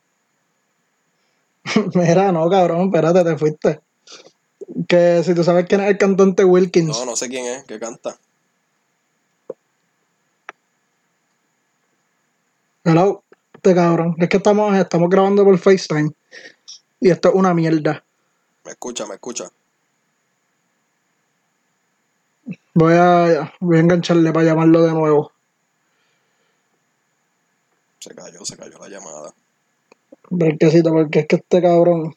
Mira, 1.94 2.32
no, 2.32 2.48
cabrón, 2.48 2.86
espérate, 2.86 3.24
te 3.24 3.36
fuiste. 3.36 3.80
Que 4.88 5.22
si 5.22 5.34
tú 5.34 5.44
sabes 5.44 5.66
quién 5.68 5.82
es 5.82 5.90
el 5.90 5.98
cantante 5.98 6.46
Wilkins. 6.46 6.96
No, 6.96 7.04
no 7.04 7.14
sé 7.14 7.28
quién 7.28 7.44
es, 7.44 7.64
que 7.64 7.78
canta. 7.78 8.16
Hello, 12.84 13.22
este 13.52 13.74
cabrón. 13.74 14.14
Es 14.16 14.30
que 14.30 14.38
estamos, 14.38 14.74
estamos 14.74 15.10
grabando 15.10 15.44
por 15.44 15.58
FaceTime. 15.58 16.12
Y 16.98 17.10
esto 17.10 17.28
es 17.28 17.34
una 17.34 17.52
mierda. 17.52 18.02
Me 18.64 18.70
escucha, 18.70 19.04
me 19.04 19.16
escucha. 19.16 19.50
Voy 22.72 22.94
a, 22.94 23.52
voy 23.60 23.76
a 23.76 23.80
engancharle 23.80 24.32
para 24.32 24.46
llamarlo 24.46 24.82
de 24.84 24.92
nuevo. 24.92 25.32
Se 28.06 28.14
cayó, 28.14 28.44
se 28.44 28.56
cayó 28.56 28.78
la 28.78 28.88
llamada. 28.88 29.34
Brequecito, 30.30 30.92
porque 30.92 31.20
es 31.20 31.26
que 31.26 31.36
este 31.36 31.60
cabrón. 31.60 32.14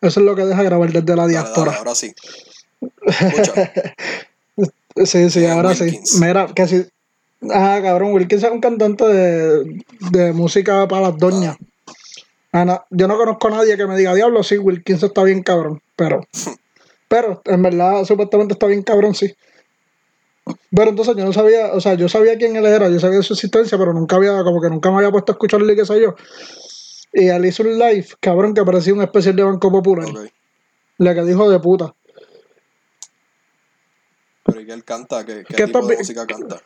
Eso 0.00 0.20
es 0.20 0.26
lo 0.26 0.36
que 0.36 0.44
deja 0.44 0.62
grabar 0.62 0.92
desde 0.92 1.16
la 1.16 1.26
diáspora. 1.26 1.72
dale, 1.72 1.78
ahora 1.78 1.94
sí. 1.94 2.14
Sí, 5.04 5.28
sí, 5.28 5.40
¿Quién 5.40 5.50
es 5.50 5.56
ahora 5.56 5.68
Wilkins? 5.70 6.10
sí. 6.10 6.20
Mira, 6.24 6.46
que 6.54 6.66
si. 6.66 6.86
Ah, 7.52 7.80
cabrón, 7.82 8.12
Wilkins 8.12 8.44
es 8.44 8.50
un 8.50 8.60
cantante 8.60 9.04
de, 9.04 9.84
de 10.12 10.32
música 10.32 10.88
para 10.88 11.10
las 11.10 11.18
doñas. 11.18 11.56
Ah, 12.52 12.64
no, 12.64 12.82
yo 12.90 13.06
no 13.06 13.18
conozco 13.18 13.48
a 13.48 13.50
nadie 13.50 13.76
que 13.76 13.86
me 13.86 13.96
diga, 13.96 14.14
diablo, 14.14 14.42
sí, 14.42 14.56
Wilkins 14.56 15.02
está 15.02 15.22
bien 15.24 15.42
cabrón. 15.42 15.82
Pero, 15.96 16.20
pero, 17.08 17.42
en 17.44 17.62
verdad, 17.62 18.04
supuestamente 18.04 18.54
está 18.54 18.66
bien 18.66 18.82
cabrón, 18.82 19.14
sí. 19.14 19.34
Pero 20.70 20.90
entonces 20.90 21.16
yo 21.16 21.24
no 21.24 21.32
sabía, 21.32 21.72
o 21.72 21.80
sea, 21.80 21.94
yo 21.94 22.08
sabía 22.08 22.36
quién 22.36 22.54
él 22.56 22.66
era, 22.66 22.88
yo 22.88 23.00
sabía 23.00 23.18
de 23.18 23.22
su 23.22 23.34
existencia, 23.34 23.76
pero 23.78 23.92
nunca 23.92 24.16
había, 24.16 24.42
como 24.44 24.60
que 24.60 24.68
nunca 24.68 24.90
me 24.90 24.98
había 24.98 25.10
puesto 25.10 25.32
a 25.32 25.34
escucharle, 25.34 25.74
qué 25.74 25.84
sé 25.84 26.00
yo. 26.00 26.14
Y 27.12 27.28
él 27.28 27.46
hizo 27.46 27.62
un 27.62 27.78
live, 27.78 28.06
cabrón, 28.20 28.54
que 28.54 28.64
parecía 28.64 28.94
un 28.94 29.02
especial 29.02 29.34
de 29.34 29.42
Banco 29.42 29.70
Popular. 29.70 30.08
Ok. 30.08 30.30
La 30.98 31.14
que 31.14 31.22
dijo 31.22 31.50
de 31.50 31.58
puta. 31.58 31.94
Pero 34.44 34.60
¿y 34.60 34.66
qué 34.66 34.72
él 34.72 34.84
canta? 34.84 35.24
¿Qué, 35.24 35.44
qué 35.44 35.54
¿Qué 35.54 35.66
tipo 35.66 35.86
de 35.86 35.96
música 35.96 36.26
canta? 36.26 36.60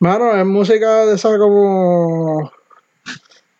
Mano, 0.00 0.34
es 0.34 0.46
música 0.46 1.06
de 1.06 1.16
esa 1.16 1.36
como 1.38 2.50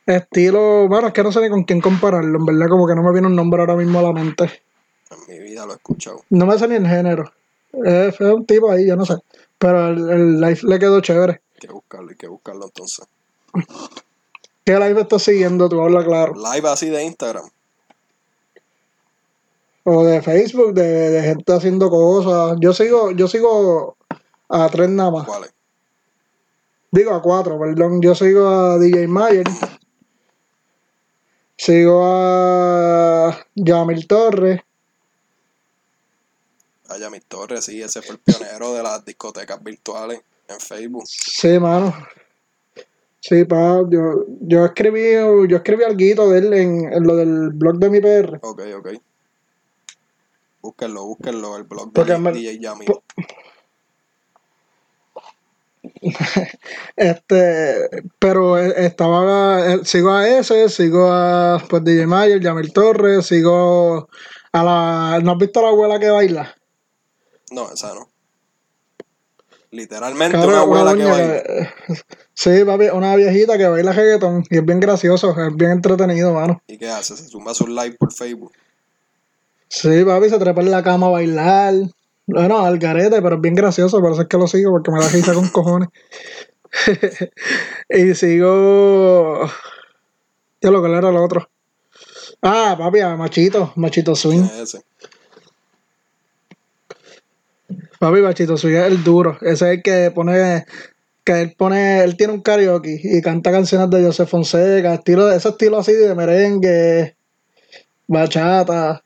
estilo, 0.07 0.89
bueno, 0.89 1.09
es 1.09 1.13
que 1.13 1.23
no 1.23 1.33
sé 1.33 1.41
ni 1.41 1.51
con 1.51 1.65
quién 1.65 1.81
compararlo, 1.81 2.39
en 2.39 2.47
verdad 2.47 2.69
como 2.69 2.87
que 2.87 2.95
no 2.95 3.03
me 3.03 3.13
viene 3.13 3.27
un 3.27 3.37
nombre 3.37 3.61
ahora 3.61 3.77
mismo 3.77 3.99
a 3.99 4.03
la 4.03 4.13
mente. 4.13 4.63
En 5.11 5.19
mi 5.27 5.39
vida 5.43 5.67
lo 5.67 5.73
he 5.73 5.77
escuchado. 5.77 6.23
No 6.31 6.47
me 6.47 6.59
sé 6.59 6.69
ni 6.69 6.77
el 6.77 6.87
género. 6.87 7.33
Es, 7.73 8.21
un 8.21 8.47
tipo 8.47 8.71
ahí, 8.71 8.87
yo 8.87 8.97
no 8.97 9.05
sé. 9.05 9.15
Pero 9.59 9.89
el, 9.89 10.11
el 10.11 10.41
live 10.41 10.61
le 10.63 10.79
quedó 10.79 11.01
chévere. 11.01 11.41
Hay 11.55 11.61
que 11.61 11.73
buscarlo, 11.73 12.11
hay 12.11 12.17
que 12.17 12.29
buscarlo 12.29 12.67
entonces. 12.67 13.07
¿Qué 14.65 14.79
live 14.79 15.01
estás 15.01 15.23
siguiendo? 15.23 15.69
Tú 15.69 15.81
habla 15.81 16.05
claro. 16.05 16.35
Live 16.35 16.69
así 16.69 16.91
de 16.91 17.03
Instagram. 17.05 17.49
O 19.85 20.05
de 20.05 20.21
Facebook, 20.21 20.75
de, 20.75 21.11
de 21.11 21.23
gente 21.23 21.53
haciendo 21.53 21.89
cosas. 21.89 22.59
Yo 22.61 22.75
sigo, 22.75 23.13
yo 23.13 23.29
sigo 23.29 23.97
a 24.49 24.69
tres 24.69 24.91
nada 24.91 25.11
más. 25.11 25.27
¿Cuáles? 25.27 25.53
Digo 26.91 27.15
a 27.15 27.23
cuatro, 27.23 27.59
perdón. 27.59 28.01
Yo 28.01 28.15
sigo 28.15 28.47
a 28.47 28.79
DJ 28.79 29.09
Mayer. 29.09 29.47
Sigo 31.57 32.03
a 32.05 33.47
Yamil 33.55 34.07
Torres. 34.07 34.61
A 36.89 36.97
Yamil 36.99 37.23
Torres, 37.25 37.65
sí, 37.65 37.83
ese 37.83 38.01
fue 38.03 38.15
el 38.17 38.21
pionero 38.21 38.73
de 38.75 38.83
las 38.83 39.05
discotecas 39.05 39.63
virtuales 39.63 40.21
en 40.49 40.59
Facebook. 40.61 41.05
Sí, 41.07 41.59
mano. 41.59 41.95
Sí, 43.21 43.45
pa, 43.45 43.83
yo, 43.91 44.25
yo 44.41 44.65
escribí, 44.65 45.13
yo 45.49 45.57
escribí 45.57 45.85
algo 45.85 46.31
de 46.31 46.39
él 46.39 46.53
en, 46.55 46.93
en 46.93 47.03
lo 47.05 47.17
del 47.17 47.51
blog 47.51 47.79
de 47.79 47.91
mi 47.91 48.01
PR. 48.01 48.39
Ok, 48.43 48.63
ok. 48.79 48.89
Búsquenlo, 50.63 51.05
búsquenlo, 51.05 51.57
el 51.57 51.65
blog 51.65 51.93
de 51.93 52.19
me- 52.19 52.33
DJ 52.33 52.59
Yamil. 52.59 52.87
po- 52.87 53.03
Este, 56.97 57.89
pero 58.19 58.59
eh, 58.59 58.73
estaba, 58.87 59.75
eh, 59.75 59.81
sigo 59.85 60.11
a 60.13 60.29
ese, 60.29 60.69
sigo 60.69 61.11
a 61.11 61.63
pues 61.69 61.85
DJ 61.85 62.07
Mayer, 62.07 62.41
Yamil 62.41 62.73
Torres, 62.73 63.27
sigo 63.27 64.09
a 64.53 64.63
la, 64.65 65.21
¿no 65.23 65.33
has 65.33 65.39
visto 65.39 65.61
a 65.61 65.65
la 65.65 65.69
abuela 65.71 65.99
que 65.99 66.11
baila? 66.11 66.55
No, 67.51 67.73
esa 67.73 67.95
no. 67.95 68.09
Literalmente 69.71 70.39
una 70.39 70.61
abuela 70.61 70.95
que 70.95 71.05
baila. 71.05 71.43
Sí, 72.35 72.65
papi, 72.65 72.87
una 72.93 73.17
viejita 73.17 73.59
que 73.59 73.67
baila 73.67 73.93
reggaeton 73.93 74.45
y 74.49 74.59
es 74.59 74.65
bien 74.65 74.79
gracioso, 74.79 75.31
es 75.31 75.57
bien 75.57 75.73
entretenido, 75.73 76.33
mano. 76.33 76.63
¿Y 76.69 76.79
qué 76.79 76.89
hace? 76.89 77.17
Se 77.17 77.27
suma 77.27 77.53
su 77.53 77.67
live 77.67 77.97
por 77.99 78.13
Facebook. 78.13 78.53
Sí, 79.69 80.05
papi, 80.05 80.31
se 80.31 80.39
trepa 80.39 80.61
en 80.61 80.71
la 80.71 80.83
cama 80.83 81.09
a 81.09 81.11
bailar. 81.11 81.75
Bueno, 82.27 82.65
al 82.65 82.79
garete, 82.79 83.21
pero 83.21 83.37
es 83.37 83.41
bien 83.41 83.55
gracioso, 83.55 84.01
por 84.01 84.13
eso 84.13 84.23
es 84.23 84.29
que 84.29 84.37
lo 84.37 84.47
sigo, 84.47 84.71
porque 84.71 84.91
me 84.91 85.01
da 85.01 85.09
risa 85.09 85.35
con 85.35 85.49
cojones. 85.53 85.89
y 87.89 88.15
sigo. 88.15 89.51
Ya 90.61 90.71
lo 90.71 90.83
que 90.83 90.89
era 90.91 91.11
lo 91.11 91.25
otro. 91.25 91.49
Ah, 92.41 92.77
papi, 92.79 93.01
a 93.01 93.17
Machito, 93.17 93.73
Machito 93.77 94.15
Swing. 94.15 94.47
¿Quién 94.47 94.63
es 94.63 94.75
ese? 94.75 94.85
Papi, 97.99 98.21
Machito 98.21 98.57
Swing 98.57 98.75
es 98.77 98.85
el 98.87 99.03
duro. 99.05 99.37
Ese 99.41 99.53
es 99.53 99.63
el 99.79 99.83
que 99.83 100.11
pone. 100.15 100.65
Que 101.25 101.41
él 101.43 101.55
pone. 101.57 102.03
Él 102.05 102.17
tiene 102.17 102.33
un 102.33 102.41
karaoke 102.43 103.01
y 103.03 103.21
canta 103.21 103.51
canciones 103.51 103.91
de 103.91 104.05
José 104.05 104.25
Fonseca, 104.27 104.95
estilo, 104.95 105.31
ese 105.31 105.49
estilo 105.51 105.79
así 105.79 105.93
de 105.93 106.15
merengue, 106.15 107.17
bachata. 108.07 109.03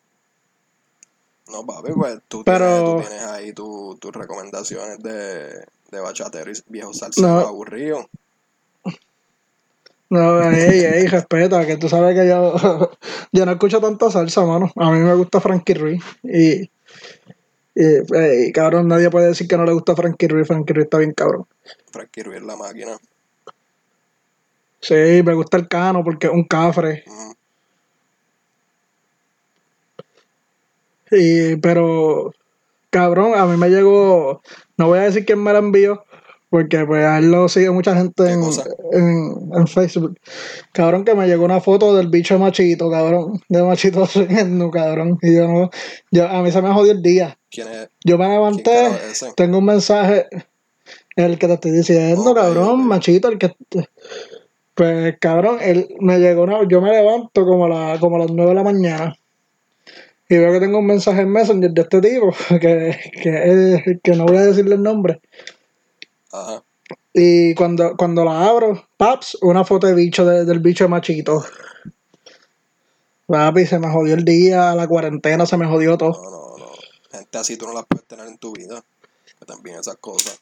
No, 1.51 1.67
papi, 1.67 1.93
pues 1.93 2.19
tú, 2.29 2.45
Pero- 2.45 2.67
tienes, 2.67 3.05
tú 3.05 3.09
tienes 3.09 3.27
ahí 3.27 3.53
tu- 3.53 3.97
tus 4.01 4.13
recomendaciones 4.13 4.99
de, 5.03 5.49
de 5.91 6.01
bachatero 6.01 6.51
y 6.51 6.55
viejo 6.69 6.95
salsero 6.95 7.27
No. 7.29 7.39
aburrido. 7.41 8.07
No, 10.11 10.43
ey, 10.51 10.81
ey, 10.85 11.07
respeta, 11.07 11.67
que 11.67 11.79
tú 11.79 11.89
sabes 11.89 12.15
que 12.15 12.29
yo, 12.29 12.55
yo 13.33 13.47
no 13.47 13.53
escucho 13.53 13.81
tanta 13.81 14.11
salsa, 14.11 14.45
mano. 14.45 14.71
A 14.77 14.91
mí 14.91 14.99
me 14.99 15.15
gusta 15.15 15.41
Frankie 15.41 15.73
Ruiz. 15.75 16.03
Y, 16.23 16.71
y 17.75 18.15
ey, 18.15 18.53
cabrón, 18.53 18.89
nadie 18.89 19.11
puede 19.11 19.29
decir 19.29 19.49
que 19.49 19.57
no 19.57 19.65
le 19.65 19.73
gusta 19.73 19.97
Frankie 19.97 20.29
Ruiz. 20.29 20.47
Frankie 20.47 20.75
Ruiz 20.75 20.85
está 20.85 20.99
bien 20.99 21.13
cabrón. 21.13 21.47
Frankie 21.91 22.23
Ruiz 22.23 22.43
la 22.43 22.57
máquina. 22.57 22.99
Sí, 24.81 24.95
me 25.25 25.35
gusta 25.35 25.57
el 25.57 25.69
cano 25.69 26.03
porque 26.05 26.27
es 26.27 26.33
un 26.33 26.45
cafre. 26.45 27.05
Y, 31.11 31.57
pero, 31.57 32.33
cabrón, 32.91 33.35
a 33.37 33.47
mí 33.47 33.57
me 33.57 33.69
llegó, 33.69 34.41
no 34.77 34.89
voy 34.89 34.99
a 34.99 35.03
decir 35.03 35.25
quién 35.25 35.43
me 35.43 35.53
la 35.53 35.59
envió, 35.59 36.05
porque 36.49 36.85
pues 36.85 37.05
a 37.05 37.19
él 37.19 37.31
lo 37.31 37.49
sigue 37.49 37.71
mucha 37.71 37.95
gente 37.95 38.25
¿Qué 38.25 38.33
en, 38.33 38.43
en, 38.93 39.51
en 39.55 39.67
Facebook. 39.69 40.19
Cabrón, 40.73 41.05
que 41.05 41.15
me 41.15 41.27
llegó 41.27 41.45
una 41.45 41.61
foto 41.61 41.95
del 41.95 42.09
bicho 42.09 42.39
machito, 42.39 42.91
cabrón, 42.91 43.41
de 43.49 43.63
machito 43.63 44.09
cabrón. 44.73 45.19
Y 45.23 45.37
yo 45.37 45.47
no, 45.49 45.71
yo, 46.11 46.29
a 46.29 46.43
mí 46.43 46.51
se 46.51 46.63
me 46.63 46.73
jodió 46.73 46.93
el 46.93 47.03
día. 47.03 47.39
¿Quién 47.53 47.69
es? 47.69 47.89
Yo 48.05 48.19
me 48.19 48.25
¿Quién 48.25 48.33
levanté, 48.33 48.87
es 49.11 49.25
tengo 49.37 49.59
un 49.59 49.67
mensaje, 49.67 50.27
el 51.17 51.39
que 51.39 51.47
te 51.47 51.55
estoy 51.55 51.71
diciendo, 51.73 52.33
Ok, 52.33 52.37
cabrón, 52.37 52.81
ok. 52.81 52.87
machito, 52.87 53.29
el 53.29 53.39
que... 53.39 53.55
Pues, 54.75 55.17
cabrón, 55.21 55.59
él 55.61 55.95
me 56.01 56.19
llegó 56.19 56.43
una... 56.45 56.67
Yo 56.67 56.81
me 56.81 56.91
levanto 56.91 57.45
como 57.45 57.67
a, 57.67 57.69
la, 57.69 58.01
como 58.01 58.17
a 58.17 58.21
las 58.21 58.31
9 58.31 58.51
de 58.51 58.55
la 58.57 58.63
mañana 58.65 59.17
y 60.29 60.39
veo 60.39 60.51
que 60.53 60.61
tengo 60.61 60.79
un 60.79 60.87
mensaje 60.87 61.21
en 61.21 61.31
Messenger 61.31 61.71
de 61.73 61.83
este 61.83 62.01
tipo, 62.01 62.31
que, 62.61 62.99
que, 63.23 64.01
que 64.03 64.13
no 64.17 64.25
voy 64.25 64.39
a 64.39 64.47
decirle 64.47 64.77
el 64.77 64.83
nombre. 64.83 65.21
Ajá. 66.33 66.63
Y 67.13 67.55
cuando, 67.55 67.95
cuando 67.99 68.25
la 68.25 68.47
abro, 68.49 68.83
paps, 68.97 69.37
una 69.43 69.63
foto 69.65 69.87
de 69.87 69.95
bicho 69.95 70.25
de- 70.25 70.47
del 70.47 70.61
bicho 70.61 70.85
de 70.85 70.89
machito. 70.89 71.45
Papi, 73.27 73.67
se 73.67 73.79
me 73.79 73.91
jodió 73.91 74.15
el 74.15 74.25
día, 74.25 74.75
la 74.75 74.87
cuarentena 74.89 75.45
se 75.45 75.59
me 75.59 75.67
jodió 75.67 75.99
todo. 75.99 76.13
No, 76.23 76.31
no. 76.31 76.52
Gente 77.13 77.39
así 77.39 77.57
tú 77.57 77.67
no 77.67 77.75
las 77.75 77.87
puedes 77.87 78.07
tener 78.07 78.27
en 78.27 78.39
tu 78.39 78.53
vida. 78.53 78.83
Que 79.39 79.45
también 79.45 79.79
esas 79.79 79.97
cosas. 79.97 80.41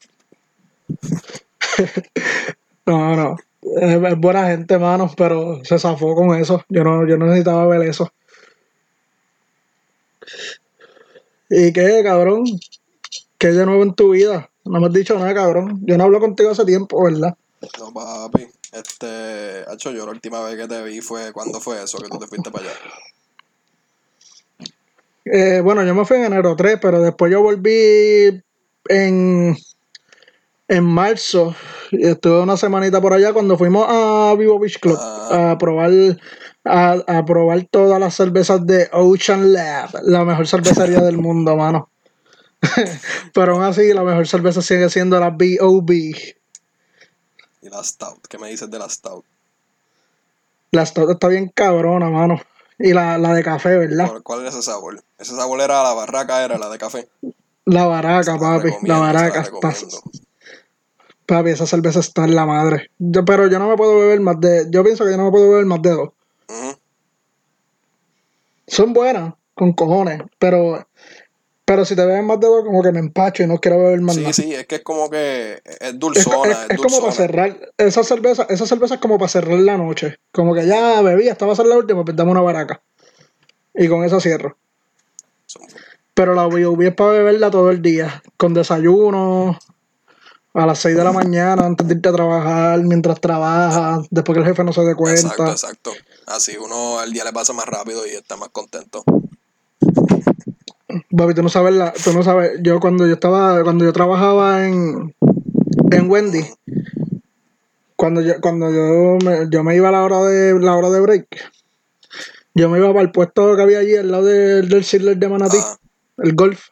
No, 2.83 3.15
no. 3.15 3.37
Es, 3.61 4.17
buena 4.17 4.47
gente, 4.47 4.77
mano, 4.79 5.09
pero 5.15 5.63
se 5.63 5.77
zafó 5.77 6.15
con 6.15 6.35
eso. 6.35 6.63
Yo 6.67 6.83
no, 6.83 7.07
yo 7.07 7.15
no 7.15 7.27
necesitaba 7.27 7.67
ver 7.67 7.87
eso. 7.87 8.11
¿Y 11.49 11.71
qué, 11.71 12.01
cabrón? 12.03 12.45
¿Qué 13.37 13.47
de 13.49 13.65
nuevo 13.65 13.83
en 13.83 13.93
tu 13.93 14.11
vida? 14.11 14.49
No 14.65 14.79
me 14.79 14.87
has 14.87 14.93
dicho 14.93 15.17
nada, 15.17 15.33
cabrón. 15.33 15.79
Yo 15.85 15.97
no 15.97 16.05
hablo 16.05 16.19
contigo 16.19 16.51
hace 16.51 16.65
tiempo, 16.65 17.03
¿verdad? 17.03 17.35
No, 17.79 17.93
papi. 17.93 18.47
Este, 18.71 19.61
hecho, 19.71 19.91
yo 19.91 20.05
la 20.05 20.11
última 20.11 20.41
vez 20.41 20.55
que 20.55 20.67
te 20.67 20.81
vi 20.83 21.01
fue, 21.01 21.33
¿cuándo 21.33 21.59
fue 21.59 21.83
eso? 21.83 21.97
Que 21.97 22.07
tú 22.07 22.17
te 22.17 22.27
fuiste 22.27 22.51
para 22.51 22.65
allá. 22.65 22.79
Eh, 25.25 25.61
bueno, 25.63 25.83
yo 25.83 25.93
me 25.93 26.05
fui 26.05 26.17
en 26.17 26.25
enero 26.25 26.55
3, 26.55 26.79
pero 26.81 27.01
después 27.01 27.31
yo 27.31 27.41
volví 27.41 28.41
en, 28.89 29.55
en 30.67 30.83
marzo. 30.83 31.55
Y 31.91 32.07
estuve 32.07 32.41
una 32.41 32.57
semanita 32.57 33.01
por 33.01 33.13
allá 33.13 33.33
cuando 33.33 33.57
fuimos 33.57 33.85
a 33.87 34.33
Vivo 34.37 34.57
Beach 34.59 34.79
Club 34.79 34.97
Ah. 34.99 35.51
a 35.51 35.57
probar 35.57 35.91
a, 36.63 36.91
a 37.07 37.25
probar 37.25 37.63
todas 37.71 37.99
las 37.99 38.15
cervezas 38.15 38.65
de 38.65 38.87
Ocean 38.93 39.51
Lab, 39.53 39.89
la 40.03 40.23
mejor 40.25 40.47
cervecería 40.47 41.01
del 41.01 41.17
mundo, 41.19 41.55
mano. 41.55 41.89
pero 43.33 43.53
aún 43.53 43.63
así, 43.63 43.91
la 43.93 44.03
mejor 44.03 44.27
cerveza 44.27 44.61
sigue 44.61 44.89
siendo 44.89 45.19
la 45.19 45.31
B.O.B. 45.31 45.93
Y 47.63 47.69
la 47.69 47.83
Stout. 47.83 48.27
¿Qué 48.27 48.37
me 48.37 48.49
dices 48.49 48.69
de 48.69 48.77
la 48.79 48.87
Stout? 48.89 49.25
La 50.71 50.85
Stout 50.85 51.09
está 51.11 51.27
bien 51.27 51.51
cabrona, 51.53 52.09
mano. 52.09 52.39
Y 52.79 52.93
la, 52.93 53.17
la 53.17 53.33
de 53.33 53.43
café, 53.43 53.77
¿verdad? 53.77 54.07
¿Cuál, 54.07 54.23
cuál 54.23 54.39
era 54.41 54.49
ese 54.49 54.61
sabor? 54.61 55.01
Ese 55.21 55.35
sabor 55.35 55.61
era 55.61 55.83
la 55.83 55.93
barraca, 55.93 56.43
era 56.43 56.57
la 56.57 56.67
de 56.69 56.77
café. 56.79 57.07
La 57.65 57.85
baraca, 57.85 58.37
papi. 58.39 58.69
La 58.83 58.97
baraca. 58.97 59.41
Está. 59.41 59.71
Papi, 61.27 61.49
esa 61.51 61.65
cerveza 61.67 61.99
está 61.99 62.23
en 62.25 62.35
la 62.35 62.45
madre. 62.45 62.89
Yo, 62.97 63.23
pero 63.23 63.47
yo 63.47 63.59
no 63.59 63.69
me 63.69 63.77
puedo 63.77 63.99
beber 63.99 64.19
más 64.19 64.39
de. 64.39 64.65
Yo 64.71 64.83
pienso 64.83 65.05
que 65.05 65.11
yo 65.11 65.17
no 65.17 65.25
me 65.25 65.31
puedo 65.31 65.49
beber 65.51 65.65
más 65.65 65.81
de 65.81 65.91
dos. 65.91 66.09
Ujú. 66.49 66.75
Son 68.67 68.93
buenas, 68.93 69.33
con 69.53 69.73
cojones. 69.73 70.21
Pero. 70.39 70.87
Pero 71.63 71.85
si 71.85 71.95
te 71.95 72.03
bebes 72.05 72.23
más 72.23 72.39
de 72.39 72.47
dos, 72.47 72.65
como 72.65 72.81
que 72.83 72.91
me 72.91 72.99
empacho 72.99 73.43
y 73.43 73.47
no 73.47 73.59
quiero 73.59 73.77
beber 73.77 74.01
más 74.01 74.15
Sí, 74.15 74.21
nada. 74.21 74.33
sí, 74.33 74.53
es 74.53 74.65
que 74.67 74.75
es 74.77 74.81
como 74.83 75.09
que 75.09 75.61
es 75.63 75.77
Es, 75.81 75.99
dulzona, 75.99 76.65
es- 76.67 76.77
como 76.81 76.99
para 76.99 77.11
cerrar. 77.13 77.59
Esa 77.77 78.03
cerveza, 78.03 78.45
esa 78.49 78.65
cerveza 78.65 78.95
es 78.95 78.99
como 78.99 79.17
para 79.17 79.29
cerrar 79.29 79.59
la 79.59 79.77
noche. 79.77 80.17
Como 80.33 80.53
que 80.53 80.65
ya 80.65 81.01
bebí, 81.01 81.29
esta 81.29 81.45
va 81.45 81.53
a 81.53 81.55
ser 81.55 81.67
la 81.67 81.77
última, 81.77 82.03
pues 82.03 82.17
dame 82.17 82.31
una 82.31 82.41
baraca. 82.41 82.81
Y 83.73 83.87
con 83.87 84.03
eso 84.03 84.19
cierro. 84.19 84.57
Pero 86.13 86.35
la 86.35 86.47
B.O.B. 86.47 86.87
es 86.87 86.95
para 86.95 87.11
beberla 87.11 87.49
todo 87.49 87.71
el 87.71 87.81
día. 87.81 88.21
Con 88.37 88.53
desayuno. 88.53 89.57
A 90.53 90.65
las 90.65 90.79
6 90.79 90.97
de 90.97 91.03
la 91.05 91.13
mañana, 91.13 91.65
antes 91.65 91.87
de 91.87 91.93
irte 91.93 92.09
a 92.09 92.11
trabajar, 92.11 92.81
mientras 92.81 93.21
trabajas, 93.21 94.05
después 94.09 94.35
que 94.35 94.41
el 94.41 94.49
jefe 94.49 94.65
no 94.65 94.73
se 94.73 94.81
dé 94.81 94.95
cuenta. 94.95 95.21
Exacto, 95.21 95.49
exacto. 95.49 95.91
Así 96.27 96.57
uno 96.57 97.01
el 97.01 97.13
día 97.13 97.23
le 97.23 97.31
pasa 97.31 97.53
más 97.53 97.65
rápido 97.65 98.05
y 98.05 98.09
está 98.09 98.35
más 98.35 98.49
contento. 98.49 99.05
Papi, 101.15 101.33
tú 101.33 101.43
no 101.43 101.49
sabes 101.49 101.73
la, 101.73 101.93
tú 101.93 102.11
no 102.11 102.21
sabes, 102.23 102.59
yo 102.61 102.79
cuando 102.79 103.07
yo 103.07 103.13
estaba, 103.13 103.63
cuando 103.63 103.85
yo 103.85 103.93
trabajaba 103.93 104.67
en, 104.67 105.15
en 105.91 106.11
Wendy, 106.11 106.45
cuando 107.95 108.21
yo, 108.21 108.41
cuando 108.41 108.69
yo 108.71 109.17
me, 109.23 109.49
yo 109.49 109.63
me 109.63 109.75
iba 109.75 109.89
a 109.89 109.91
la 109.91 110.03
hora 110.03 110.21
de 110.23 110.59
la 110.59 110.75
hora 110.75 110.89
de 110.89 110.99
break, 110.99 111.27
yo 112.53 112.69
me 112.69 112.77
iba 112.79 112.89
para 112.89 113.01
el 113.01 113.11
puesto 113.11 113.55
que 113.55 113.61
había 113.61 113.79
allí 113.79 113.95
al 113.95 114.11
lado 114.11 114.25
del 114.25 114.67
del 114.69 114.83
Sizzler 114.83 115.17
de 115.17 115.29
Manatí, 115.29 115.57
Ajá. 115.57 115.77
el 116.19 116.33
golf. 116.35 116.67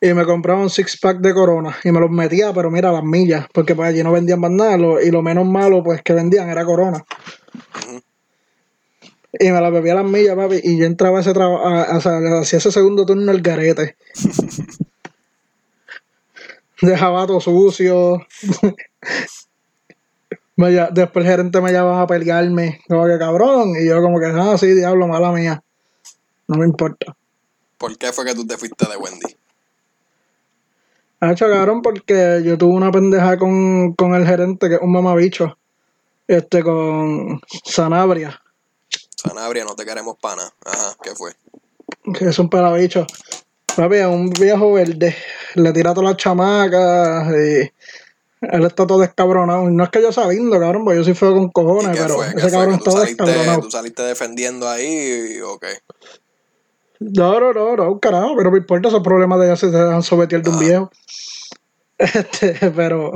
y 0.00 0.12
me 0.12 0.24
compraba 0.26 0.60
un 0.60 0.68
six 0.70 0.98
pack 1.00 1.18
de 1.20 1.32
corona 1.32 1.74
y 1.82 1.90
me 1.90 1.98
los 2.00 2.10
metía, 2.10 2.52
pero 2.52 2.70
mira, 2.70 2.92
las 2.92 3.02
millas, 3.04 3.46
porque 3.54 3.74
pues 3.74 3.88
allí 3.88 4.02
no 4.02 4.12
vendían 4.12 4.38
más 4.40 4.50
nada 4.50 4.76
lo- 4.76 5.00
y 5.00 5.10
lo 5.10 5.22
menos 5.22 5.46
malo 5.46 5.82
pues 5.82 6.02
que 6.02 6.12
vendían 6.12 6.48
era 6.50 6.64
corona. 6.64 7.02
Y 9.40 9.50
me 9.50 9.60
la 9.60 9.70
bebía 9.70 9.94
las 9.94 10.04
millas, 10.04 10.36
papi, 10.36 10.60
y 10.62 10.76
yo 10.78 10.84
entraba 10.86 11.18
a 11.18 11.20
ese 11.22 11.32
trabajo, 11.32 11.96
o 11.96 12.00
sea, 12.00 12.18
hacía 12.40 12.58
ese 12.58 12.70
segundo 12.70 13.04
turno 13.06 13.32
el 13.32 13.40
garete. 13.42 13.96
Dejaba 16.82 17.26
todo 17.26 17.40
sucio. 17.40 18.18
Después 20.56 21.24
el 21.24 21.30
gerente 21.30 21.60
me 21.60 21.72
llamaba 21.72 22.02
a 22.02 22.06
pelearme, 22.06 22.80
como 22.88 23.06
que 23.06 23.18
cabrón, 23.18 23.74
y 23.76 23.86
yo 23.86 24.00
como 24.00 24.20
que, 24.20 24.26
ah, 24.26 24.56
sí, 24.56 24.68
diablo, 24.68 25.08
mala 25.08 25.32
mía. 25.32 25.62
No 26.46 26.58
me 26.58 26.66
importa. 26.66 27.16
¿Por 27.78 27.96
qué 27.98 28.12
fue 28.12 28.24
que 28.24 28.34
tú 28.34 28.46
te 28.46 28.56
fuiste 28.56 28.86
de 28.88 28.96
Wendy? 28.96 29.36
Hecho 31.20 31.48
cabrón 31.48 31.80
porque 31.80 32.42
yo 32.44 32.58
tuve 32.58 32.74
una 32.74 32.92
pendeja 32.92 33.38
con, 33.38 33.94
con 33.94 34.14
el 34.14 34.26
gerente, 34.26 34.68
que 34.68 34.74
es 34.74 34.80
un 34.80 34.92
mamabicho, 34.92 35.56
este, 36.28 36.62
con 36.62 37.40
Sanabria, 37.64 38.40
Sanabria, 39.16 39.64
no 39.64 39.74
te 39.74 39.86
queremos 39.86 40.16
pana. 40.20 40.42
Ajá, 40.66 40.96
¿qué 41.02 41.14
fue? 41.14 41.32
que 42.12 42.26
es 42.26 42.38
un 42.38 42.50
pelabicho. 42.50 43.06
Papi, 43.74 43.96
es 43.96 44.06
un 44.06 44.30
viejo 44.30 44.74
verde, 44.74 45.16
le 45.54 45.72
tira 45.72 45.90
a 45.90 45.94
todas 45.94 46.10
las 46.10 46.18
chamacas 46.18 47.26
y 47.34 47.72
él 48.52 48.64
está 48.64 48.86
todo 48.86 48.98
descabronado. 49.00 49.68
No 49.70 49.84
es 49.84 49.90
que 49.90 50.02
yo 50.02 50.12
sea 50.12 50.28
lindo, 50.28 50.58
cabrón, 50.58 50.84
porque 50.84 50.98
yo 50.98 51.04
soy 51.04 51.14
feo 51.14 51.32
con 51.34 51.44
¿Y 51.44 51.52
cojones, 51.52 51.98
pero 51.98 52.22
ese 52.24 52.50
cabrón 52.50 52.78
¿Que 52.78 52.84
tú 52.84 52.90
está 52.90 53.00
saliste, 53.00 53.24
descabronado. 53.24 53.60
tú 53.62 53.70
saliste 53.70 54.02
defendiendo 54.02 54.68
ahí 54.68 55.40
o 55.44 55.58
qué? 55.58 55.68
No, 57.00 57.38
no, 57.40 57.52
no, 57.52 57.76
no, 57.76 57.98
carajo, 58.00 58.34
pero 58.36 58.50
me 58.50 58.58
importa 58.58 58.88
esos 58.88 59.02
problemas 59.02 59.40
de 59.40 59.48
ya 59.48 59.56
se 59.56 59.66
dejan 59.70 60.02
someter 60.02 60.42
de 60.42 60.50
un 60.50 60.56
Ah. 60.56 60.60
viejo. 60.60 60.90
Este, 61.96 62.72
pero, 62.74 63.12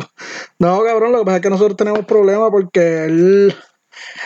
no, 0.61 0.85
cabrón, 0.85 1.11
lo 1.11 1.18
que 1.18 1.24
pasa 1.24 1.37
es 1.39 1.43
que 1.43 1.51
nosotros 1.51 1.76
tenemos 1.76 2.07
problemas 2.07 2.49
porque 2.53 3.05
él, 3.07 3.53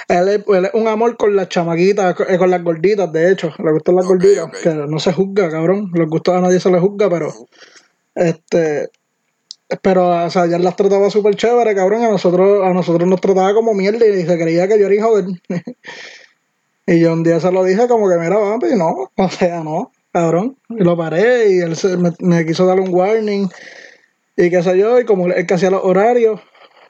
él, 0.09 0.29
es, 0.29 0.45
él 0.47 0.65
es 0.67 0.75
un 0.75 0.87
amor 0.89 1.17
con 1.17 1.35
las 1.35 1.49
chamaquitas, 1.49 2.15
eh, 2.29 2.37
con 2.37 2.51
las 2.51 2.63
gorditas, 2.63 3.11
de 3.13 3.33
hecho, 3.33 3.51
le 3.65 3.73
gustan 3.73 3.97
las 3.97 4.05
gorditas, 4.07 4.45
ok. 4.45 4.57
que 4.63 4.75
no 4.75 4.99
se 4.99 5.13
juzga, 5.15 5.49
cabrón, 5.51 5.91
los 5.95 6.07
gustos 6.09 6.35
a 6.35 6.41
nadie 6.43 6.61
se 6.61 6.71
les 6.71 6.83
juzga, 6.83 7.09
pero, 7.09 7.33
este, 8.15 8.91
pero, 9.81 10.25
o 10.25 10.31
sea, 10.31 10.47
ya 10.47 10.59
las 10.59 10.77
trataba 10.77 11.09
súper 11.11 11.35
chévere, 11.37 11.75
cabrón, 11.75 12.03
a 12.05 12.09
nosotros, 12.11 12.65
a 12.65 12.73
nosotros 12.73 13.09
nos 13.09 13.21
trataba 13.21 13.55
como 13.55 13.73
mierda 13.75 14.05
y 14.07 14.25
se 14.27 14.39
creía 14.39 14.69
que 14.69 14.79
yo 14.79 14.87
era 14.87 14.95
hijo 14.95 15.17
de 15.17 15.31
él. 15.31 15.43
Y 16.87 16.99
yo 17.01 17.13
un 17.13 17.23
día 17.23 17.39
se 17.39 17.53
lo 17.53 17.63
dije 17.63 17.87
como 17.87 18.09
que, 18.09 18.17
mira, 18.17 18.37
papi, 18.39 18.75
no, 18.77 19.09
o 19.17 19.31
sea, 19.31 19.63
no, 19.63 19.93
cabrón. 20.13 20.57
Y 20.69 20.83
lo 20.83 20.97
paré 20.97 21.49
y 21.53 21.61
él 21.61 21.77
se- 21.77 21.97
me, 21.97 22.13
me 22.19 22.45
quiso 22.45 22.67
dar 22.67 22.81
un 22.81 22.93
warning 22.93 23.49
y 24.37 24.51
qué 24.51 24.63
sé 24.63 24.77
yo, 24.77 24.99
y 24.99 25.05
como 25.05 25.27
él 25.29 25.47
que 25.47 25.55
hacía 25.55 25.71
los 25.71 25.85
horarios, 25.85 26.41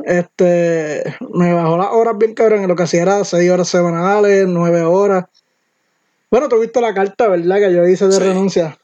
este, 0.04 1.04
me 1.34 1.52
bajó 1.52 1.76
las 1.76 1.88
horas 1.92 2.16
bien 2.16 2.32
cabrón, 2.34 2.64
y 2.64 2.66
lo 2.66 2.74
que 2.74 2.84
hacía 2.84 3.02
era 3.02 3.24
seis 3.24 3.50
horas 3.50 3.68
semanales, 3.68 4.46
nueve 4.48 4.80
horas. 4.82 5.26
Bueno, 6.30 6.48
tuviste 6.48 6.80
la 6.80 6.94
carta, 6.94 7.28
¿verdad? 7.28 7.56
Que 7.58 7.74
yo 7.74 7.86
hice 7.86 8.06
de 8.06 8.12
Sí. 8.12 8.20
renuncia. 8.20 8.78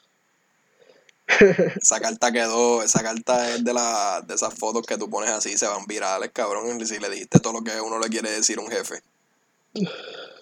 Esa 1.81 2.01
carta 2.01 2.33
quedó, 2.33 2.83
esa 2.83 3.03
carta 3.03 3.55
es 3.55 3.64
de 3.64 3.74
la, 3.74 4.22
de 4.26 4.35
esas 4.35 4.55
fotos 4.55 4.87
que 4.87 4.97
tú 4.97 5.11
pones 5.11 5.31
así, 5.31 5.57
se 5.57 5.66
van 5.66 5.87
virales, 5.87 6.31
cabrón. 6.33 6.81
Y 6.81 6.87
si 6.87 6.99
le 6.99 7.11
dijiste 7.11 7.41
todo 7.41 7.53
lo 7.55 7.62
que 7.62 7.81
uno 7.81 7.99
le 7.99 8.09
quiere 8.09 8.31
decir 8.31 8.59
a 8.59 8.62
un 8.62 8.68
jefe. 8.68 9.03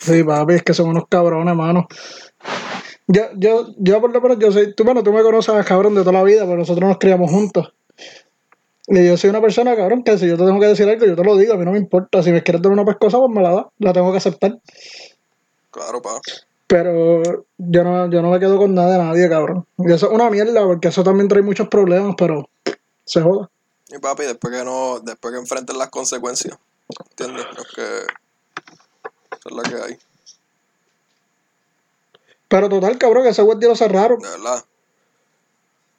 Sí, 0.00 0.22
papi, 0.22 0.54
es 0.54 0.62
que 0.62 0.74
son 0.74 0.88
unos 0.88 1.08
cabrones, 1.08 1.54
mano. 1.54 1.88
Yo, 3.08 3.22
yo, 3.36 3.74
yo 3.78 4.00
por 4.00 4.12
lo 4.12 4.20
menos, 4.20 4.38
yo 4.38 4.52
soy, 4.52 4.74
tú, 4.74 4.84
bueno, 4.84 5.02
tú 5.02 5.12
me 5.12 5.22
conoces, 5.22 5.64
cabrón, 5.64 5.94
de 5.94 6.00
toda 6.00 6.12
la 6.12 6.22
vida, 6.22 6.44
pero 6.44 6.56
nosotros 6.56 6.88
nos 6.88 6.98
criamos 6.98 7.30
juntos. 7.30 7.72
Y 8.88 9.04
yo 9.06 9.16
soy 9.16 9.30
una 9.30 9.40
persona, 9.40 9.74
cabrón, 9.74 10.04
que 10.04 10.16
si 10.16 10.28
yo 10.28 10.36
te 10.36 10.44
tengo 10.44 10.60
que 10.60 10.66
decir 10.66 10.88
algo, 10.88 11.04
yo 11.06 11.16
te 11.16 11.24
lo 11.24 11.36
digo, 11.36 11.54
a 11.54 11.56
mí 11.56 11.64
no 11.64 11.72
me 11.72 11.78
importa. 11.78 12.22
Si 12.22 12.30
me 12.30 12.42
quieres 12.42 12.62
dar 12.62 12.72
una 12.72 12.84
pescosa, 12.84 13.18
pues 13.18 13.30
me 13.30 13.42
la 13.42 13.50
da, 13.50 13.70
la 13.78 13.92
tengo 13.92 14.12
que 14.12 14.18
aceptar. 14.18 14.58
Claro, 15.70 16.00
pa. 16.00 16.20
Pero 16.66 17.22
yo 17.58 17.84
no, 17.84 18.10
yo 18.10 18.22
no 18.22 18.30
me 18.30 18.40
quedo 18.40 18.58
con 18.58 18.74
nada 18.74 18.92
de 18.92 18.98
nadie, 19.04 19.28
cabrón. 19.28 19.66
Y 19.78 19.92
eso 19.92 20.06
es 20.06 20.12
una 20.12 20.28
mierda, 20.30 20.64
porque 20.64 20.88
eso 20.88 21.04
también 21.04 21.28
trae 21.28 21.42
muchos 21.42 21.68
problemas, 21.68 22.14
pero 22.18 22.48
se 23.04 23.22
joda. 23.22 23.48
Y 23.88 23.98
papi, 23.98 24.24
después 24.24 24.52
que 24.52 24.64
no, 24.64 24.98
después 25.00 25.32
que 25.32 25.38
enfrenten 25.40 25.78
las 25.78 25.90
consecuencias. 25.90 26.58
¿Entiendes? 27.10 27.46
Es 27.56 27.74
que. 27.74 27.82
Esa 27.82 29.48
es 29.48 29.52
la 29.52 29.62
que 29.62 29.74
hay. 29.82 29.98
Pero 32.48 32.68
total, 32.68 32.98
cabrón, 32.98 33.24
que 33.24 33.30
ese 33.30 33.42
Wendy 33.42 33.66
lo 33.66 33.76
cerraron. 33.76 34.18
De 34.20 34.28
verdad. 34.28 34.64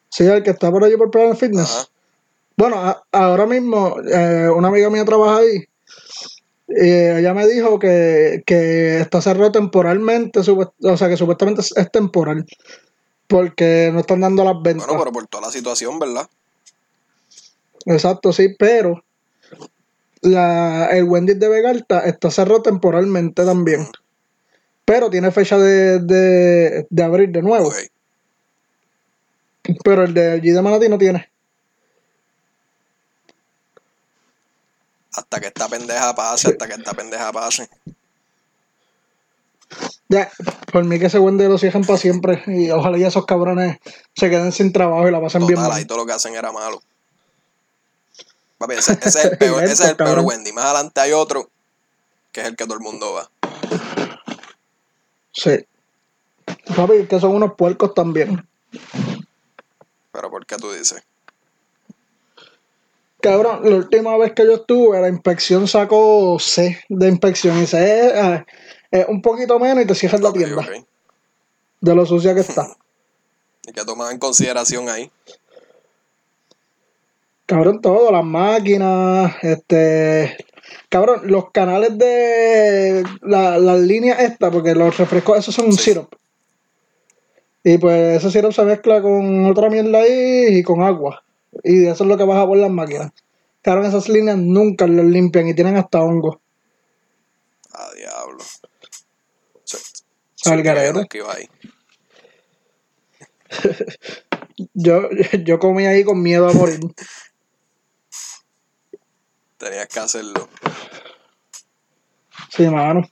Sí, 0.09 0.25
el 0.25 0.43
que 0.43 0.51
está 0.51 0.71
por 0.71 0.83
allí 0.83 0.95
por 0.97 1.11
Planet 1.11 1.37
Fitness. 1.37 1.71
Ajá. 1.77 1.87
Bueno, 2.55 2.77
a- 2.79 3.03
ahora 3.11 3.45
mismo 3.45 3.97
eh, 4.01 4.49
una 4.49 4.69
amiga 4.69 4.89
mía 4.89 5.05
trabaja 5.05 5.37
ahí 5.39 5.65
y 6.67 6.89
ella 6.89 7.33
me 7.33 7.47
dijo 7.47 7.79
que, 7.79 8.43
que 8.45 8.99
está 8.99 9.21
cerrado 9.21 9.51
temporalmente, 9.51 10.39
o 10.39 10.97
sea 10.97 11.07
que 11.07 11.17
supuestamente 11.17 11.61
es, 11.61 11.91
temporal 11.91 12.45
porque 13.27 13.89
no 13.93 14.01
están 14.01 14.21
dando 14.21 14.43
las 14.43 14.61
ventas. 14.61 14.85
Bueno, 14.87 15.01
pero 15.01 15.11
por 15.13 15.27
toda 15.27 15.47
la 15.47 15.51
situación, 15.51 15.97
¿verdad? 15.99 16.27
Exacto, 17.85 18.33
sí, 18.33 18.55
pero 18.59 19.03
la, 20.21 20.89
el 20.91 21.05
Wendy's 21.05 21.39
de 21.39 21.47
Vegalta 21.47 22.01
está 22.01 22.31
cerrado 22.31 22.61
temporalmente 22.61 23.45
también. 23.45 23.87
Pero 24.83 25.09
tiene 25.09 25.31
fecha 25.31 25.57
de, 25.57 25.99
de, 25.99 26.87
de 26.89 27.03
abrir 27.03 27.29
de 27.29 27.41
nuevo. 27.41 27.71
Pero 29.83 30.03
el 30.03 30.13
de 30.13 30.31
allí 30.31 30.51
de 30.51 30.61
Manatí 30.61 30.87
no 30.89 30.97
tiene. 30.97 31.29
Hasta 35.17 35.39
que 35.39 35.47
esta 35.47 35.67
pendeja 35.67 36.13
pase, 36.13 36.49
hasta 36.49 36.67
que 36.67 36.75
esta 36.75 36.93
pendeja 36.93 37.31
pase. 37.31 37.67
Ya, 40.09 40.31
por 40.71 40.83
mí 40.83 40.99
que 40.99 41.07
ese 41.07 41.17
Wendy 41.17 41.47
lo 41.47 41.57
cierren 41.57 41.83
para 41.83 41.97
siempre. 41.97 42.43
Y 42.45 42.69
ojalá 42.69 42.99
y 42.99 43.03
esos 43.03 43.25
cabrones 43.25 43.79
se 44.15 44.29
queden 44.29 44.51
sin 44.51 44.71
trabajo 44.71 45.07
y 45.07 45.11
la 45.11 45.19
pasen 45.19 45.47
bien 45.47 45.59
mal. 45.59 45.71
ahí 45.71 45.85
todo 45.85 45.97
lo 45.97 46.05
que 46.05 46.13
hacen 46.13 46.35
era 46.35 46.51
malo. 46.51 46.83
Papi, 48.59 48.75
ese, 48.75 48.93
ese 48.93 49.07
es 49.07 49.25
el 49.25 49.37
peor, 49.39 49.63
ese 49.63 49.73
es 49.73 49.79
el 49.89 49.95
peor. 49.95 50.19
Wendy. 50.19 50.53
Más 50.53 50.65
adelante 50.65 51.01
hay 51.01 51.13
otro, 51.13 51.49
que 52.31 52.41
es 52.41 52.47
el 52.47 52.55
que 52.55 52.65
todo 52.65 52.75
el 52.75 52.81
mundo 52.81 53.13
va. 53.13 53.31
Sí. 55.33 55.65
Papi, 56.75 57.07
que 57.07 57.19
son 57.19 57.35
unos 57.35 57.55
puercos 57.55 57.95
también. 57.95 58.47
Pero 60.11 60.29
¿por 60.29 60.45
qué 60.45 60.57
tú 60.57 60.71
dices? 60.71 61.03
Cabrón, 63.19 63.61
la 63.69 63.75
última 63.77 64.15
vez 64.17 64.33
que 64.33 64.45
yo 64.45 64.55
estuve, 64.55 65.01
la 65.01 65.09
inspección 65.09 65.67
sacó 65.67 66.37
C 66.39 66.79
de 66.87 67.07
inspección. 67.07 67.61
Y 67.61 67.65
C 67.65 68.07
es, 68.09 68.41
es 68.91 69.05
un 69.07 69.21
poquito 69.21 69.57
menos 69.59 69.83
y 69.83 69.87
te 69.87 69.95
cierran 69.95 70.21
la 70.21 70.31
tienda. 70.33 70.67
De 71.81 71.95
lo 71.95 72.05
sucia 72.05 72.33
que 72.35 72.41
está. 72.41 72.67
¿Y 73.67 73.71
qué 73.73 73.83
toman 73.83 74.13
en 74.13 74.19
consideración 74.19 74.87
ahí? 74.87 75.09
Cabrón, 77.45 77.81
todo, 77.81 78.11
las 78.11 78.23
máquinas, 78.25 79.35
este. 79.41 80.37
Cabrón, 80.89 81.21
los 81.23 81.51
canales 81.51 81.97
de 81.97 83.03
la- 83.21 83.57
las 83.57 83.79
líneas 83.79 84.19
estas, 84.19 84.51
porque 84.51 84.75
los 84.75 84.97
refrescos, 84.97 85.39
esos 85.39 85.55
son 85.55 85.67
un 85.67 85.73
Sí. 85.73 85.91
syrup. 85.91 86.13
Y 87.63 87.77
pues 87.77 88.17
ese 88.17 88.31
syrup 88.31 88.51
se 88.53 88.63
mezcla 88.63 89.01
con 89.01 89.45
otra 89.45 89.69
mierda 89.69 89.99
ahí 89.99 90.57
y 90.59 90.63
con 90.63 90.81
agua. 90.83 91.23
Y 91.63 91.85
eso 91.87 92.03
es 92.03 92.07
lo 92.09 92.17
que 92.17 92.23
baja 92.23 92.45
por 92.45 92.57
las 92.57 92.69
máquinas. 92.71 93.11
Cabrón, 93.61 93.85
esas 93.85 94.07
líneas 94.09 94.37
nunca 94.37 94.87
las 94.87 95.05
limpian 95.05 95.47
y 95.47 95.53
tienen 95.53 95.75
hasta 95.77 96.01
hongo. 96.01 96.39
Ah, 97.73 97.89
diablo. 97.95 98.43
Sí. 99.63 99.77
Al 100.45 100.57
Sí, 100.59 100.63
garete. 100.63 101.07
que 101.09 101.17
iba 101.19 101.33
ahí. 101.33 101.49
Yo, 104.73 105.09
yo 105.45 105.59
comí 105.59 105.85
ahí 105.85 106.03
con 106.03 106.19
miedo 106.21 106.49
a 106.49 106.53
morir. 106.53 106.79
Tenías 109.57 109.87
que 109.87 109.99
hacerlo. 109.99 110.47
Sí, 112.49 112.67
mano. 112.67 113.07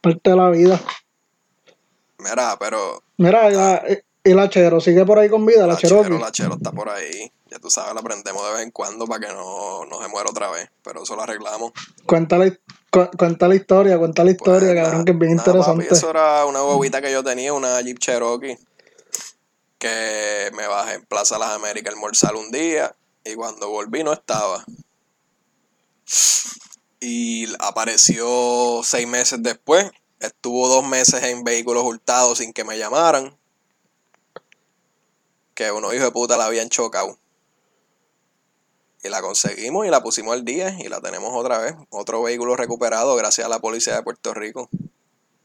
Parte 0.00 0.30
de 0.30 0.36
la 0.36 0.50
vida. 0.50 0.80
Mira, 2.18 2.56
pero 2.58 3.02
Mira, 3.18 3.50
ya, 3.50 3.82
y- 3.88 4.30
y 4.30 4.34
la 4.34 4.48
Chero, 4.48 4.80
sigue 4.80 5.04
por 5.04 5.18
ahí 5.18 5.28
con 5.28 5.44
vida, 5.44 5.66
la, 5.66 5.74
la 5.74 5.76
chero, 5.76 6.02
Cherokee. 6.02 6.22
la 6.22 6.32
chero 6.32 6.54
está 6.54 6.70
por 6.72 6.88
ahí. 6.88 7.30
Ya 7.54 7.60
tú 7.60 7.70
sabes, 7.70 7.94
la 7.94 8.02
prendemos 8.02 8.44
de 8.48 8.52
vez 8.52 8.62
en 8.64 8.72
cuando 8.72 9.06
para 9.06 9.28
que 9.28 9.32
no, 9.32 9.84
no 9.84 10.02
se 10.02 10.08
muera 10.08 10.28
otra 10.28 10.50
vez. 10.50 10.68
Pero 10.82 11.04
eso 11.04 11.14
lo 11.14 11.22
arreglamos. 11.22 11.70
Cuenta 12.04 12.36
la, 12.36 12.50
cu- 12.90 13.10
cuenta 13.16 13.46
la 13.46 13.54
historia, 13.54 13.96
cuenta 13.96 14.24
la 14.24 14.32
historia, 14.32 14.70
Pues, 14.72 14.74
cabrón, 14.74 14.92
nada, 14.92 15.04
que 15.04 15.12
es 15.12 15.18
bien 15.18 15.30
interesante. 15.30 15.84
papi, 15.84 15.94
eso 15.94 16.10
era 16.10 16.46
una 16.46 16.62
bobita 16.62 17.00
que 17.00 17.12
yo 17.12 17.22
tenía, 17.22 17.52
una 17.52 17.80
Jeep 17.80 18.00
Cherokee. 18.00 18.58
Que 19.78 20.50
me 20.54 20.66
bajé 20.66 20.94
en 20.94 21.04
Plaza 21.04 21.38
Las 21.38 21.50
Américas 21.50 21.92
a 21.92 21.94
almorzar 21.94 22.34
un 22.34 22.50
día. 22.50 22.96
Y 23.24 23.36
cuando 23.36 23.68
volví 23.70 24.02
no 24.02 24.12
estaba. 24.12 24.64
Y 26.98 27.46
apareció 27.60 28.80
seis 28.82 29.06
meses 29.06 29.42
después. 29.44 29.90
Estuvo 30.18 30.66
dos 30.68 30.84
meses 30.84 31.22
en 31.22 31.44
vehículos 31.44 31.84
hurtados 31.84 32.38
sin 32.38 32.52
que 32.52 32.64
me 32.64 32.78
llamaran. 32.78 33.36
que 35.54 35.70
unos 35.70 35.92
hijos 35.94 36.06
de 36.06 36.10
puta 36.10 36.36
la 36.36 36.46
habían 36.46 36.68
chocado. 36.68 37.16
Y 39.04 39.10
la 39.10 39.20
conseguimos 39.20 39.86
y 39.86 39.90
la 39.90 40.02
pusimos 40.02 40.32
al 40.32 40.46
día 40.46 40.74
y 40.80 40.88
la 40.88 40.98
tenemos 41.00 41.30
otra 41.34 41.58
vez. 41.58 41.74
Otro 41.90 42.22
vehículo 42.22 42.56
recuperado 42.56 43.14
gracias 43.16 43.46
a 43.46 43.50
la 43.50 43.58
policía 43.58 43.96
de 43.96 44.02
Puerto 44.02 44.32
Rico. 44.32 44.70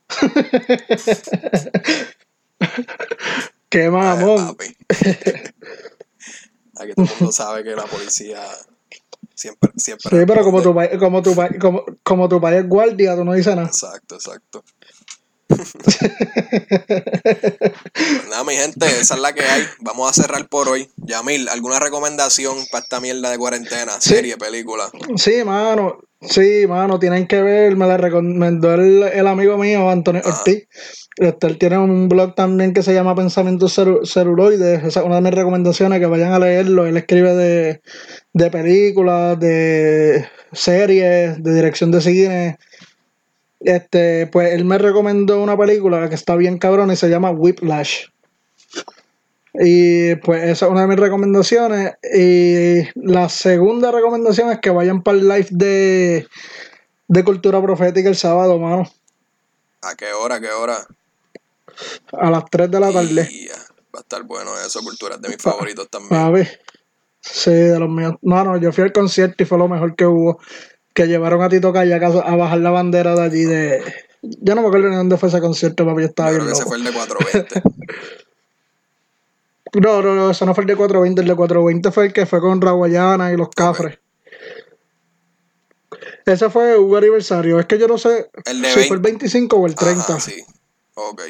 Qué 3.70 3.84
Ay, 3.84 3.90
mamón. 3.90 4.56
papi. 4.56 4.78
Aquí 6.78 6.94
todo 6.94 7.06
el 7.06 7.12
mundo 7.20 7.34
sabe 7.34 7.66
que 7.66 7.76
la 7.76 7.84
policía 7.84 8.42
siempre, 9.36 9.74
siempre. 9.76 10.18
Sí, 10.18 10.26
pero 10.26 10.46
como 10.46 10.62
tu, 10.62 10.74
como, 10.98 11.22
tu, 11.22 11.36
como, 11.60 11.84
como 12.02 12.30
tu 12.30 12.40
país 12.40 12.62
es 12.62 12.70
guardia, 12.70 13.18
tú 13.18 13.26
no 13.26 13.34
dices 13.34 13.58
nada. 13.58 13.68
Exacto, 13.68 14.16
exacto. 14.16 14.64
Pues 17.94 18.30
nada, 18.30 18.44
mi 18.44 18.54
gente, 18.56 18.86
esa 18.86 19.16
es 19.16 19.22
la 19.22 19.34
que 19.34 19.44
hay. 19.44 19.64
Vamos 19.82 20.10
a 20.10 20.14
cerrar 20.22 20.48
por 20.48 20.70
hoy. 20.70 20.90
Yamil, 20.98 21.50
¿alguna 21.50 21.80
recomendación 21.80 22.58
para 22.72 22.84
esta 22.84 23.00
mierda 23.00 23.30
de 23.32 23.38
cuarentena? 23.38 23.94
Sí. 24.00 24.10
Serie, 24.10 24.38
película. 24.38 24.90
Sí, 25.16 25.44
mano. 25.44 26.00
Sí, 26.22 26.66
mano, 26.68 27.00
tienen 27.00 27.28
que 27.28 27.42
ver. 27.42 27.76
Me 27.78 27.88
la 27.88 27.98
recomendó 27.98 28.74
el, 28.74 29.04
el 29.04 29.28
amigo 29.28 29.58
mío, 29.58 29.90
Antonio 29.90 30.22
Ajá. 30.24 30.38
Ortiz. 30.38 30.68
Este, 31.18 31.48
él 31.48 31.58
tiene 31.58 31.78
un 31.78 32.08
blog 32.10 32.36
también 32.36 32.74
que 32.74 32.84
se 32.84 32.94
llama 32.94 33.16
Pensamientos 33.16 33.78
Celu- 33.78 34.06
Celuloides. 34.06 34.84
Esa 34.84 35.00
es 35.02 35.06
una 35.06 35.16
de 35.16 35.22
mis 35.22 35.34
recomendaciones, 35.34 36.00
que 36.00 36.06
vayan 36.06 36.34
a 36.34 36.40
leerlo. 36.40 36.86
Él 36.88 36.98
escribe 36.98 37.34
de, 37.36 37.82
de 38.34 38.52
películas, 38.52 39.40
de 39.40 40.26
series, 40.52 41.42
de 41.44 41.54
dirección 41.54 41.92
de 41.92 42.02
cine. 42.02 42.58
Este, 43.60 44.28
pues 44.28 44.54
él 44.54 44.66
me 44.66 44.78
recomendó 44.78 45.42
una 45.42 45.58
película 45.58 46.08
que 46.10 46.16
está 46.16 46.36
bien 46.36 46.58
cabrón 46.58 46.92
y 46.92 46.96
se 46.96 47.10
llama 47.10 47.32
Whiplash. 47.32 48.06
Y 49.54 50.16
pues 50.18 50.44
esa 50.44 50.66
es 50.66 50.72
una 50.72 50.82
de 50.82 50.88
mis 50.88 51.00
recomendaciones. 51.00 51.94
Y 52.14 52.88
la 52.96 53.28
segunda 53.30 53.92
recomendación 53.92 54.52
es 54.52 54.60
que 54.60 54.70
vayan 54.70 55.02
para 55.04 55.18
el 55.18 55.28
live 55.28 55.48
de, 55.50 56.28
de 57.08 57.24
Cultura 57.24 57.62
Profética 57.62 58.10
el 58.10 58.16
sábado, 58.16 58.58
mano. 58.60 58.90
¿A 59.82 59.96
qué 59.96 60.12
hora? 60.14 60.36
¿A 60.36 60.42
qué 60.42 60.52
hora? 60.52 60.88
A 62.14 62.30
las 62.30 62.46
3 62.50 62.70
de 62.70 62.80
la 62.80 62.92
tarde. 62.92 63.28
Y, 63.32 63.48
ya, 63.48 63.56
va 63.94 64.00
a 64.00 64.02
estar 64.02 64.24
bueno 64.24 64.52
eso, 64.60 64.82
cultura 64.82 65.16
es 65.16 65.22
de 65.22 65.30
mis 65.30 65.42
favoritos 65.42 65.90
también. 65.90 66.10
Papi. 66.10 66.48
Sí, 67.22 67.52
de 67.52 67.80
los 67.80 67.90
míos. 67.90 68.16
Mano, 68.22 68.58
yo 68.58 68.72
fui 68.72 68.84
al 68.84 68.94
concierto 68.94 69.44
y 69.44 69.46
fue 69.46 69.58
lo 69.58 69.68
mejor 69.68 69.96
que 69.96 70.06
hubo. 70.06 70.40
Que 70.94 71.08
llevaron 71.08 71.42
a 71.42 71.50
Tito 71.50 71.72
Kayak 71.72 72.04
a, 72.04 72.36
bajar 72.36 72.60
la 72.60 72.72
bandera 72.72 73.16
de 73.16 73.22
allí 73.22 73.46
de. 73.46 73.82
Yo 74.22 74.56
no 74.56 74.62
me 74.62 74.68
acuerdo 74.68 74.90
ni 74.90 74.96
dónde 74.96 75.18
fue 75.18 75.30
ese 75.30 75.40
concierto, 75.40 75.86
papi. 75.86 76.02
Yo 76.02 76.08
estaba 76.08 76.32
Yo 76.32 76.40
creo 76.40 76.46
bien 76.46 76.56
que 76.56 76.62
ese 76.62 76.64
loco. 76.64 76.70
fue 76.70 76.78
el 76.78 76.84
de 76.84 76.92
420. 76.92 77.62
No, 79.74 80.02
no, 80.02 80.16
no, 80.16 80.32
eso 80.32 80.48
no 80.48 80.56
fue 80.56 80.64
el 80.64 80.68
de 80.68 80.76
420. 80.76 81.22
El 81.22 81.28
de 81.28 81.36
420 81.36 81.92
fue 81.92 82.08
el 82.08 82.14
que 82.14 82.26
fue 82.26 82.40
con 82.40 82.60
Raguayana 82.60 83.32
y 83.32 83.38
los 83.38 83.50
Cafres. 83.50 84.00
Ese 86.26 86.50
fue 86.50 86.78
un 86.78 86.96
aniversario. 86.96 87.60
Es 87.60 87.66
que 87.66 87.78
yo 87.78 87.88
no 87.88 87.98
sé 87.98 88.30
El 88.46 88.62
de 88.62 88.70
si 88.72 88.88
fue 88.88 88.98
el 88.98 89.02
25 89.02 89.56
o 89.58 89.68
el 89.68 89.76
30. 89.76 90.02
Ajá, 90.02 90.20
sí. 90.20 90.44
Ok. 90.96 91.22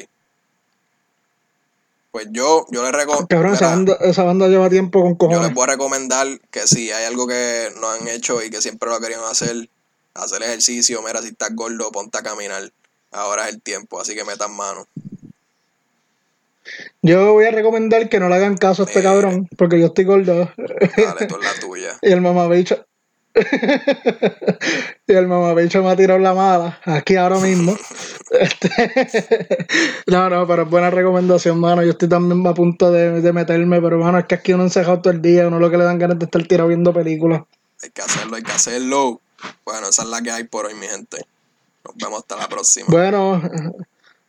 Pues 2.12 2.26
yo, 2.32 2.66
yo 2.70 2.82
le 2.82 2.90
recomiendo. 2.90 3.28
Cabrón, 3.28 3.54
esa 3.54 3.66
banda, 3.68 3.96
esa 4.00 4.24
banda 4.24 4.48
lleva 4.48 4.68
tiempo 4.68 5.00
con 5.02 5.12
Yo 5.12 5.18
cojones. 5.18 5.42
les 5.42 5.54
voy 5.54 5.62
a 5.64 5.66
recomendar 5.72 6.26
que 6.50 6.66
si 6.66 6.90
hay 6.90 7.04
algo 7.04 7.26
que 7.26 7.68
no 7.80 7.88
han 7.88 8.08
hecho 8.08 8.42
y 8.42 8.50
que 8.50 8.60
siempre 8.60 8.90
lo 8.90 8.98
querían 9.00 9.20
hacer, 9.30 9.68
hacer 10.14 10.42
ejercicio, 10.42 11.00
mira, 11.02 11.22
si 11.22 11.28
estás 11.28 11.54
gordo, 11.54 11.92
ponte 11.92 12.18
a 12.18 12.22
caminar. 12.22 12.72
Ahora 13.12 13.48
es 13.48 13.54
el 13.54 13.62
tiempo, 13.62 14.00
así 14.00 14.14
que 14.14 14.24
metan 14.24 14.52
mano. 14.56 14.86
Yo 17.02 17.32
voy 17.32 17.46
a 17.46 17.50
recomendar 17.50 18.08
que 18.08 18.20
no 18.20 18.28
le 18.28 18.34
hagan 18.36 18.56
caso 18.56 18.82
a 18.82 18.86
este 18.86 19.02
cabrón, 19.02 19.48
porque 19.56 19.80
yo 19.80 19.86
estoy 19.86 20.04
gordo. 20.04 20.50
Dale, 20.56 21.26
tú 21.26 21.36
es 21.36 21.42
la 21.44 21.54
tuya. 21.60 21.98
y 22.02 22.10
el 22.12 22.20
mamabicho. 22.20 22.84
y 25.06 25.12
el 25.12 25.26
mamabicho 25.26 25.82
me 25.82 25.90
ha 25.90 25.96
tirado 25.96 26.18
la 26.20 26.34
mala, 26.34 26.80
aquí 26.84 27.16
ahora 27.16 27.38
mismo. 27.38 27.76
Este, 28.30 28.68
no, 30.06 30.30
no, 30.30 30.46
pero 30.46 30.62
es 30.62 30.70
buena 30.70 30.88
recomendación, 30.88 31.58
mano. 31.58 31.82
Yo 31.82 31.90
estoy 31.90 32.08
también 32.08 32.46
a 32.46 32.54
punto 32.54 32.92
de, 32.92 33.20
de 33.20 33.32
meterme, 33.32 33.82
pero 33.82 33.98
mano, 33.98 34.20
es 34.20 34.26
que 34.26 34.36
aquí 34.36 34.52
uno 34.52 34.62
encejado 34.62 35.00
todo 35.00 35.12
el 35.12 35.20
día, 35.20 35.48
uno 35.48 35.58
lo 35.58 35.68
que 35.68 35.76
le 35.76 35.82
dan 35.82 35.98
ganas 35.98 36.16
de 36.16 36.26
estar 36.26 36.46
tirado 36.46 36.68
viendo 36.68 36.92
películas. 36.92 37.42
Hay 37.82 37.90
que 37.90 38.02
hacerlo, 38.02 38.36
hay 38.36 38.44
que 38.44 38.52
hacerlo. 38.52 39.20
Bueno, 39.64 39.88
esa 39.88 40.02
es 40.02 40.08
la 40.08 40.22
que 40.22 40.30
hay 40.30 40.44
por 40.44 40.66
hoy, 40.66 40.74
mi 40.74 40.86
gente. 40.86 41.26
Nos 41.84 41.96
vemos 41.96 42.20
hasta 42.20 42.36
la 42.36 42.48
próxima. 42.48 42.86
Bueno, 42.88 43.42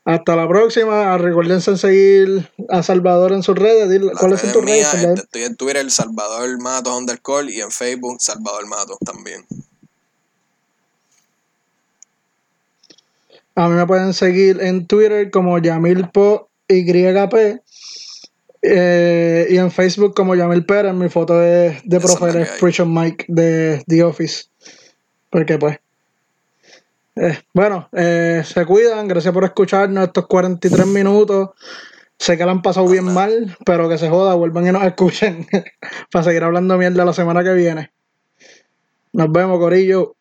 hasta 0.06 0.36
la 0.36 0.47
próxima. 0.47 1.18
Recuerden 1.18 1.62
seguir 1.62 2.49
a 2.70 2.84
Salvador 2.84 3.34
en 3.34 3.43
sus 3.43 3.58
redes. 3.58 4.02
¿Cuáles 4.20 4.41
son 4.41 4.52
tus 4.52 4.66
redes, 4.66 4.93
este, 4.93 5.14
estoy 5.14 5.43
en 5.43 5.56
Twitter, 5.56 5.89
Salvador 5.91 6.60
Matos 6.60 6.97
underscore, 6.97 7.52
y 7.52 7.62
en 7.62 7.72
Facebook, 7.72 8.22
Salvador 8.22 8.68
Matos 8.68 8.97
también. 9.06 9.45
A 13.56 13.68
mí 13.68 13.76
me 13.76 13.86
pueden 13.86 14.14
seguir 14.14 14.62
en 14.62 14.88
Twitter 14.88 15.30
como 15.30 15.60
YamilPo 15.60 16.47
YP 16.70 17.62
eh, 18.62 19.47
y 19.49 19.58
en 19.58 19.72
Facebook 19.72 20.14
como 20.14 20.36
Yamil 20.36 20.66
Pérez. 20.66 20.93
Mi 20.93 21.10
foto 21.10 21.38
de, 21.38 21.82
de 21.84 21.97
es 21.97 22.04
profile 22.04 22.43
hay. 22.43 22.60
Prison 22.60 22.93
Mike 22.93 23.26
de 23.28 23.84
The 23.88 24.04
Office. 24.04 24.45
Porque 25.30 25.58
pues. 25.58 25.78
Eh, 27.16 27.39
bueno, 27.53 27.89
eh, 27.91 28.41
se 28.45 28.66
cuidan. 28.66 29.07
Gracias 29.07 29.34
por 29.34 29.43
escucharnos 29.43 30.07
estos 30.07 30.28
43 30.28 30.88
minutos. 30.88 31.49
Sé 32.18 32.38
que 32.38 32.45
la 32.45 32.51
han 32.51 32.62
pasado 32.62 32.88
bien 32.88 33.05
mal, 33.05 33.57
pero 33.66 33.89
que 33.89 33.97
se 33.97 34.09
joda, 34.09 34.36
vuelvan 34.36 34.68
y 34.68 34.72
nos 34.72 34.84
escuchen 34.84 35.47
para 36.12 36.24
seguir 36.24 36.43
hablando 36.43 36.78
mierda 36.78 37.03
la 37.03 37.14
semana 37.14 37.43
que 37.43 37.53
viene. 37.53 37.91
Nos 39.14 39.32
vemos, 39.32 39.59
Corillo. 39.59 40.16